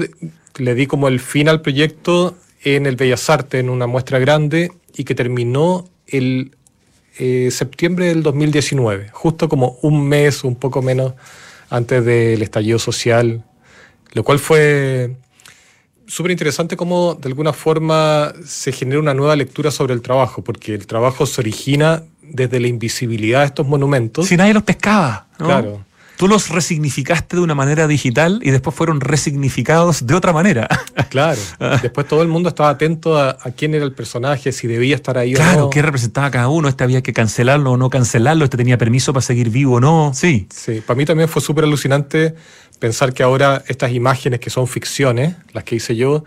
le 0.57 0.74
di 0.74 0.87
como 0.87 1.09
el 1.09 1.20
fin 1.20 1.49
al 1.49 1.61
proyecto 1.61 2.37
en 2.62 2.87
el 2.87 2.97
Bellas 2.97 3.29
Artes, 3.29 3.61
en 3.61 3.68
una 3.68 3.87
muestra 3.87 4.18
grande, 4.18 4.72
y 4.97 5.05
que 5.05 5.14
terminó 5.14 5.89
el 6.07 6.53
eh, 7.18 7.51
septiembre 7.51 8.07
del 8.07 8.22
2019, 8.22 9.11
justo 9.12 9.49
como 9.49 9.79
un 9.83 10.09
mes, 10.09 10.45
un 10.45 10.57
poco 10.57 10.83
menos, 10.83 11.14
antes 11.68 12.05
del 12.05 12.43
estallido 12.43 12.79
social, 12.79 13.45
lo 14.12 14.22
cual 14.22 14.39
fue 14.39 15.16
súper 16.07 16.33
interesante 16.33 16.77
cómo 16.77 17.15
de 17.15 17.29
alguna 17.29 17.53
forma 17.53 18.33
se 18.45 18.73
genera 18.73 19.01
una 19.01 19.15
nueva 19.15 19.37
lectura 19.37 19.71
sobre 19.71 19.95
el 19.95 20.03
trabajo, 20.03 20.43
porque 20.43 20.75
el 20.75 20.87
trabajo 20.87 21.27
se 21.27 21.41
origina 21.41 22.03
desde 22.23 22.61
la 22.61 22.69
invisibilidad 22.69 23.41
de 23.41 23.47
estos 23.47 23.67
monumentos. 23.67 24.27
Si 24.27 24.37
nadie 24.37 24.55
los 24.55 24.63
pescaba. 24.63 25.27
Claro. 25.39 25.85
Tú 26.17 26.29
los 26.29 26.49
resignificaste 26.49 27.37
de 27.37 27.43
una 27.43 27.55
manera 27.55 27.87
digital 27.87 28.41
y 28.43 28.51
después 28.51 28.75
fueron 28.75 29.01
resignificados 29.01 30.07
de 30.07 30.15
otra 30.15 30.33
manera. 30.33 30.69
Claro. 31.11 31.41
Después 31.81 32.07
todo 32.09 32.21
el 32.23 32.29
mundo 32.29 32.49
estaba 32.51 32.69
atento 32.69 33.17
a, 33.17 33.39
quién 33.57 33.75
era 33.75 33.85
el 33.85 33.93
personaje, 33.93 34.53
si 34.53 34.67
debía 34.67 34.97
estar 34.97 35.17
ahí 35.17 35.33
claro, 35.33 35.59
o 35.59 35.61
no. 35.65 35.71
qué 35.71 35.81
representaba 35.81 36.31
cada 36.31 36.49
uno. 36.49 36.69
Este 36.69 36.85
había 36.85 37.03
que 37.03 37.13
cancelarlo 37.13 37.73
o 37.73 37.77
no 37.77 37.89
cancelarlo. 37.89 38.45
Este 38.45 38.57
tenía 38.57 38.77
permiso 38.77 39.13
para 39.13 39.23
seguir 39.23 39.49
vivo 39.49 39.77
o 39.77 39.81
no. 39.81 40.13
Sí. 40.15 40.47
Sí, 40.55 40.83
para 40.85 40.97
mí 40.97 41.07
también 41.07 41.29
fue 41.29 41.41
súper 41.41 41.65
alucinante 41.65 42.35
pensar 42.79 43.12
que 43.12 43.22
ahora 43.22 43.62
estas 43.68 43.93
imágenes 43.93 44.41
que 44.41 44.51
son 44.51 44.66
ficciones, 44.66 45.35
las 45.53 45.64
que 45.64 45.77
hice 45.77 45.97
yo, 45.97 46.24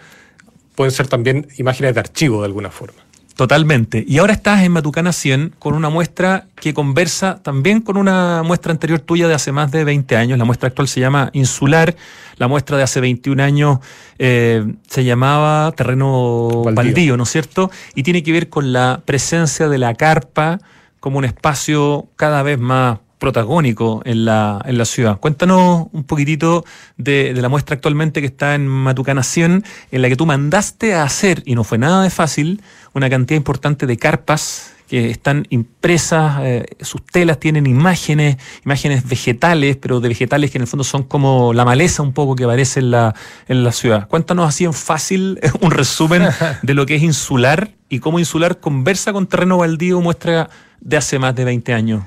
pueden 0.75 0.91
ser 0.91 1.07
también 1.07 1.47
imágenes 1.57 1.93
de 1.93 1.99
archivo 1.99 2.41
de 2.41 2.45
alguna 2.45 2.71
forma. 2.71 3.09
Totalmente. 3.39 4.03
Y 4.05 4.17
ahora 4.17 4.33
estás 4.33 4.63
en 4.63 4.73
Matucana 4.73 5.13
100 5.13 5.55
con 5.59 5.73
una 5.73 5.87
muestra 5.87 6.47
que 6.55 6.73
conversa 6.73 7.39
también 7.41 7.79
con 7.79 7.95
una 7.95 8.43
muestra 8.43 8.73
anterior 8.73 8.99
tuya 8.99 9.29
de 9.29 9.33
hace 9.33 9.53
más 9.53 9.71
de 9.71 9.85
20 9.85 10.17
años. 10.17 10.37
La 10.37 10.43
muestra 10.43 10.67
actual 10.67 10.89
se 10.89 10.99
llama 10.99 11.29
Insular. 11.31 11.95
La 12.35 12.49
muestra 12.49 12.75
de 12.75 12.83
hace 12.83 12.99
21 12.99 13.41
años 13.41 13.79
eh, 14.17 14.65
se 14.89 15.05
llamaba 15.05 15.71
Terreno 15.71 16.65
Baldío, 16.73 17.15
¿no 17.15 17.23
es 17.23 17.29
cierto? 17.29 17.71
Y 17.95 18.03
tiene 18.03 18.23
que 18.23 18.33
ver 18.33 18.49
con 18.49 18.73
la 18.73 19.03
presencia 19.05 19.69
de 19.69 19.77
la 19.77 19.93
carpa 19.95 20.59
como 20.99 21.17
un 21.17 21.23
espacio 21.23 22.09
cada 22.17 22.43
vez 22.43 22.59
más 22.59 22.99
protagónico 23.19 24.01
en 24.05 24.25
la, 24.25 24.61
en 24.65 24.77
la 24.77 24.85
ciudad. 24.85 25.19
Cuéntanos 25.19 25.87
un 25.91 26.03
poquitito 26.05 26.65
de, 26.97 27.33
de, 27.33 27.41
la 27.41 27.49
muestra 27.49 27.75
actualmente 27.75 28.21
que 28.21 28.27
está 28.27 28.55
en 28.55 28.67
Matucana 28.67 29.23
100, 29.23 29.63
en 29.91 30.01
la 30.01 30.09
que 30.09 30.15
tú 30.15 30.25
mandaste 30.25 30.95
a 30.95 31.03
hacer, 31.03 31.43
y 31.45 31.55
no 31.55 31.63
fue 31.63 31.77
nada 31.77 32.01
de 32.01 32.09
fácil, 32.09 32.61
una 32.93 33.09
cantidad 33.09 33.37
importante 33.37 33.85
de 33.85 33.97
carpas 33.97 34.73
que 34.89 35.11
están 35.11 35.45
impresas, 35.51 36.39
eh, 36.41 36.65
sus 36.81 37.05
telas 37.05 37.39
tienen 37.39 37.67
imágenes, 37.67 38.37
imágenes 38.65 39.07
vegetales, 39.07 39.77
pero 39.77 39.99
de 39.99 40.09
vegetales 40.09 40.49
que 40.49 40.57
en 40.57 40.63
el 40.63 40.67
fondo 40.67 40.83
son 40.83 41.03
como 41.03 41.53
la 41.53 41.63
maleza 41.63 42.01
un 42.01 42.11
poco 42.11 42.35
que 42.35 42.45
aparece 42.45 42.79
en 42.79 42.89
la, 42.89 43.13
en 43.47 43.63
la 43.63 43.71
ciudad. 43.71 44.07
Cuéntanos 44.07 44.49
así 44.49 44.65
en 44.65 44.73
fácil 44.73 45.39
un 45.61 45.69
resumen 45.69 46.23
de 46.63 46.73
lo 46.73 46.87
que 46.87 46.95
es 46.95 47.03
insular 47.03 47.69
y 47.87 47.99
cómo 47.99 48.17
insular 48.17 48.59
conversa 48.59 49.13
con 49.13 49.27
terreno 49.27 49.59
baldío, 49.59 50.01
muestra 50.01 50.49
de 50.81 50.97
hace 50.97 51.19
más 51.19 51.35
de 51.35 51.45
20 51.45 51.73
años. 51.73 52.03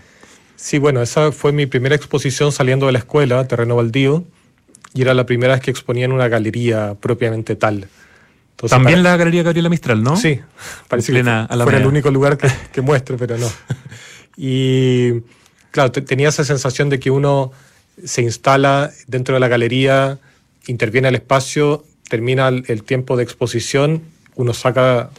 Sí, 0.62 0.78
bueno, 0.78 1.02
esa 1.02 1.32
fue 1.32 1.50
mi 1.50 1.66
primera 1.66 1.96
exposición 1.96 2.52
saliendo 2.52 2.86
de 2.86 2.92
la 2.92 3.00
escuela, 3.00 3.48
Terreno 3.48 3.74
Baldío, 3.74 4.22
y 4.94 5.02
era 5.02 5.12
la 5.12 5.26
primera 5.26 5.54
vez 5.54 5.60
que 5.60 5.72
exponía 5.72 6.04
en 6.04 6.12
una 6.12 6.28
galería 6.28 6.94
propiamente 7.00 7.56
tal. 7.56 7.88
También 8.68 9.02
la 9.02 9.16
Galería 9.16 9.42
Gabriela 9.42 9.68
Mistral, 9.68 10.04
¿no? 10.04 10.16
Sí, 10.16 10.38
parece 10.86 11.12
que 11.12 11.24
fue 11.24 11.76
el 11.76 11.86
único 11.86 12.12
lugar 12.12 12.38
que, 12.38 12.48
que 12.72 12.80
muestre, 12.80 13.16
pero 13.18 13.36
no. 13.38 13.50
Y 14.36 15.22
claro, 15.72 15.90
tenía 15.90 16.28
esa 16.28 16.44
sensación 16.44 16.88
de 16.90 17.00
que 17.00 17.10
uno 17.10 17.50
se 18.04 18.22
instala 18.22 18.92
dentro 19.08 19.34
de 19.34 19.40
la 19.40 19.48
galería, 19.48 20.20
interviene 20.68 21.08
al 21.08 21.16
espacio, 21.16 21.84
termina 22.08 22.46
el, 22.46 22.64
el 22.68 22.84
tiempo 22.84 23.16
de 23.16 23.24
exposición, 23.24 24.02
uno 24.36 24.54
saca 24.54 25.10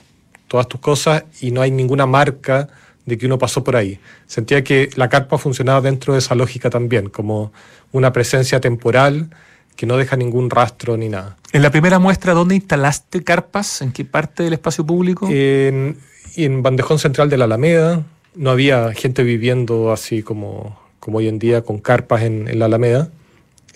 todas 0.48 0.70
tus 0.70 0.80
cosas 0.80 1.26
y 1.42 1.52
no 1.52 1.62
hay 1.62 1.72
ninguna 1.72 2.06
marca 2.06 2.70
de 3.06 3.18
que 3.18 3.26
uno 3.26 3.38
pasó 3.38 3.64
por 3.64 3.76
ahí. 3.76 4.00
Sentía 4.28 4.64
que 4.64 4.90
la 4.96 5.10
carpa 5.10 5.38
funcionaba 5.38 5.82
dentro 5.82 6.14
de 6.14 6.20
esa 6.20 6.36
lógica 6.36 6.70
también, 6.70 7.10
como 7.10 7.52
una 7.92 8.14
presencia 8.14 8.60
temporal 8.60 9.30
que 9.76 9.86
no 9.86 9.98
deja 9.98 10.16
ningún 10.16 10.50
rastro 10.50 10.98
ni 10.98 11.10
nada. 11.10 11.38
En 11.52 11.62
la 11.62 11.72
primera 11.72 12.00
muestra, 12.00 12.34
¿dónde 12.34 12.56
instalaste 12.56 13.24
carpas? 13.24 13.82
¿En 13.82 13.92
qué 13.92 14.06
parte 14.06 14.44
del 14.44 14.54
espacio 14.54 14.86
público? 14.86 15.28
En, 15.30 15.98
en 16.36 16.64
Bandejón 16.64 17.00
Central 17.00 17.30
de 17.30 17.38
la 17.38 17.46
Alameda. 17.46 18.04
No 18.36 18.50
había 18.50 18.94
gente 18.94 19.24
viviendo 19.24 19.92
así 19.92 20.24
como, 20.24 20.80
como 21.00 21.20
hoy 21.20 21.28
en 21.28 21.40
día 21.40 21.62
con 21.62 21.80
carpas 21.80 22.24
en, 22.24 22.58
la 22.58 22.66
Alameda. 22.66 23.10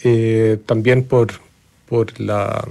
Eh, 0.04 0.60
también 0.66 1.04
por, 1.04 1.34
por, 1.88 2.20
la, 2.20 2.68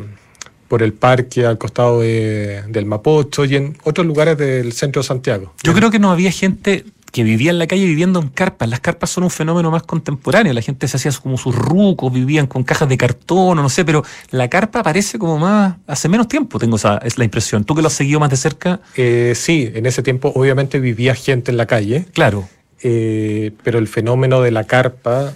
por 0.68 0.82
el 0.82 0.92
parque 0.92 1.46
al 1.46 1.58
costado 1.58 2.00
del 2.00 2.86
Mapocho 2.86 3.44
y 3.44 3.56
en 3.56 3.76
otros 3.84 4.06
lugares 4.06 4.36
del 4.38 4.72
centro 4.72 5.02
de 5.02 5.08
Santiago. 5.08 5.52
Yo 5.62 5.74
creo 5.74 5.90
que 5.90 5.98
no 5.98 6.10
había 6.10 6.30
gente 6.30 6.84
que 7.16 7.24
vivía 7.24 7.50
en 7.50 7.58
la 7.58 7.66
calle 7.66 7.86
viviendo 7.86 8.20
en 8.20 8.28
carpas. 8.28 8.68
Las 8.68 8.80
carpas 8.80 9.08
son 9.08 9.24
un 9.24 9.30
fenómeno 9.30 9.70
más 9.70 9.84
contemporáneo. 9.84 10.52
La 10.52 10.60
gente 10.60 10.86
se 10.86 10.98
hacía 10.98 11.10
como 11.22 11.38
sus 11.38 11.54
rucos, 11.54 12.12
vivían 12.12 12.46
con 12.46 12.62
cajas 12.62 12.88
de 12.90 12.98
cartón 12.98 13.58
o 13.58 13.62
no 13.62 13.68
sé, 13.70 13.86
pero 13.86 14.04
la 14.30 14.48
carpa 14.48 14.80
aparece 14.80 15.18
como 15.18 15.38
más 15.38 15.76
hace 15.86 16.10
menos 16.10 16.28
tiempo, 16.28 16.58
tengo 16.58 16.76
esa 16.76 16.98
es 16.98 17.16
la 17.16 17.24
impresión. 17.24 17.64
¿Tú 17.64 17.74
que 17.74 17.80
lo 17.80 17.88
has 17.88 17.94
seguido 17.94 18.20
más 18.20 18.28
de 18.28 18.36
cerca? 18.36 18.80
Eh, 18.96 19.32
sí, 19.34 19.70
en 19.74 19.86
ese 19.86 20.02
tiempo 20.02 20.30
obviamente 20.34 20.78
vivía 20.78 21.14
gente 21.14 21.50
en 21.50 21.56
la 21.56 21.64
calle. 21.64 22.04
Claro. 22.12 22.46
Eh, 22.82 23.52
pero 23.64 23.78
el 23.78 23.88
fenómeno 23.88 24.42
de 24.42 24.50
la 24.50 24.64
carpa, 24.64 25.32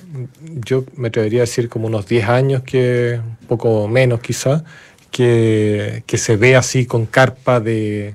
yo 0.67 0.85
me 0.97 1.09
atrevería 1.09 1.41
a 1.41 1.49
decir 1.49 1.71
como 1.71 1.87
unos 1.87 2.07
10 2.07 2.29
años, 2.29 2.63
que 2.63 3.19
un 3.41 3.47
poco 3.47 3.89
menos 3.89 4.21
quizá, 4.21 4.65
que, 5.11 6.03
que 6.07 6.19
se 6.19 6.37
ve 6.37 6.57
así 6.57 6.87
con 6.87 7.07
carpa 7.07 7.61
de, 7.61 8.15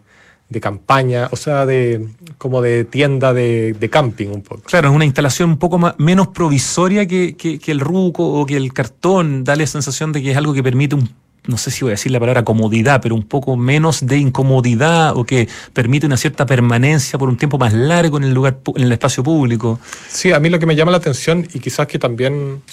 de 0.49 0.61
campaña, 0.61 1.27
o 1.31 1.35
sea, 1.35 1.65
de 1.65 2.07
como 2.37 2.61
de 2.61 2.85
tienda 2.85 3.33
de, 3.33 3.89
camping 3.91 4.27
un 4.27 4.41
poco. 4.41 4.61
Claro, 4.61 4.89
es 4.89 4.95
una 4.95 5.05
instalación 5.05 5.49
un 5.49 5.57
poco 5.57 5.77
más, 5.77 5.95
menos 5.97 6.27
provisoria 6.29 7.07
que, 7.07 7.35
el 7.65 7.79
ruco 7.79 8.25
o 8.25 8.45
que 8.45 8.55
el 8.55 8.71
cartón, 8.73 9.43
da 9.43 9.55
la 9.55 9.65
sensación 9.65 10.11
de 10.11 10.21
que 10.21 10.31
es 10.31 10.37
algo 10.37 10.53
que 10.53 10.63
permite 10.63 10.95
un 10.95 11.09
no 11.47 11.59
sé 11.59 11.69
si 11.69 11.81
voy 11.81 11.91
a 11.91 11.93
decir 11.93 12.11
la 12.11 12.19
palabra 12.19 12.43
comodidad, 12.43 13.01
pero 13.03 13.13
un 13.13 13.21
poco 13.21 13.55
menos 13.55 14.07
de 14.07 14.17
incomodidad 14.17 15.15
o 15.15 15.25
que 15.25 15.47
permite 15.73 16.07
una 16.07 16.17
cierta 16.17 16.47
permanencia 16.47 17.19
por 17.19 17.29
un 17.29 17.37
tiempo 17.37 17.59
más 17.59 17.71
largo 17.71 18.17
en 18.17 18.23
el 18.23 18.33
lugar 18.33 18.57
en 18.75 18.81
el 18.81 18.91
espacio 18.91 19.21
público. 19.21 19.79
Sí, 20.07 20.31
a 20.31 20.39
mí 20.39 20.49
lo 20.49 20.57
que 20.57 20.65
me 20.65 20.75
llama 20.75 20.89
la 20.89 20.97
atención 20.97 21.47
y 21.53 21.59
quizás 21.59 21.85
que 21.85 21.99
también 21.99 22.63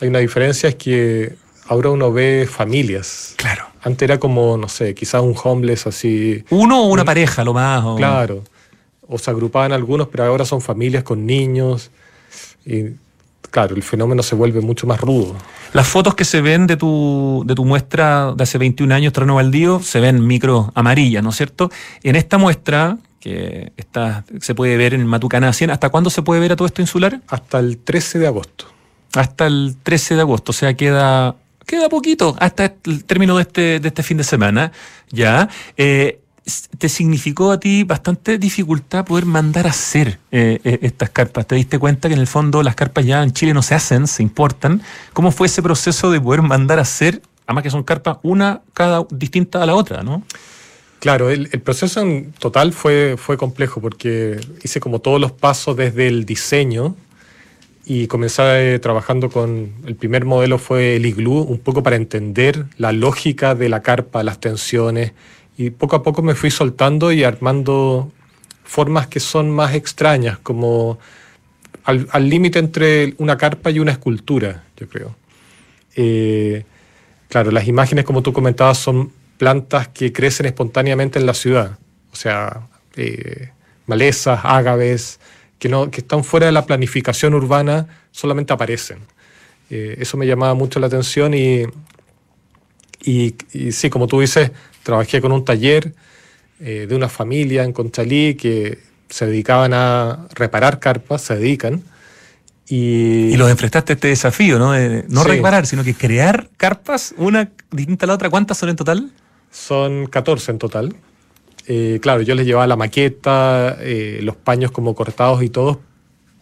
hay 0.00 0.08
una 0.08 0.18
diferencia 0.18 0.68
es 0.68 0.74
que 0.74 1.36
ahora 1.68 1.90
uno 1.90 2.12
ve 2.12 2.48
familias. 2.50 3.34
Claro. 3.36 3.66
Antes 3.82 4.02
era 4.08 4.18
como, 4.18 4.56
no 4.56 4.68
sé, 4.68 4.94
quizás 4.94 5.22
un 5.22 5.34
homeless 5.42 5.86
así. 5.86 6.44
Uno 6.50 6.82
o 6.82 6.86
una 6.86 7.04
pareja, 7.04 7.44
lo 7.44 7.54
más. 7.54 7.84
Claro. 7.96 8.42
O 9.06 9.18
se 9.18 9.30
agrupaban 9.30 9.72
algunos, 9.72 10.08
pero 10.08 10.24
ahora 10.24 10.44
son 10.44 10.60
familias 10.60 11.04
con 11.04 11.24
niños. 11.24 11.90
Y 12.64 12.96
claro, 13.50 13.76
el 13.76 13.82
fenómeno 13.82 14.22
se 14.22 14.34
vuelve 14.34 14.60
mucho 14.60 14.86
más 14.86 15.00
rudo. 15.00 15.36
Las 15.72 15.86
fotos 15.86 16.14
que 16.14 16.24
se 16.24 16.40
ven 16.40 16.66
de 16.66 16.76
tu, 16.76 17.44
de 17.46 17.54
tu 17.54 17.64
muestra 17.64 18.32
de 18.36 18.42
hace 18.42 18.58
21 18.58 18.94
años, 18.94 19.12
Terreno 19.12 19.36
Baldío, 19.36 19.80
se 19.80 20.00
ven 20.00 20.26
micro 20.26 20.72
amarillas, 20.74 21.22
¿no 21.22 21.30
es 21.30 21.36
cierto? 21.36 21.70
En 22.02 22.16
esta 22.16 22.38
muestra, 22.38 22.98
que 23.20 23.72
está, 23.76 24.24
se 24.40 24.54
puede 24.54 24.76
ver 24.76 24.94
en 24.94 25.02
el 25.02 25.06
Matucana 25.06 25.52
100, 25.52 25.70
¿hasta 25.70 25.90
cuándo 25.90 26.10
se 26.10 26.22
puede 26.22 26.40
ver 26.40 26.52
a 26.52 26.56
todo 26.56 26.66
esto 26.66 26.80
insular? 26.80 27.20
Hasta 27.28 27.58
el 27.58 27.78
13 27.78 28.18
de 28.18 28.26
agosto. 28.26 28.66
Hasta 29.14 29.46
el 29.46 29.76
13 29.82 30.16
de 30.16 30.20
agosto, 30.22 30.50
o 30.50 30.54
sea, 30.54 30.74
queda 30.74 31.36
queda 31.66 31.88
poquito 31.88 32.36
hasta 32.38 32.74
el 32.84 33.04
término 33.04 33.36
de 33.36 33.42
este, 33.42 33.80
de 33.80 33.88
este 33.88 34.02
fin 34.02 34.16
de 34.16 34.24
semana, 34.24 34.72
ya. 35.10 35.48
Eh, 35.76 36.20
te 36.78 36.88
significó 36.88 37.50
a 37.50 37.58
ti 37.58 37.82
bastante 37.82 38.38
dificultad 38.38 39.04
poder 39.04 39.26
mandar 39.26 39.66
a 39.66 39.70
hacer 39.70 40.20
eh, 40.30 40.60
eh, 40.62 40.78
estas 40.82 41.10
carpas. 41.10 41.44
¿Te 41.46 41.56
diste 41.56 41.78
cuenta 41.78 42.08
que 42.08 42.14
en 42.14 42.20
el 42.20 42.28
fondo 42.28 42.62
las 42.62 42.76
carpas 42.76 43.04
ya 43.04 43.22
en 43.24 43.32
Chile 43.32 43.52
no 43.52 43.62
se 43.62 43.74
hacen, 43.74 44.06
se 44.06 44.22
importan? 44.22 44.80
¿Cómo 45.12 45.32
fue 45.32 45.48
ese 45.48 45.60
proceso 45.60 46.10
de 46.12 46.20
poder 46.20 46.42
mandar 46.42 46.78
a 46.78 46.82
hacer, 46.82 47.20
además 47.46 47.64
que 47.64 47.70
son 47.70 47.82
carpas 47.82 48.18
una 48.22 48.62
cada 48.74 49.04
distinta 49.10 49.60
a 49.60 49.66
la 49.66 49.74
otra, 49.74 50.04
¿no? 50.04 50.22
Claro, 51.00 51.30
el, 51.30 51.48
el, 51.52 51.60
proceso 51.60 52.00
en 52.00 52.32
total 52.32 52.72
fue, 52.72 53.16
fue 53.18 53.36
complejo 53.36 53.80
porque 53.80 54.40
hice 54.62 54.80
como 54.80 55.00
todos 55.00 55.20
los 55.20 55.32
pasos 55.32 55.76
desde 55.76 56.06
el 56.06 56.24
diseño 56.24 56.94
y 57.88 58.08
comencé 58.08 58.80
trabajando 58.80 59.30
con, 59.30 59.72
el 59.86 59.94
primer 59.94 60.24
modelo 60.24 60.58
fue 60.58 60.96
el 60.96 61.06
iglú, 61.06 61.38
un 61.38 61.58
poco 61.58 61.84
para 61.84 61.94
entender 61.94 62.66
la 62.78 62.90
lógica 62.90 63.54
de 63.54 63.68
la 63.68 63.80
carpa, 63.80 64.24
las 64.24 64.40
tensiones, 64.40 65.12
y 65.56 65.70
poco 65.70 65.94
a 65.94 66.02
poco 66.02 66.20
me 66.20 66.34
fui 66.34 66.50
soltando 66.50 67.12
y 67.12 67.22
armando 67.22 68.10
formas 68.64 69.06
que 69.06 69.20
son 69.20 69.50
más 69.50 69.74
extrañas, 69.76 70.38
como 70.38 70.98
al 71.84 72.28
límite 72.28 72.58
entre 72.58 73.14
una 73.18 73.38
carpa 73.38 73.70
y 73.70 73.78
una 73.78 73.92
escultura, 73.92 74.64
yo 74.76 74.88
creo. 74.88 75.14
Eh, 75.94 76.64
claro, 77.28 77.52
las 77.52 77.68
imágenes, 77.68 78.04
como 78.04 78.20
tú 78.22 78.32
comentabas, 78.32 78.78
son 78.78 79.12
plantas 79.38 79.86
que 79.88 80.12
crecen 80.12 80.46
espontáneamente 80.46 81.20
en 81.20 81.26
la 81.26 81.34
ciudad, 81.34 81.78
o 82.12 82.16
sea, 82.16 82.66
eh, 82.96 83.50
malezas, 83.86 84.40
ágaves, 84.42 85.20
que, 85.58 85.68
no, 85.68 85.90
que 85.90 86.00
están 86.00 86.24
fuera 86.24 86.46
de 86.46 86.52
la 86.52 86.66
planificación 86.66 87.34
urbana 87.34 87.86
solamente 88.10 88.52
aparecen. 88.52 88.98
Eh, 89.70 89.96
eso 89.98 90.16
me 90.16 90.26
llamaba 90.26 90.54
mucho 90.54 90.78
la 90.78 90.86
atención 90.86 91.34
y, 91.34 91.64
y, 93.02 93.34
sí, 93.72 93.90
como 93.90 94.06
tú 94.06 94.20
dices, 94.20 94.50
trabajé 94.82 95.20
con 95.20 95.32
un 95.32 95.44
taller 95.44 95.92
eh, 96.60 96.86
de 96.88 96.94
una 96.94 97.08
familia 97.08 97.64
en 97.64 97.72
Conchalí 97.72 98.34
que 98.34 98.78
se 99.08 99.26
dedicaban 99.26 99.72
a 99.74 100.26
reparar 100.34 100.78
carpas, 100.80 101.22
se 101.22 101.36
dedican. 101.36 101.82
Y, 102.68 103.32
y 103.32 103.36
los 103.36 103.48
enfrentaste 103.48 103.92
a 103.92 103.94
este 103.94 104.08
desafío, 104.08 104.58
¿no? 104.58 104.72
De 104.72 105.04
no 105.08 105.22
reparar, 105.22 105.66
sino 105.66 105.84
que 105.84 105.94
crear 105.94 106.50
carpas, 106.56 107.14
una 107.16 107.50
distinta 107.70 108.06
a 108.06 108.08
la 108.08 108.14
otra. 108.14 108.28
¿Cuántas 108.28 108.58
son 108.58 108.70
en 108.70 108.76
total? 108.76 109.12
Son 109.52 110.06
14 110.06 110.50
en 110.50 110.58
total. 110.58 110.96
Eh, 111.68 111.98
claro, 112.00 112.22
yo 112.22 112.34
les 112.34 112.46
llevaba 112.46 112.66
la 112.66 112.76
maqueta, 112.76 113.76
eh, 113.80 114.20
los 114.22 114.36
paños 114.36 114.70
como 114.70 114.94
cortados 114.94 115.42
y 115.42 115.48
todo, 115.48 115.80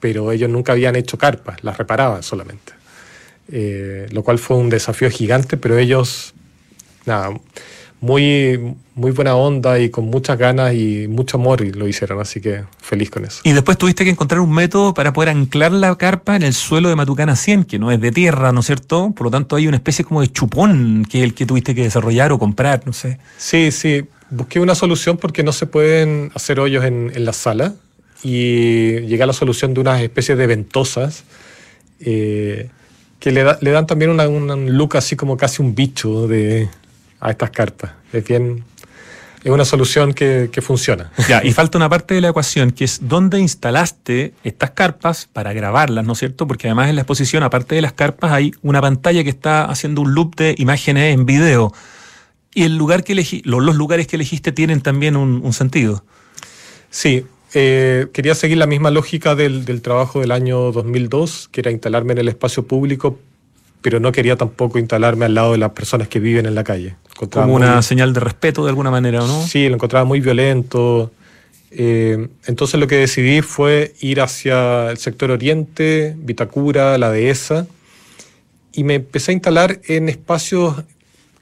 pero 0.00 0.32
ellos 0.32 0.50
nunca 0.50 0.72
habían 0.72 0.96
hecho 0.96 1.16
carpas, 1.16 1.62
las 1.64 1.78
reparaban 1.78 2.22
solamente. 2.22 2.72
Eh, 3.48 4.06
lo 4.10 4.22
cual 4.22 4.38
fue 4.38 4.56
un 4.56 4.70
desafío 4.70 5.10
gigante, 5.10 5.56
pero 5.56 5.78
ellos, 5.78 6.34
nada, 7.06 7.30
muy, 8.04 8.76
muy 8.94 9.12
buena 9.12 9.34
onda 9.34 9.78
y 9.78 9.88
con 9.88 10.06
muchas 10.06 10.36
ganas 10.38 10.74
y 10.74 11.08
mucho 11.08 11.38
amor 11.38 11.62
y 11.62 11.72
lo 11.72 11.88
hicieron, 11.88 12.20
así 12.20 12.40
que 12.40 12.64
feliz 12.78 13.10
con 13.10 13.24
eso. 13.24 13.40
Y 13.44 13.52
después 13.52 13.78
tuviste 13.78 14.04
que 14.04 14.10
encontrar 14.10 14.40
un 14.40 14.52
método 14.52 14.92
para 14.92 15.14
poder 15.14 15.30
anclar 15.30 15.72
la 15.72 15.96
carpa 15.96 16.36
en 16.36 16.42
el 16.42 16.52
suelo 16.52 16.90
de 16.90 16.96
Matucana 16.96 17.34
100, 17.34 17.64
que 17.64 17.78
no 17.78 17.90
es 17.90 18.00
de 18.00 18.12
tierra, 18.12 18.52
¿no 18.52 18.60
es 18.60 18.66
cierto? 18.66 19.12
Por 19.16 19.26
lo 19.26 19.30
tanto 19.30 19.56
hay 19.56 19.68
una 19.68 19.78
especie 19.78 20.04
como 20.04 20.20
de 20.20 20.28
chupón 20.28 21.06
que 21.08 21.18
es 21.18 21.24
el 21.24 21.32
que 21.32 21.46
tuviste 21.46 21.74
que 21.74 21.82
desarrollar 21.82 22.30
o 22.32 22.38
comprar, 22.38 22.82
no 22.84 22.92
sé. 22.92 23.18
Sí, 23.38 23.70
sí, 23.72 24.04
busqué 24.30 24.60
una 24.60 24.74
solución 24.74 25.16
porque 25.16 25.42
no 25.42 25.52
se 25.52 25.66
pueden 25.66 26.30
hacer 26.34 26.60
hoyos 26.60 26.84
en, 26.84 27.12
la 27.24 27.32
sala 27.32 27.74
y 28.22 29.00
llegué 29.00 29.22
a 29.22 29.26
la 29.26 29.32
solución 29.32 29.74
de 29.74 29.80
unas 29.80 30.00
especies 30.00 30.38
de 30.38 30.46
ventosas 30.46 31.24
eh, 32.00 32.70
que 33.18 33.32
le, 33.32 33.42
dan 33.42 33.86
también 33.86 34.10
una, 34.10 34.28
un 34.28 34.76
look 34.76 34.96
así 34.96 35.16
como 35.16 35.36
casi 35.36 35.62
un 35.62 35.74
bicho 35.74 36.26
de, 36.28 36.68
a 37.20 37.30
estas 37.30 37.50
cartas. 37.50 37.92
Es 38.12 38.22
bien, 38.24 38.64
es 39.42 39.50
una 39.50 39.64
solución 39.64 40.12
que, 40.12 40.50
que, 40.52 40.60
funciona. 40.62 41.10
Ya, 41.28 41.42
y 41.44 41.52
falta 41.54 41.78
una 41.78 41.88
parte 41.88 42.14
de 42.14 42.20
la 42.20 42.28
ecuación, 42.28 42.70
que 42.70 42.84
es 42.84 43.00
dónde 43.02 43.40
instalaste 43.40 44.34
estas 44.44 44.70
carpas 44.70 45.28
para 45.32 45.52
grabarlas, 45.52 46.04
¿no 46.04 46.12
es 46.12 46.18
cierto? 46.18 46.46
Porque 46.46 46.68
además 46.68 46.88
en 46.90 46.96
la 46.96 47.02
exposición, 47.02 47.42
aparte 47.42 47.74
de 47.74 47.82
las 47.82 47.92
carpas, 47.92 48.32
hay 48.32 48.52
una 48.62 48.80
pantalla 48.80 49.22
que 49.22 49.30
está 49.30 49.64
haciendo 49.64 50.02
un 50.02 50.14
loop 50.14 50.34
de 50.36 50.54
imágenes 50.58 51.14
en 51.14 51.26
video. 51.26 51.72
Y 52.54 52.62
el 52.62 52.76
lugar 52.76 53.02
que 53.02 53.12
elegí, 53.12 53.42
los, 53.44 53.62
lugares 53.74 54.06
que 54.06 54.16
elegiste 54.16 54.52
tienen 54.52 54.80
también 54.80 55.16
un, 55.16 55.52
sentido. 55.52 56.04
Sí, 56.88 57.24
eh, 57.52 58.06
quería 58.12 58.34
seguir 58.36 58.58
la 58.58 58.66
misma 58.66 58.92
lógica 58.92 59.34
del, 59.34 59.82
trabajo 59.82 60.20
del 60.20 60.30
año 60.30 60.70
2002, 60.70 61.48
que 61.50 61.60
era 61.60 61.72
instalarme 61.72 62.12
en 62.12 62.18
el 62.18 62.28
espacio 62.28 62.64
público, 62.66 63.18
pero 63.82 63.98
no 63.98 64.12
quería 64.12 64.36
tampoco 64.36 64.78
instalarme 64.78 65.24
al 65.24 65.34
lado 65.34 65.52
de 65.52 65.58
las 65.58 65.72
personas 65.72 66.06
que 66.06 66.20
viven 66.20 66.46
en 66.46 66.54
la 66.54 66.62
calle. 66.62 66.94
Como 67.30 67.54
una 67.54 67.82
señal 67.82 68.12
de 68.12 68.20
respeto 68.20 68.62
de 68.62 68.70
alguna 68.70 68.90
manera, 68.90 69.18
¿no? 69.18 69.46
Sí, 69.46 69.68
lo 69.68 69.74
encontraba 69.74 70.04
muy 70.04 70.20
violento. 70.20 71.10
Eh, 71.72 72.28
entonces 72.46 72.78
lo 72.78 72.86
que 72.86 72.96
decidí 72.96 73.42
fue 73.42 73.94
ir 74.00 74.20
hacia 74.20 74.90
el 74.90 74.98
sector 74.98 75.32
oriente, 75.32 76.14
Vitacura, 76.16 76.96
la 76.98 77.10
dehesa, 77.10 77.66
y 78.72 78.84
me 78.84 78.94
empecé 78.94 79.32
a 79.32 79.34
instalar 79.34 79.80
en 79.86 80.08
espacios 80.08 80.84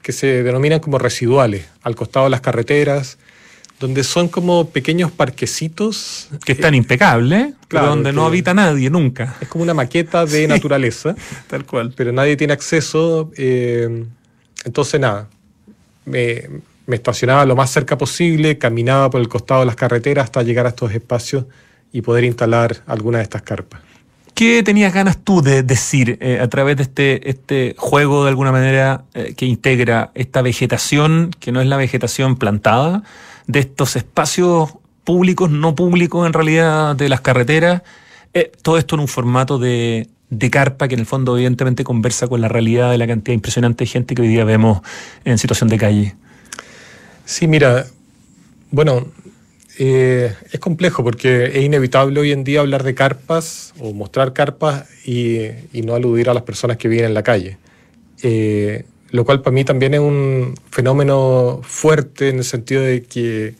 que 0.03 0.11
se 0.11 0.43
denominan 0.43 0.79
como 0.79 0.99
residuales, 0.99 1.65
al 1.81 1.95
costado 1.95 2.25
de 2.25 2.29
las 2.29 2.41
carreteras, 2.41 3.17
donde 3.79 4.03
son 4.03 4.27
como 4.27 4.69
pequeños 4.69 5.11
parquecitos. 5.11 6.29
Que 6.45 6.51
están 6.51 6.75
impecables, 6.75 7.53
pero 7.67 7.87
donde 7.87 8.13
no 8.13 8.25
habita 8.25 8.53
nadie 8.53 8.89
nunca. 8.89 9.35
Es 9.41 9.47
como 9.47 9.63
una 9.63 9.73
maqueta 9.73 10.25
de 10.25 10.47
naturaleza. 10.55 11.15
Tal 11.47 11.65
cual. 11.65 11.93
Pero 11.95 12.11
nadie 12.11 12.37
tiene 12.37 12.53
acceso. 12.53 13.31
Eh, 13.35 14.05
entonces, 14.63 14.99
nada, 14.99 15.27
me, 16.05 16.43
me 16.85 16.97
estacionaba 16.97 17.45
lo 17.45 17.55
más 17.55 17.71
cerca 17.71 17.97
posible, 17.97 18.57
caminaba 18.57 19.09
por 19.09 19.21
el 19.21 19.29
costado 19.29 19.61
de 19.61 19.65
las 19.65 19.75
carreteras 19.75 20.25
hasta 20.25 20.43
llegar 20.43 20.65
a 20.65 20.69
estos 20.69 20.91
espacios 20.93 21.45
y 21.91 22.01
poder 22.01 22.25
instalar 22.25 22.83
alguna 22.85 23.19
de 23.19 23.23
estas 23.23 23.41
carpas. 23.41 23.81
¿Qué 24.33 24.63
tenías 24.63 24.93
ganas 24.93 25.17
tú 25.17 25.41
de 25.41 25.61
decir 25.61 26.17
eh, 26.19 26.39
a 26.41 26.47
través 26.47 26.77
de 26.77 26.83
este, 26.83 27.29
este 27.29 27.75
juego 27.77 28.23
de 28.23 28.29
alguna 28.29 28.51
manera 28.51 29.03
eh, 29.13 29.35
que 29.37 29.45
integra 29.45 30.11
esta 30.15 30.41
vegetación, 30.41 31.31
que 31.39 31.51
no 31.51 31.61
es 31.61 31.67
la 31.67 31.77
vegetación 31.77 32.35
plantada, 32.37 33.03
de 33.45 33.59
estos 33.59 33.95
espacios 33.95 34.73
públicos, 35.03 35.51
no 35.51 35.75
públicos 35.75 36.25
en 36.25 36.33
realidad, 36.33 36.95
de 36.95 37.09
las 37.09 37.21
carreteras, 37.21 37.83
eh, 38.33 38.51
todo 38.63 38.77
esto 38.77 38.95
en 38.95 39.01
un 39.01 39.07
formato 39.07 39.59
de, 39.59 40.09
de 40.31 40.49
carpa 40.49 40.87
que 40.87 40.95
en 40.95 41.01
el 41.01 41.05
fondo 41.05 41.35
evidentemente 41.35 41.83
conversa 41.83 42.27
con 42.27 42.41
la 42.41 42.47
realidad 42.47 42.89
de 42.89 42.97
la 42.97 43.05
cantidad 43.05 43.35
impresionante 43.35 43.83
de 43.83 43.89
gente 43.89 44.15
que 44.15 44.23
hoy 44.23 44.27
día 44.29 44.45
vemos 44.45 44.81
en 45.25 45.37
situación 45.37 45.69
de 45.69 45.77
calle? 45.77 46.15
Sí, 47.25 47.47
mira, 47.47 47.85
bueno, 48.71 49.05
eh, 49.77 50.35
es 50.51 50.59
complejo 50.59 51.03
porque 51.03 51.45
es 51.45 51.63
inevitable 51.63 52.19
hoy 52.19 52.31
en 52.31 52.43
día 52.43 52.59
hablar 52.59 52.83
de 52.83 52.93
carpas 52.93 53.73
o 53.79 53.93
mostrar 53.93 54.33
carpas 54.33 54.87
y, 55.05 55.47
no 55.83 55.95
aludir 55.95 56.29
a 56.29 56.33
las 56.33 56.43
personas 56.43 56.77
que 56.77 56.87
viven 56.87 57.05
en 57.05 57.13
la 57.13 57.23
calle. 57.23 57.57
Eh, 58.21 58.85
lo 59.09 59.25
cual 59.25 59.41
para 59.41 59.53
mí 59.53 59.63
también 59.63 59.93
es 59.93 59.99
un 59.99 60.55
fenómeno 60.71 61.61
fuerte 61.63 62.29
en 62.29 62.37
el 62.37 62.43
sentido 62.43 62.81
de 62.81 63.03
que, 63.03 63.55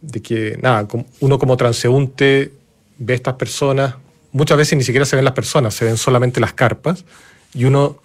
de 0.00 0.22
que 0.22 0.58
nada, 0.62 0.86
uno 1.20 1.38
como 1.38 1.56
transeúnte 1.56 2.52
ve 2.98 3.12
a 3.14 3.16
estas 3.16 3.34
personas, 3.34 3.96
muchas 4.32 4.56
veces 4.56 4.78
ni 4.78 4.84
siquiera 4.84 5.04
se 5.04 5.16
ven 5.16 5.24
las 5.24 5.34
personas, 5.34 5.74
se 5.74 5.84
ven 5.84 5.96
solamente 5.96 6.40
las 6.40 6.52
carpas 6.52 7.04
y 7.54 7.64
uno 7.64 7.98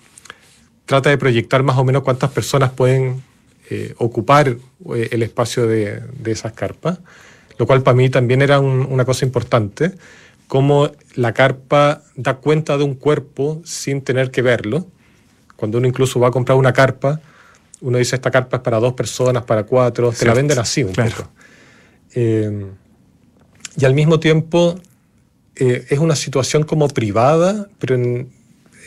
trata 0.86 1.10
de 1.10 1.18
proyectar 1.18 1.64
más 1.64 1.78
o 1.78 1.84
menos 1.84 2.04
cuántas 2.04 2.32
personas 2.32 2.72
pueden 2.72 3.24
eh, 3.74 3.96
ocupar 4.00 4.50
eh, 4.50 5.08
el 5.14 5.24
espacio 5.24 5.66
de, 5.66 6.02
esas 6.26 6.52
carpas, 6.52 7.00
lo 7.58 7.66
cual 7.66 7.82
para 7.84 7.96
mí 7.96 8.10
también 8.10 8.42
era 8.42 8.60
una 8.60 9.06
cosa 9.06 9.24
importante, 9.24 9.94
cómo 10.50 10.92
la 11.16 11.32
carpa 11.32 12.04
da 12.18 12.34
cuenta 12.34 12.78
de 12.78 12.84
un 12.84 12.96
cuerpo 12.96 13.62
sin 13.64 14.02
tener 14.02 14.30
que 14.30 14.42
verlo. 14.42 14.88
Cuando 15.56 15.78
uno 15.78 15.88
incluso 15.88 16.20
va 16.20 16.28
a 16.28 16.32
comprar 16.32 16.58
una 16.58 16.74
carpa, 16.74 17.22
uno 17.80 17.98
dice 17.98 18.18
esta 18.18 18.30
carpa 18.30 18.58
es 18.58 18.62
para 18.62 18.78
dos 18.82 18.92
personas, 18.92 19.44
para 19.44 19.64
cuatro, 19.64 20.12
te 20.12 20.26
la 20.26 20.34
venden 20.34 20.60
así 20.60 20.84
un 20.84 20.92
poco. 20.92 21.30
Eh, 22.14 22.66
y 23.78 23.86
al 23.86 23.94
mismo 23.94 24.20
tiempo 24.20 24.78
es 25.56 25.98
una 26.00 26.18
situación 26.18 26.64
como 26.64 26.90
privada, 26.90 27.70
pero 27.80 27.96
en, 27.96 28.34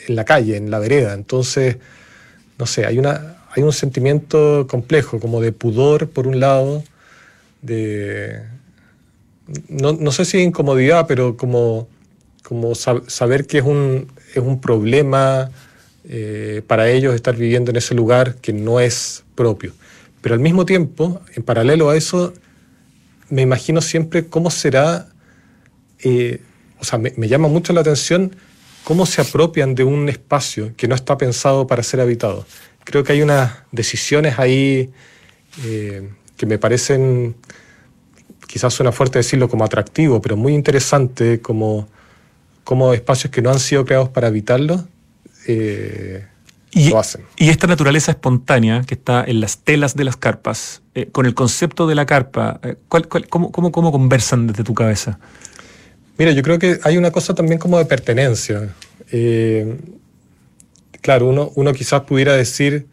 en 0.09 0.14
la 0.14 0.26
calle, 0.26 0.59
en 0.59 0.70
la 0.70 0.78
vereda. 0.78 1.14
Entonces, 1.14 1.78
no 2.59 2.66
sé, 2.66 2.85
hay 2.85 2.99
una, 2.99 3.34
hay 3.55 3.63
un 3.63 3.73
sentimiento 3.73 4.67
complejo, 4.69 5.21
como 5.21 5.41
de 5.41 5.53
pudor 5.53 6.09
por 6.09 6.27
un 6.27 6.41
lado, 6.41 6.83
de, 7.63 8.43
no, 9.69 10.13
sé 10.13 10.25
si 10.25 10.39
incomodidad, 10.39 11.07
pero 11.07 11.37
como, 11.37 11.89
como 12.43 12.75
saber 12.75 13.47
que 13.47 13.59
es 13.59 13.65
un, 13.65 14.09
es 14.35 14.43
un 14.43 14.61
problema 14.61 15.51
eh, 16.09 16.63
para 16.67 16.91
ellos 16.91 17.15
estar 17.15 17.37
viviendo 17.37 17.71
en 17.71 17.77
ese 17.77 17.95
lugar 17.95 18.37
que 18.37 18.53
no 18.53 18.81
es 18.81 19.25
propio. 19.35 19.73
Pero 20.21 20.35
al 20.35 20.41
mismo 20.41 20.67
tiempo, 20.67 21.21
en 21.35 21.43
paralelo 21.43 21.91
a 21.91 21.97
eso, 21.97 22.35
me 23.31 23.43
imagino 23.43 23.81
siempre 23.81 24.27
cómo 24.27 24.51
será, 24.51 25.09
eh, 26.03 26.41
o 26.81 26.85
sea, 26.85 26.99
me, 26.99 27.13
me 27.17 27.29
llama 27.29 27.49
mucho 27.49 27.73
la 27.73 27.83
atención 27.83 28.35
cómo 28.83 29.07
se 29.07 29.23
apropian 29.23 29.75
de 29.75 29.85
un 29.85 30.09
espacio 30.09 30.73
que 30.77 30.89
no 30.89 30.95
está 30.95 31.17
pensado 31.17 31.67
para 31.67 31.83
ser 31.83 32.01
habitado 32.01 32.45
creo 32.85 33.03
que 33.03 33.12
hay 33.12 33.22
unas 33.22 33.53
decisiones 33.72 34.39
ahí 34.39 34.91
eh, 35.64 36.11
que 36.37 36.47
me 36.47 36.59
parecen, 36.59 37.35
quizás 38.47 38.72
suena 38.74 38.93
fuerte 38.93 39.18
decirlo 39.18 39.49
como 39.49 39.64
atractivo, 39.64 40.20
pero 40.20 40.37
muy 40.37 40.55
interesante 40.55 41.41
como, 41.41 41.89
como 42.62 42.93
espacios 42.93 43.30
que 43.32 43.43
no 43.43 43.51
han 43.51 43.61
sido 43.61 43.85
creados 43.85 44.11
para 44.11 44.28
habitarlos. 44.28 44.82
Eh, 45.47 46.26
y, 46.70 46.91
lo 46.91 46.99
hacen. 46.99 47.24
y 47.37 47.51
esta 47.51 47.68
naturaleza 47.68 48.11
espontánea 48.11 48.82
que 48.82 48.95
está 48.95 49.24
en 49.24 49.41
las 49.41 49.59
telas 49.59 49.95
de 49.95 50.05
las 50.05 50.16
carpas, 50.16 50.82
eh, 50.95 51.09
con 51.11 51.24
el 51.24 51.35
concepto 51.35 51.87
de 51.87 51.95
la 51.95 52.05
carpa, 52.05 52.61
cómo, 52.89 53.53
cómo, 53.53 53.70
¿cómo 53.70 53.93
conversan 53.93 54.49
desde 54.49 54.64
tu 54.64 54.74
cabeza? 54.74 55.18
Mira, 56.18 56.32
yo 56.32 56.43
creo 56.43 56.59
que 56.59 56.80
hay 56.82 56.97
una 56.97 57.12
cosa 57.12 57.35
también 57.35 57.59
como 57.61 57.78
de 57.78 57.85
pertenencia 57.85 58.74
claro, 61.05 61.27
uno, 61.27 61.53
uno 61.55 61.75
quizás 61.75 62.01
pudiera 62.05 62.33
decir, 62.33 62.87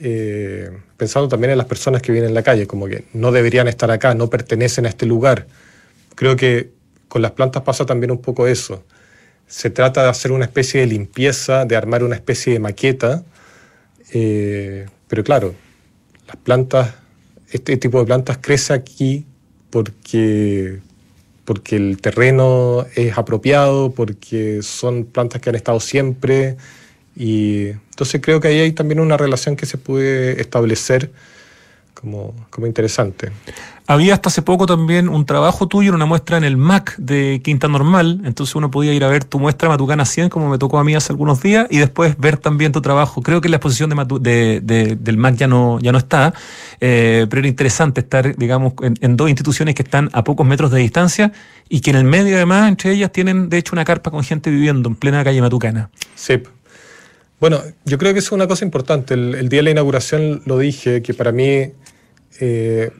eh, 0.00 0.76
pensando 0.96 1.28
también 1.28 1.52
en 1.52 1.58
las 1.58 1.68
personas 1.68 2.02
que 2.02 2.10
vienen 2.10 2.30
en 2.30 2.34
la 2.34 2.42
calle, 2.42 2.66
como 2.66 2.88
que 2.88 3.04
no 3.12 3.30
deberían 3.30 3.68
estar 3.68 3.92
acá, 3.92 4.12
no 4.12 4.28
pertenecen 4.28 4.86
a 4.86 4.88
este 4.88 5.06
lugar. 5.06 5.46
Creo 6.16 6.34
que 6.34 6.72
con 7.06 7.22
las 7.22 7.30
plantas 7.30 7.62
pasa 7.62 7.86
también 7.86 8.10
un 8.10 8.18
poco 8.18 8.48
eso. 8.48 8.82
Se 9.46 9.70
trata 9.70 10.02
de 10.02 10.08
hacer 10.08 10.32
una 10.32 10.46
especie 10.46 10.80
de 10.80 10.88
limpieza, 10.88 11.64
de 11.64 11.76
armar 11.76 12.02
una 12.02 12.16
especie 12.16 12.54
de 12.54 12.58
maqueta, 12.58 13.22
eh, 14.12 14.86
pero 15.06 15.22
claro, 15.22 15.54
las 16.26 16.36
plantas, 16.38 16.92
este 17.52 17.76
tipo 17.76 18.00
de 18.00 18.06
plantas 18.06 18.38
crece 18.40 18.72
aquí 18.72 19.26
porque, 19.70 20.80
porque 21.44 21.76
el 21.76 22.00
terreno 22.00 22.84
es 22.96 23.16
apropiado, 23.16 23.92
porque 23.92 24.60
son 24.62 25.04
plantas 25.04 25.40
que 25.40 25.50
han 25.50 25.54
estado 25.54 25.78
siempre, 25.78 26.56
y 27.16 27.68
entonces 27.68 28.20
creo 28.22 28.40
que 28.40 28.48
ahí 28.48 28.58
hay 28.58 28.72
también 28.72 29.00
una 29.00 29.16
relación 29.16 29.56
que 29.56 29.66
se 29.66 29.78
puede 29.78 30.40
establecer 30.40 31.10
como, 31.94 32.34
como, 32.50 32.66
interesante. 32.66 33.30
Había 33.86 34.14
hasta 34.14 34.28
hace 34.28 34.42
poco 34.42 34.66
también 34.66 35.08
un 35.08 35.24
trabajo 35.24 35.68
tuyo 35.68 35.90
en 35.90 35.94
una 35.94 36.06
muestra 36.06 36.36
en 36.36 36.44
el 36.44 36.56
MAC 36.56 36.96
de 36.96 37.40
Quinta 37.42 37.68
Normal, 37.68 38.20
entonces 38.24 38.54
uno 38.56 38.70
podía 38.70 38.92
ir 38.92 39.04
a 39.04 39.08
ver 39.08 39.24
tu 39.24 39.38
muestra 39.38 39.68
Matucana 39.68 40.04
100, 40.04 40.28
como 40.28 40.50
me 40.50 40.58
tocó 40.58 40.78
a 40.78 40.84
mí 40.84 40.94
hace 40.94 41.12
algunos 41.12 41.40
días, 41.40 41.66
y 41.70 41.78
después 41.78 42.18
ver 42.18 42.36
también 42.36 42.72
tu 42.72 42.82
trabajo. 42.82 43.22
Creo 43.22 43.40
que 43.40 43.48
la 43.48 43.56
exposición 43.56 43.90
de, 44.20 44.60
de, 44.60 44.96
del 44.96 45.16
MAC 45.16 45.36
ya 45.36 45.46
no, 45.46 45.78
ya 45.80 45.92
no 45.92 45.98
está, 45.98 46.34
eh, 46.80 47.26
pero 47.30 47.40
era 47.40 47.48
interesante 47.48 48.00
estar, 48.00 48.36
digamos, 48.36 48.74
en, 48.82 48.96
en, 49.00 49.16
dos 49.16 49.30
instituciones 49.30 49.74
que 49.74 49.82
están 49.82 50.10
a 50.12 50.24
pocos 50.24 50.46
metros 50.46 50.70
de 50.72 50.80
distancia 50.80 51.32
y 51.68 51.80
que 51.80 51.90
en 51.90 51.96
el 51.96 52.04
medio 52.04 52.36
además, 52.36 52.68
entre 52.68 52.92
ellas, 52.92 53.12
tienen 53.12 53.48
de 53.48 53.58
hecho 53.58 53.74
una 53.74 53.84
carpa 53.84 54.10
con 54.10 54.22
gente 54.24 54.50
viviendo 54.50 54.88
en 54.88 54.96
plena 54.96 55.24
calle 55.24 55.40
Matucana. 55.40 55.90
Sí, 56.16 56.42
bueno, 57.44 57.62
yo 57.84 57.98
creo 57.98 58.14
que 58.14 58.20
es 58.20 58.32
una 58.32 58.48
cosa 58.48 58.64
importante. 58.64 59.12
El, 59.12 59.50
día 59.50 59.58
de 59.58 59.64
la 59.64 59.70
inauguración 59.72 60.40
lo 60.46 60.56
dije, 60.56 61.02
que 61.02 61.12
para 61.12 61.30
mí 61.30 61.72
eh, 62.40 62.90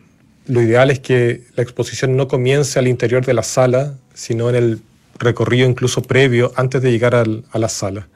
lo 0.46 0.60
ideal 0.60 0.90
es 0.90 1.00
que 1.00 1.44
la 1.56 1.62
exposición 1.62 2.14
no 2.14 2.28
comience 2.28 2.78
al 2.78 2.86
interior 2.86 3.24
de 3.24 3.32
la 3.32 3.42
sala, 3.42 3.94
sino 4.12 4.50
en 4.50 4.56
el 4.56 4.80
recorrido 5.18 5.66
incluso 5.66 6.02
previo, 6.02 6.52
antes 6.56 6.82
de 6.82 6.90
llegar 6.90 7.14
a 7.14 7.58
la 7.58 7.68
sala. 7.70 8.06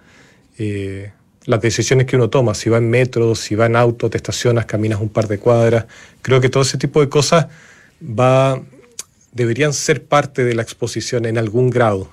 Eh, 0.59 1.13
las 1.47 1.63
decisiones 1.63 2.07
que 2.07 2.17
uno 2.17 2.29
toma, 2.29 2.53
si 2.53 2.69
va 2.69 2.77
en 2.77 2.91
metro, 2.91 3.35
si 3.35 3.55
va 3.55 3.65
en 3.65 3.75
auto, 3.75 4.11
te 4.11 4.19
estacionas, 4.19 4.67
caminas 4.67 5.01
un 5.01 5.09
par 5.09 5.29
de 5.29 5.39
cuadras, 5.39 5.87
creo 6.21 6.43
que 6.43 6.51
todo 6.51 6.63
ese 6.63 6.77
tipo 6.77 7.01
de 7.01 7.09
cosas 7.09 7.47
va, 8.03 8.61
deberían 9.33 9.73
ser 9.73 10.05
parte 10.05 10.45
de 10.45 10.55
la 10.55 10.61
exposición 10.61 11.25
en 11.25 11.39
algún 11.39 11.71
grado. 11.71 12.11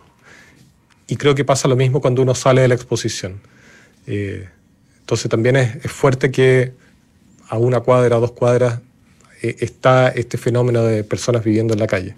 Y 1.06 1.18
creo 1.18 1.36
que 1.36 1.44
pasa 1.44 1.68
lo 1.68 1.76
mismo 1.76 2.00
cuando 2.00 2.22
uno 2.22 2.34
sale 2.34 2.62
de 2.62 2.70
la 2.70 2.76
exposición. 2.76 3.42
Eh, 4.08 4.48
entonces 5.00 5.30
también 5.30 5.56
es, 5.56 5.92
fuerte 5.92 6.32
que 6.32 6.74
a 7.50 7.58
una 7.58 7.80
cuadra, 7.82 8.16
a 8.16 8.20
dos 8.20 8.32
cuadras, 8.32 8.80
eh, 9.42 9.56
está 9.60 10.10
este 10.10 10.38
fenómeno 10.38 10.84
de 10.84 11.04
personas 11.04 11.44
viviendo 11.44 11.74
en 11.74 11.80
la 11.80 11.88
calle. 11.88 12.16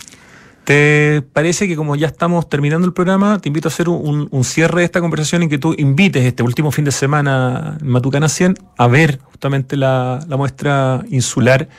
¿Te 0.64 1.22
parece 1.34 1.68
que 1.68 1.78
como 1.78 1.96
ya 1.96 2.08
estamos 2.08 2.50
terminando 2.50 2.86
el 2.86 2.94
programa, 2.94 3.40
te 3.40 3.48
invito 3.48 3.70
a 3.70 3.72
hacer 3.72 3.88
un, 3.88 4.44
cierre 4.44 4.82
de 4.82 4.86
esta 4.86 5.00
conversación 5.00 5.44
en 5.44 5.50
que 5.50 5.58
tú 5.58 5.74
invites 5.78 6.26
este 6.26 6.44
último 6.44 6.72
fin 6.72 6.84
de 6.84 6.92
semana 6.92 7.78
en 7.80 7.88
Matucana 7.88 8.28
100 8.28 8.58
a 8.78 8.88
ver 8.88 9.20
justamente 9.24 9.78
la, 9.78 10.20
la 10.28 10.36
muestra 10.36 11.06
insular 11.10 11.70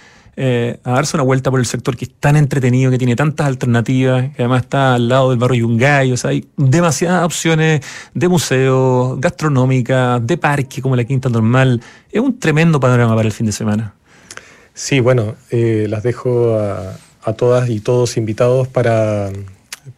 eh, 0.40 0.78
a 0.84 0.92
darse 0.92 1.16
una 1.16 1.24
vuelta 1.24 1.50
por 1.50 1.58
el 1.58 1.66
sector 1.66 1.96
que 1.96 2.04
es 2.04 2.12
tan 2.20 2.36
entretenido, 2.36 2.92
que 2.92 2.98
tiene 2.98 3.16
tantas 3.16 3.48
alternativas, 3.48 4.30
que 4.36 4.42
además 4.42 4.62
está 4.62 4.94
al 4.94 5.08
lado 5.08 5.30
del 5.30 5.38
barrio 5.40 5.66
Yungay, 5.66 6.12
o 6.12 6.16
sea, 6.16 6.30
hay 6.30 6.46
demasiadas 6.56 7.24
opciones 7.24 7.80
de 8.14 8.28
museos, 8.28 9.20
gastronómicas, 9.20 10.24
de 10.24 10.36
parque 10.36 10.80
como 10.80 10.94
la 10.94 11.02
Quinta 11.02 11.28
Normal. 11.28 11.82
Es 12.12 12.20
un 12.20 12.38
tremendo 12.38 12.78
panorama 12.78 13.16
para 13.16 13.26
el 13.26 13.32
fin 13.32 13.46
de 13.46 13.52
semana. 13.52 13.94
Sí, 14.74 15.00
bueno, 15.00 15.34
eh, 15.50 15.86
las 15.88 16.04
dejo 16.04 16.56
a, 16.56 17.32
todas 17.36 17.68
y 17.68 17.80
todos 17.80 18.16
invitados 18.16 18.68
para, 18.68 19.30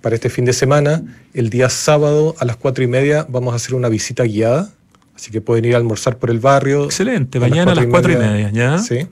para 0.01 0.15
este 0.15 0.31
fin 0.31 0.47
de 0.47 0.55
semana. 0.55 1.03
El 1.35 1.51
día 1.51 1.69
sábado 1.69 2.35
a 2.39 2.47
las 2.47 2.57
cuatro 2.57 2.83
y 2.83 2.87
media 2.87 3.27
vamos 3.29 3.53
a 3.53 3.57
hacer 3.57 3.75
una 3.75 3.91
visita 3.91 4.25
guiada, 4.25 4.71
así 5.15 5.31
que 5.31 5.43
pueden 5.43 5.67
ir 5.67 5.75
a 5.75 5.77
almorzar 5.77 6.17
por 6.17 6.31
el 6.31 6.41
barrio. 6.41 6.87
Excelente, 6.87 7.39
mañana 7.39 7.73
a 7.73 7.75
las 7.75 7.87
cuatro 7.89 8.11
y 8.11 8.17
media, 8.17 8.51
¿ya? 8.51 8.79
Sí. 8.79 9.07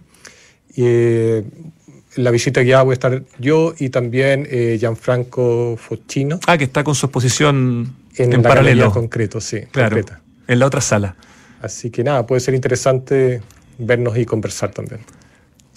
Y, 0.79 0.83
eh, 0.85 1.45
la 2.15 2.31
visita 2.31 2.63
guiada 2.63 2.85
voy 2.85 2.93
a 2.93 2.95
estar 2.95 3.23
yo 3.41 3.75
y 3.79 3.89
también 3.89 4.47
eh, 4.49 4.77
Gianfranco 4.79 5.77
Fochino. 5.77 6.39
Ah, 6.47 6.57
que 6.57 6.65
está 6.65 6.85
con 6.85 6.95
su 6.95 7.07
exposición 7.07 7.97
en, 8.17 8.33
en 8.33 8.43
paralelo. 8.43 8.93
concreto, 8.93 9.41
sí. 9.41 9.63
Claro, 9.73 9.99
en 10.47 10.59
la 10.59 10.67
otra 10.67 10.81
sala. 10.81 11.17
Así 11.61 11.91
que 11.91 12.05
nada, 12.05 12.25
puede 12.27 12.41
ser 12.41 12.55
interesante 12.55 13.43
vernos 13.79 14.17
y 14.19 14.25
conversar 14.25 14.71
también. 14.71 15.01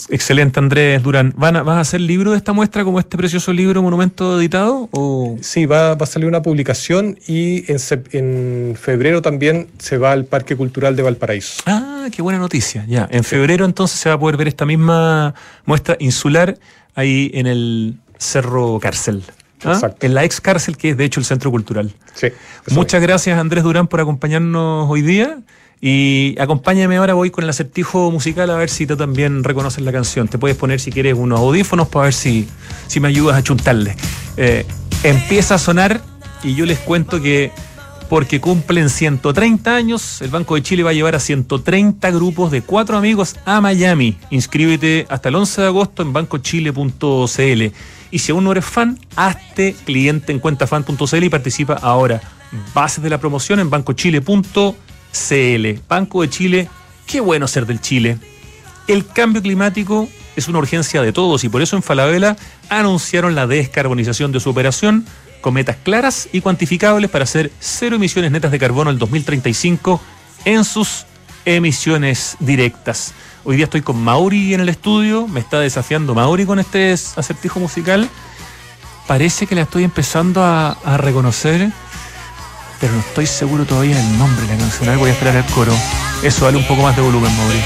Excelente, 0.10 0.60
Andrés 0.60 1.04
Durán. 1.04 1.34
¿Van 1.38 1.56
a, 1.56 1.64
¿Vas 1.64 1.78
a 1.78 1.80
hacer 1.82 2.02
libro 2.02 2.32
de 2.32 2.38
esta 2.38 2.54
muestra 2.54 2.84
como 2.84 3.00
este 3.00 3.18
precioso 3.18 3.54
libro 3.54 3.82
Monumento 3.82 4.40
Editado? 4.40 4.90
O? 4.92 5.38
Sí, 5.42 5.66
va, 5.66 5.92
a 5.92 6.06
salir 6.06 6.28
una 6.28 6.42
publicación 6.42 7.18
y 7.28 7.66
en, 7.72 8.76
febrero 8.76 9.22
también 9.22 9.68
se 9.78 9.98
va 9.98 10.12
al 10.12 10.26
Parque 10.26 10.56
Cultural 10.56 10.96
de 10.96 11.04
Valparaíso. 11.04 11.62
Ah, 11.66 12.08
qué 12.12 12.22
buena 12.22 12.40
noticia. 12.40 12.86
Ya, 12.88 13.08
en 13.12 13.24
febrero 13.24 13.66
entonces 13.66 14.00
se 14.00 14.10
va 14.10 14.16
a 14.16 14.20
poder 14.20 14.38
ver 14.38 14.48
esta 14.48 14.66
misma 14.66 15.36
muestra 15.66 15.96
insular 16.00 16.58
ahí 16.96 17.32
en 17.34 17.48
el 17.48 17.98
Cerro 18.18 18.80
Cárcel. 18.80 19.24
¿ah? 19.64 19.92
En 20.02 20.14
la 20.14 20.24
ex 20.24 20.42
cárcel 20.42 20.78
que 20.78 20.92
es 20.92 20.98
de 20.98 21.06
hecho 21.06 21.20
el 21.20 21.26
Centro 21.26 21.52
Cultural. 21.52 21.94
Sí. 22.14 22.28
Muchas 22.72 23.02
gracias 23.02 23.40
Andrés 23.40 23.64
Durán 23.64 23.88
por 23.88 24.02
acompañarnos 24.02 24.90
hoy 24.90 25.02
día. 25.02 25.38
Y 25.84 26.36
acompáñame 26.40 26.98
ahora, 26.98 27.16
voy 27.16 27.32
con 27.32 27.44
el 27.44 27.50
acertijo 27.50 28.12
musical 28.12 28.52
a 28.52 28.56
ver 28.56 28.70
si 28.70 28.86
tú 28.86 28.96
también 28.96 29.44
reconoces 29.44 29.84
la 29.84 29.92
canción. 29.92 30.28
Te 30.28 30.38
puedes 30.38 30.56
poner 30.56 30.80
si 30.80 30.92
quieres 30.92 31.16
unos 31.18 31.40
audífonos 31.40 31.88
para 31.88 32.06
ver 32.06 32.14
si, 32.14 32.48
si 32.86 33.00
me 33.00 33.08
ayudas 33.08 33.36
a 33.36 33.42
chuntarle. 33.42 33.96
Eh, 34.38 34.64
empieza 35.04 35.56
a 35.56 35.58
sonar 35.58 36.02
y 36.44 36.54
yo 36.54 36.68
les 36.68 36.78
cuento 36.78 37.20
que 37.20 37.52
porque 38.10 38.40
cumplen 38.40 38.90
130 38.90 39.74
años, 39.74 40.22
el 40.22 40.30
Banco 40.30 40.56
de 40.56 40.62
Chile 40.62 40.84
va 40.84 40.92
a 40.92 40.94
llevar 40.94 41.16
a 41.16 41.20
130 41.20 42.12
grupos 42.12 42.52
de 42.52 42.62
cuatro 42.62 42.98
amigos 42.98 43.38
a 43.46 43.60
Miami. 43.62 44.18
Inscríbete 44.30 45.08
hasta 45.10 45.30
el 45.30 45.36
11 45.36 45.62
de 45.62 45.68
agosto 45.68 46.04
en 46.04 46.14
bancochile.cl. 46.14 47.64
Y 48.12 48.20
si 48.20 48.32
aún 48.32 48.44
no 48.44 48.52
eres 48.52 48.66
fan, 48.66 49.00
hazte 49.16 49.76
cliente 49.86 50.32
en 50.32 50.40
cuentafan.cl 50.40 51.24
y 51.24 51.30
participa 51.30 51.76
ahora. 51.76 52.22
Bases 52.76 53.02
de 53.02 53.10
la 53.10 53.18
promoción 53.18 53.62
en 53.62 53.70
bancochile.cl. 53.70 54.91
CL, 55.12 55.80
Banco 55.88 56.22
de 56.22 56.30
Chile, 56.30 56.70
qué 57.06 57.22
bueno 57.22 57.48
ser 57.48 57.66
del 57.66 57.82
Chile. 57.82 58.18
El 58.88 59.06
cambio 59.06 59.42
climático 59.42 60.10
es 60.36 60.48
una 60.48 60.60
urgencia 60.60 61.02
de 61.02 61.14
todos 61.14 61.44
y 61.44 61.50
por 61.50 61.62
eso 61.62 61.76
en 61.76 61.84
Falabella 61.84 62.36
anunciaron 62.70 63.36
la 63.36 63.48
descarbonización 63.48 64.32
de 64.32 64.40
su 64.40 64.50
operación 64.50 65.06
con 65.42 65.54
metas 65.54 65.78
claras 65.84 66.30
y 66.32 66.42
cuantificables 66.42 67.10
para 67.10 67.24
hacer 67.24 67.52
cero 67.60 67.96
emisiones 67.96 68.32
netas 68.32 68.52
de 68.52 68.60
carbono 68.60 68.90
el 68.90 68.98
2035 68.98 70.00
en 70.46 70.64
sus 70.64 71.06
emisiones 71.46 72.38
directas. 72.40 73.14
Hoy 73.44 73.56
día 73.56 73.66
estoy 73.66 73.82
con 73.82 74.02
Mauri 74.02 74.54
en 74.54 74.62
el 74.62 74.70
estudio, 74.70 75.28
me 75.28 75.40
está 75.40 75.60
desafiando 75.60 76.14
Mauri 76.14 76.46
con 76.46 76.60
este 76.60 76.94
acertijo 76.94 77.60
musical. 77.60 78.08
Parece 79.08 79.48
que 79.48 79.56
la 79.56 79.62
estoy 79.64 79.84
empezando 79.84 80.44
a, 80.44 80.72
a 80.72 80.98
reconocer 80.98 81.72
pero 82.82 82.94
no 82.94 83.00
estoy 83.00 83.28
seguro 83.28 83.64
todavía 83.64 83.96
del 83.96 84.18
nombre 84.18 84.42
de 84.48 84.54
la 84.54 84.58
canción. 84.58 84.98
voy 84.98 85.12
a 85.12 85.14
esperar 85.14 85.36
el 85.36 85.46
coro. 85.54 85.72
Eso, 86.24 86.46
dale 86.46 86.58
un 86.58 86.68
poco 86.68 86.82
más 86.82 86.96
de 86.96 87.04
volumen, 87.04 87.32
Mauri. 87.38 87.60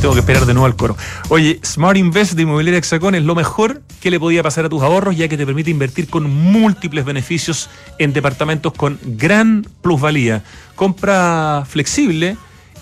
Tengo 0.00 0.14
que 0.14 0.20
esperar 0.20 0.46
de 0.46 0.54
nuevo 0.54 0.66
al 0.66 0.76
coro. 0.76 0.96
Oye, 1.28 1.58
Smart 1.64 1.96
Invest 1.96 2.34
de 2.34 2.42
Inmobiliaria 2.42 2.78
Hexacón 2.78 3.14
es 3.16 3.24
lo 3.24 3.34
mejor 3.34 3.82
que 4.00 4.10
le 4.10 4.20
podía 4.20 4.42
pasar 4.42 4.66
a 4.66 4.68
tus 4.68 4.82
ahorros, 4.82 5.16
ya 5.16 5.28
que 5.28 5.36
te 5.36 5.44
permite 5.44 5.70
invertir 5.70 6.08
con 6.08 6.30
múltiples 6.30 7.04
beneficios 7.04 7.68
en 7.98 8.12
departamentos 8.12 8.74
con 8.74 8.98
gran 9.02 9.66
plusvalía. 9.82 10.44
Compra 10.76 11.64
flexible 11.66 12.36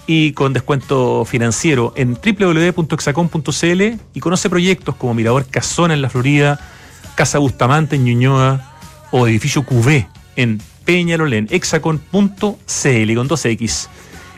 y 0.07 0.33
con 0.33 0.53
descuento 0.53 1.25
financiero 1.25 1.95
en 1.97 2.15
www.hexacon.cl 2.15 3.83
y 4.13 4.21
conoce 4.21 4.51
proyectos 4.51 4.97
como 4.97 5.15
Mirador 5.15 5.47
Casona 5.47 5.95
en 5.95 6.03
la 6.03 6.11
Florida, 6.11 6.59
Casa 7.15 7.39
Bustamante 7.39 7.97
en 7.97 8.05
Ñuñoa 8.05 8.73
o 9.11 9.27
Edificio 9.27 9.65
QV 9.65 10.07
en 10.37 10.61
Peñalolén, 10.85 11.49
hexacon.cl 11.51 12.11
con 12.11 12.29
2X. 12.39 13.89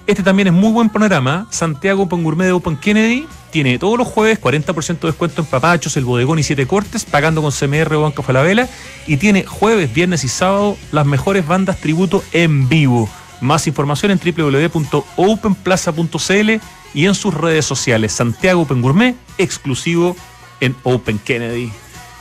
Este 0.07 0.23
también 0.23 0.49
es 0.49 0.55
muy 0.55 0.71
buen 0.71 0.91
panorama. 0.91 1.47
Santiago 1.51 2.03
Open 2.03 2.23
Gourmet 2.23 2.45
de 2.47 2.53
Open 2.53 2.77
Kennedy 2.77 3.27
tiene 3.51 3.79
todos 3.79 3.97
los 3.97 4.07
jueves 4.07 4.39
40% 4.41 5.01
de 5.01 5.09
descuento 5.09 5.41
en 5.41 5.47
papachos, 5.47 5.97
el 5.97 6.05
bodegón 6.05 6.39
y 6.39 6.43
siete 6.43 6.67
cortes, 6.67 7.07
pagando 7.07 7.41
con 7.41 7.53
CMR 7.53 7.95
o 7.95 8.03
Banco 8.03 8.23
Falabella. 8.23 8.69
Y 9.07 9.17
tiene 9.17 9.45
jueves, 9.45 9.95
viernes 9.95 10.23
y 10.25 10.29
sábado 10.29 10.77
las 10.93 11.07
mejores 11.07 11.47
bandas 11.47 11.79
tributo 11.79 12.23
en 12.33 12.69
vivo. 12.69 13.09
Más 13.41 13.67
información 13.67 14.13
en 14.13 14.21
www.openplaza.cl 14.21 16.51
y 16.95 17.07
en 17.07 17.15
sus 17.15 17.33
redes 17.33 17.65
sociales. 17.65 18.13
Santiago 18.13 18.61
Open 18.63 18.83
Gourmet, 18.83 19.17
exclusivo 19.39 20.15
en 20.61 20.77
Open 20.83 21.19
Kennedy. 21.19 21.73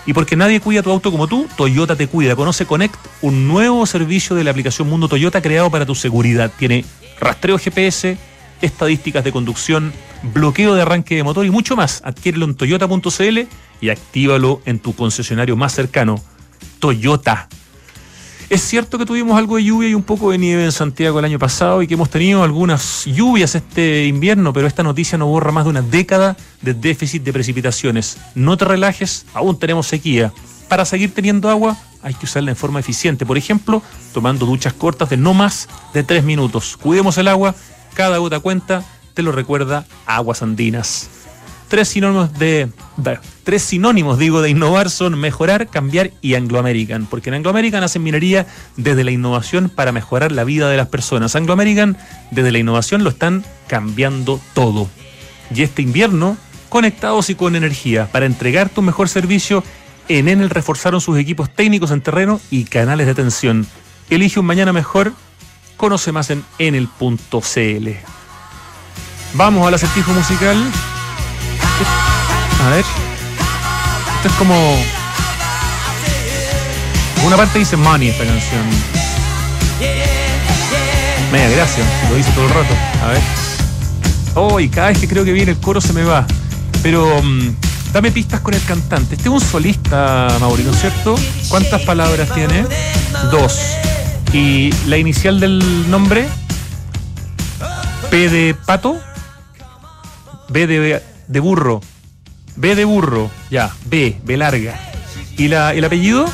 Y 0.05 0.13
porque 0.13 0.35
nadie 0.35 0.59
cuida 0.59 0.83
tu 0.83 0.91
auto 0.91 1.11
como 1.11 1.27
tú, 1.27 1.47
Toyota 1.55 1.95
te 1.95 2.07
cuida. 2.07 2.35
Conoce 2.35 2.65
Connect, 2.65 2.95
un 3.21 3.47
nuevo 3.47 3.85
servicio 3.85 4.35
de 4.35 4.43
la 4.43 4.51
aplicación 4.51 4.89
Mundo 4.89 5.07
Toyota 5.07 5.41
creado 5.41 5.69
para 5.71 5.85
tu 5.85 5.95
seguridad. 5.95 6.51
Tiene 6.57 6.83
rastreo 7.19 7.57
GPS, 7.57 8.17
estadísticas 8.61 9.23
de 9.23 9.31
conducción, 9.31 9.93
bloqueo 10.21 10.75
de 10.75 10.81
arranque 10.81 11.15
de 11.15 11.23
motor 11.23 11.45
y 11.45 11.51
mucho 11.51 11.75
más. 11.75 12.01
Adquiérelo 12.03 12.45
en 12.45 12.55
toyota.cl 12.55 13.39
y 13.79 13.89
actívalo 13.89 14.61
en 14.65 14.79
tu 14.79 14.93
concesionario 14.93 15.55
más 15.55 15.73
cercano. 15.73 16.21
Toyota. 16.79 17.47
Es 18.49 18.61
cierto 18.61 18.97
que 18.97 19.05
tuvimos 19.05 19.37
algo 19.37 19.55
de 19.55 19.63
lluvia 19.63 19.89
y 19.89 19.95
un 19.95 20.03
poco 20.03 20.31
de 20.31 20.37
nieve 20.37 20.63
en 20.63 20.71
Santiago 20.71 21.19
el 21.19 21.25
año 21.25 21.39
pasado 21.39 21.81
y 21.81 21.87
que 21.87 21.95
hemos 21.95 22.09
tenido 22.09 22.43
algunas 22.43 23.05
lluvias 23.05 23.55
este 23.55 24.05
invierno, 24.05 24.53
pero 24.53 24.67
esta 24.67 24.83
noticia 24.83 25.17
no 25.17 25.27
borra 25.27 25.51
más 25.51 25.63
de 25.63 25.71
una 25.71 25.81
década 25.81 26.37
de 26.61 26.73
déficit 26.73 27.23
de 27.23 27.33
precipitaciones. 27.33 28.17
No 28.35 28.57
te 28.57 28.65
relajes, 28.65 29.25
aún 29.33 29.57
tenemos 29.57 29.87
sequía. 29.87 30.31
Para 30.67 30.85
seguir 30.85 31.13
teniendo 31.13 31.49
agua 31.49 31.77
hay 32.01 32.13
que 32.13 32.25
usarla 32.25 32.51
en 32.51 32.57
forma 32.57 32.79
eficiente, 32.79 33.25
por 33.25 33.37
ejemplo, 33.37 33.81
tomando 34.13 34.45
duchas 34.45 34.73
cortas 34.73 35.09
de 35.09 35.17
no 35.17 35.33
más 35.33 35.69
de 35.93 36.03
tres 36.03 36.23
minutos. 36.23 36.77
Cuidemos 36.77 37.17
el 37.17 37.29
agua, 37.29 37.55
cada 37.93 38.17
gota 38.17 38.39
cuenta, 38.39 38.83
te 39.13 39.23
lo 39.23 39.31
recuerda 39.31 39.85
Aguas 40.05 40.41
Andinas 40.41 41.09
tres 41.73 41.87
sinónimos 41.87 42.37
de, 42.37 42.69
tres 43.43 43.63
sinónimos 43.63 44.19
digo 44.19 44.43
de 44.43 44.51
innovar 44.51 44.91
son 44.91 45.17
mejorar, 45.17 45.67
cambiar 45.69 46.11
y 46.21 46.35
Anglo 46.35 46.59
American, 46.59 47.07
porque 47.07 47.31
en 47.31 47.33
Anglo 47.33 47.49
American 47.49 47.83
hacen 47.83 48.03
minería 48.03 48.45
desde 48.77 49.03
la 49.03 49.09
innovación 49.09 49.69
para 49.69 49.91
mejorar 49.91 50.31
la 50.31 50.43
vida 50.43 50.69
de 50.69 50.77
las 50.77 50.89
personas. 50.89 51.35
Anglo 51.35 51.51
American 51.51 51.97
desde 52.29 52.51
la 52.51 52.59
innovación 52.59 53.03
lo 53.03 53.09
están 53.09 53.43
cambiando 53.65 54.39
todo. 54.53 54.87
Y 55.51 55.63
este 55.63 55.81
invierno, 55.81 56.37
conectados 56.69 57.31
y 57.31 57.33
con 57.33 57.55
energía 57.55 58.07
para 58.11 58.27
entregar 58.27 58.69
tu 58.69 58.83
mejor 58.83 59.09
servicio, 59.09 59.63
en 60.09 60.27
Enel 60.27 60.51
reforzaron 60.51 61.01
sus 61.01 61.17
equipos 61.17 61.49
técnicos 61.49 61.89
en 61.89 62.01
terreno 62.01 62.39
y 62.51 62.65
canales 62.65 63.07
de 63.07 63.13
atención. 63.13 63.65
Elige 64.11 64.39
un 64.39 64.45
mañana 64.45 64.73
mejor. 64.73 65.11
Conoce 65.75 66.11
más 66.11 66.29
en 66.29 66.43
enel.cl. 66.59 67.87
Vamos 69.33 69.67
al 69.67 69.73
acertijo 69.73 70.13
musical. 70.13 70.55
A 72.63 72.69
ver. 72.69 72.85
Esto 74.15 74.27
es 74.29 74.33
como. 74.35 74.55
Una 77.25 77.35
parte 77.35 77.59
dice 77.59 77.75
money 77.75 78.09
esta 78.09 78.25
canción. 78.25 78.61
Media 81.31 81.49
gracia, 81.49 81.83
lo 82.09 82.15
dice 82.15 82.31
todo 82.31 82.45
el 82.45 82.53
rato. 82.53 82.73
A 83.03 83.07
ver. 83.07 83.21
Oh, 84.35 84.59
cada 84.73 84.87
vez 84.87 84.99
que 84.99 85.07
creo 85.07 85.25
que 85.25 85.31
viene 85.33 85.51
el 85.51 85.57
coro 85.59 85.81
se 85.81 85.93
me 85.93 86.03
va. 86.03 86.25
Pero 86.81 87.21
mm, 87.21 87.55
dame 87.91 88.11
pistas 88.11 88.39
con 88.39 88.53
el 88.53 88.63
cantante. 88.63 89.15
Este 89.15 89.27
es 89.27 89.33
un 89.33 89.41
solista, 89.41 90.27
Mauri, 90.39 90.63
¿no 90.63 90.71
es 90.71 90.79
cierto? 90.79 91.15
¿Cuántas 91.49 91.81
palabras 91.81 92.33
tiene? 92.33 92.65
Dos. 93.29 93.59
¿Y 94.31 94.71
la 94.87 94.97
inicial 94.97 95.39
del 95.39 95.89
nombre? 95.89 96.27
P 98.09 98.29
de 98.29 98.55
pato. 98.65 98.99
B 100.49 100.67
de 100.67 101.03
de 101.27 101.39
burro. 101.39 101.81
B 102.55 102.75
de 102.75 102.85
burro, 102.85 103.29
ya, 103.49 103.71
B, 103.85 104.17
B 104.23 104.37
larga. 104.37 104.79
¿Y 105.37 105.47
la, 105.47 105.73
el 105.73 105.83
apellido? 105.83 106.25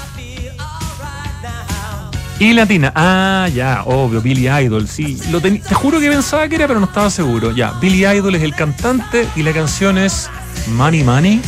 Y 2.40 2.54
latina. 2.54 2.94
Ah, 2.96 3.50
ya, 3.54 3.84
obvio, 3.86 4.22
Billy 4.22 4.48
Idol, 4.48 4.88
sí. 4.88 5.20
Lo 5.30 5.42
te 5.42 5.62
juro 5.74 6.00
que 6.00 6.10
pensaba 6.10 6.48
que 6.48 6.56
era, 6.56 6.68
pero 6.68 6.80
no 6.80 6.86
estaba 6.86 7.10
seguro. 7.10 7.52
Ya, 7.52 7.72
Billy 7.82 8.06
Idol 8.06 8.36
es 8.36 8.44
el 8.44 8.56
cantante 8.56 9.28
y 9.36 9.44
la 9.44 9.52
canción 9.52 9.98
es 9.98 10.30
Money 10.68 11.04
Money. 11.04 11.42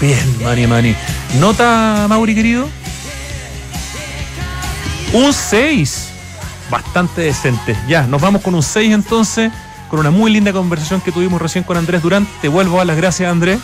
Bien, 0.00 0.42
Money 0.42 0.66
Money. 0.66 0.96
¿Nota, 1.38 2.06
Mauri, 2.08 2.34
querido? 2.34 2.68
Un 5.12 5.32
6. 5.32 6.08
Bastante 6.70 7.20
decente. 7.20 7.76
Ya, 7.86 8.08
nos 8.08 8.20
vamos 8.20 8.42
con 8.42 8.56
un 8.56 8.62
6 8.64 8.92
entonces 8.92 9.52
con 9.88 10.00
una 10.00 10.10
muy 10.10 10.32
linda 10.32 10.52
conversación 10.52 11.00
que 11.00 11.12
tuvimos 11.12 11.40
recién 11.40 11.64
con 11.64 11.76
Andrés 11.76 12.02
Durán. 12.02 12.26
Te 12.40 12.48
vuelvo 12.48 12.80
a 12.80 12.84
las 12.84 12.96
gracias, 12.96 13.30
Andrés. 13.30 13.60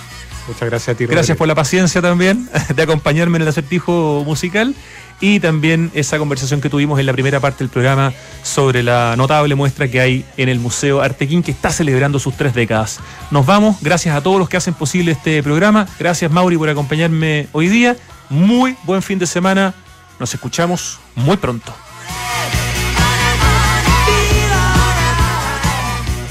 Muchas 0.48 0.68
gracias 0.68 0.94
a 0.94 0.98
ti. 0.98 1.06
Gracias 1.06 1.36
por 1.36 1.46
la 1.46 1.54
paciencia 1.54 2.02
también 2.02 2.48
de 2.74 2.82
acompañarme 2.82 3.36
en 3.36 3.42
el 3.42 3.48
acertijo 3.48 4.22
musical 4.26 4.74
y 5.20 5.38
también 5.38 5.90
esa 5.94 6.18
conversación 6.18 6.60
que 6.60 6.68
tuvimos 6.68 6.98
en 6.98 7.06
la 7.06 7.12
primera 7.12 7.38
parte 7.38 7.58
del 7.58 7.68
programa 7.68 8.12
sobre 8.42 8.82
la 8.82 9.14
notable 9.16 9.54
muestra 9.54 9.88
que 9.88 10.00
hay 10.00 10.24
en 10.36 10.48
el 10.48 10.58
Museo 10.58 11.00
Artequín 11.00 11.44
que 11.44 11.52
está 11.52 11.70
celebrando 11.70 12.18
sus 12.18 12.36
tres 12.36 12.54
décadas. 12.54 12.98
Nos 13.30 13.46
vamos, 13.46 13.76
gracias 13.80 14.16
a 14.16 14.20
todos 14.20 14.38
los 14.38 14.48
que 14.48 14.56
hacen 14.56 14.74
posible 14.74 15.12
este 15.12 15.42
programa. 15.42 15.86
Gracias 15.98 16.30
Mauri 16.30 16.56
por 16.56 16.68
acompañarme 16.68 17.46
hoy 17.52 17.68
día. 17.68 17.96
Muy 18.28 18.76
buen 18.82 19.02
fin 19.02 19.18
de 19.18 19.26
semana. 19.26 19.74
Nos 20.18 20.34
escuchamos 20.34 20.98
muy 21.14 21.36
pronto. 21.36 21.72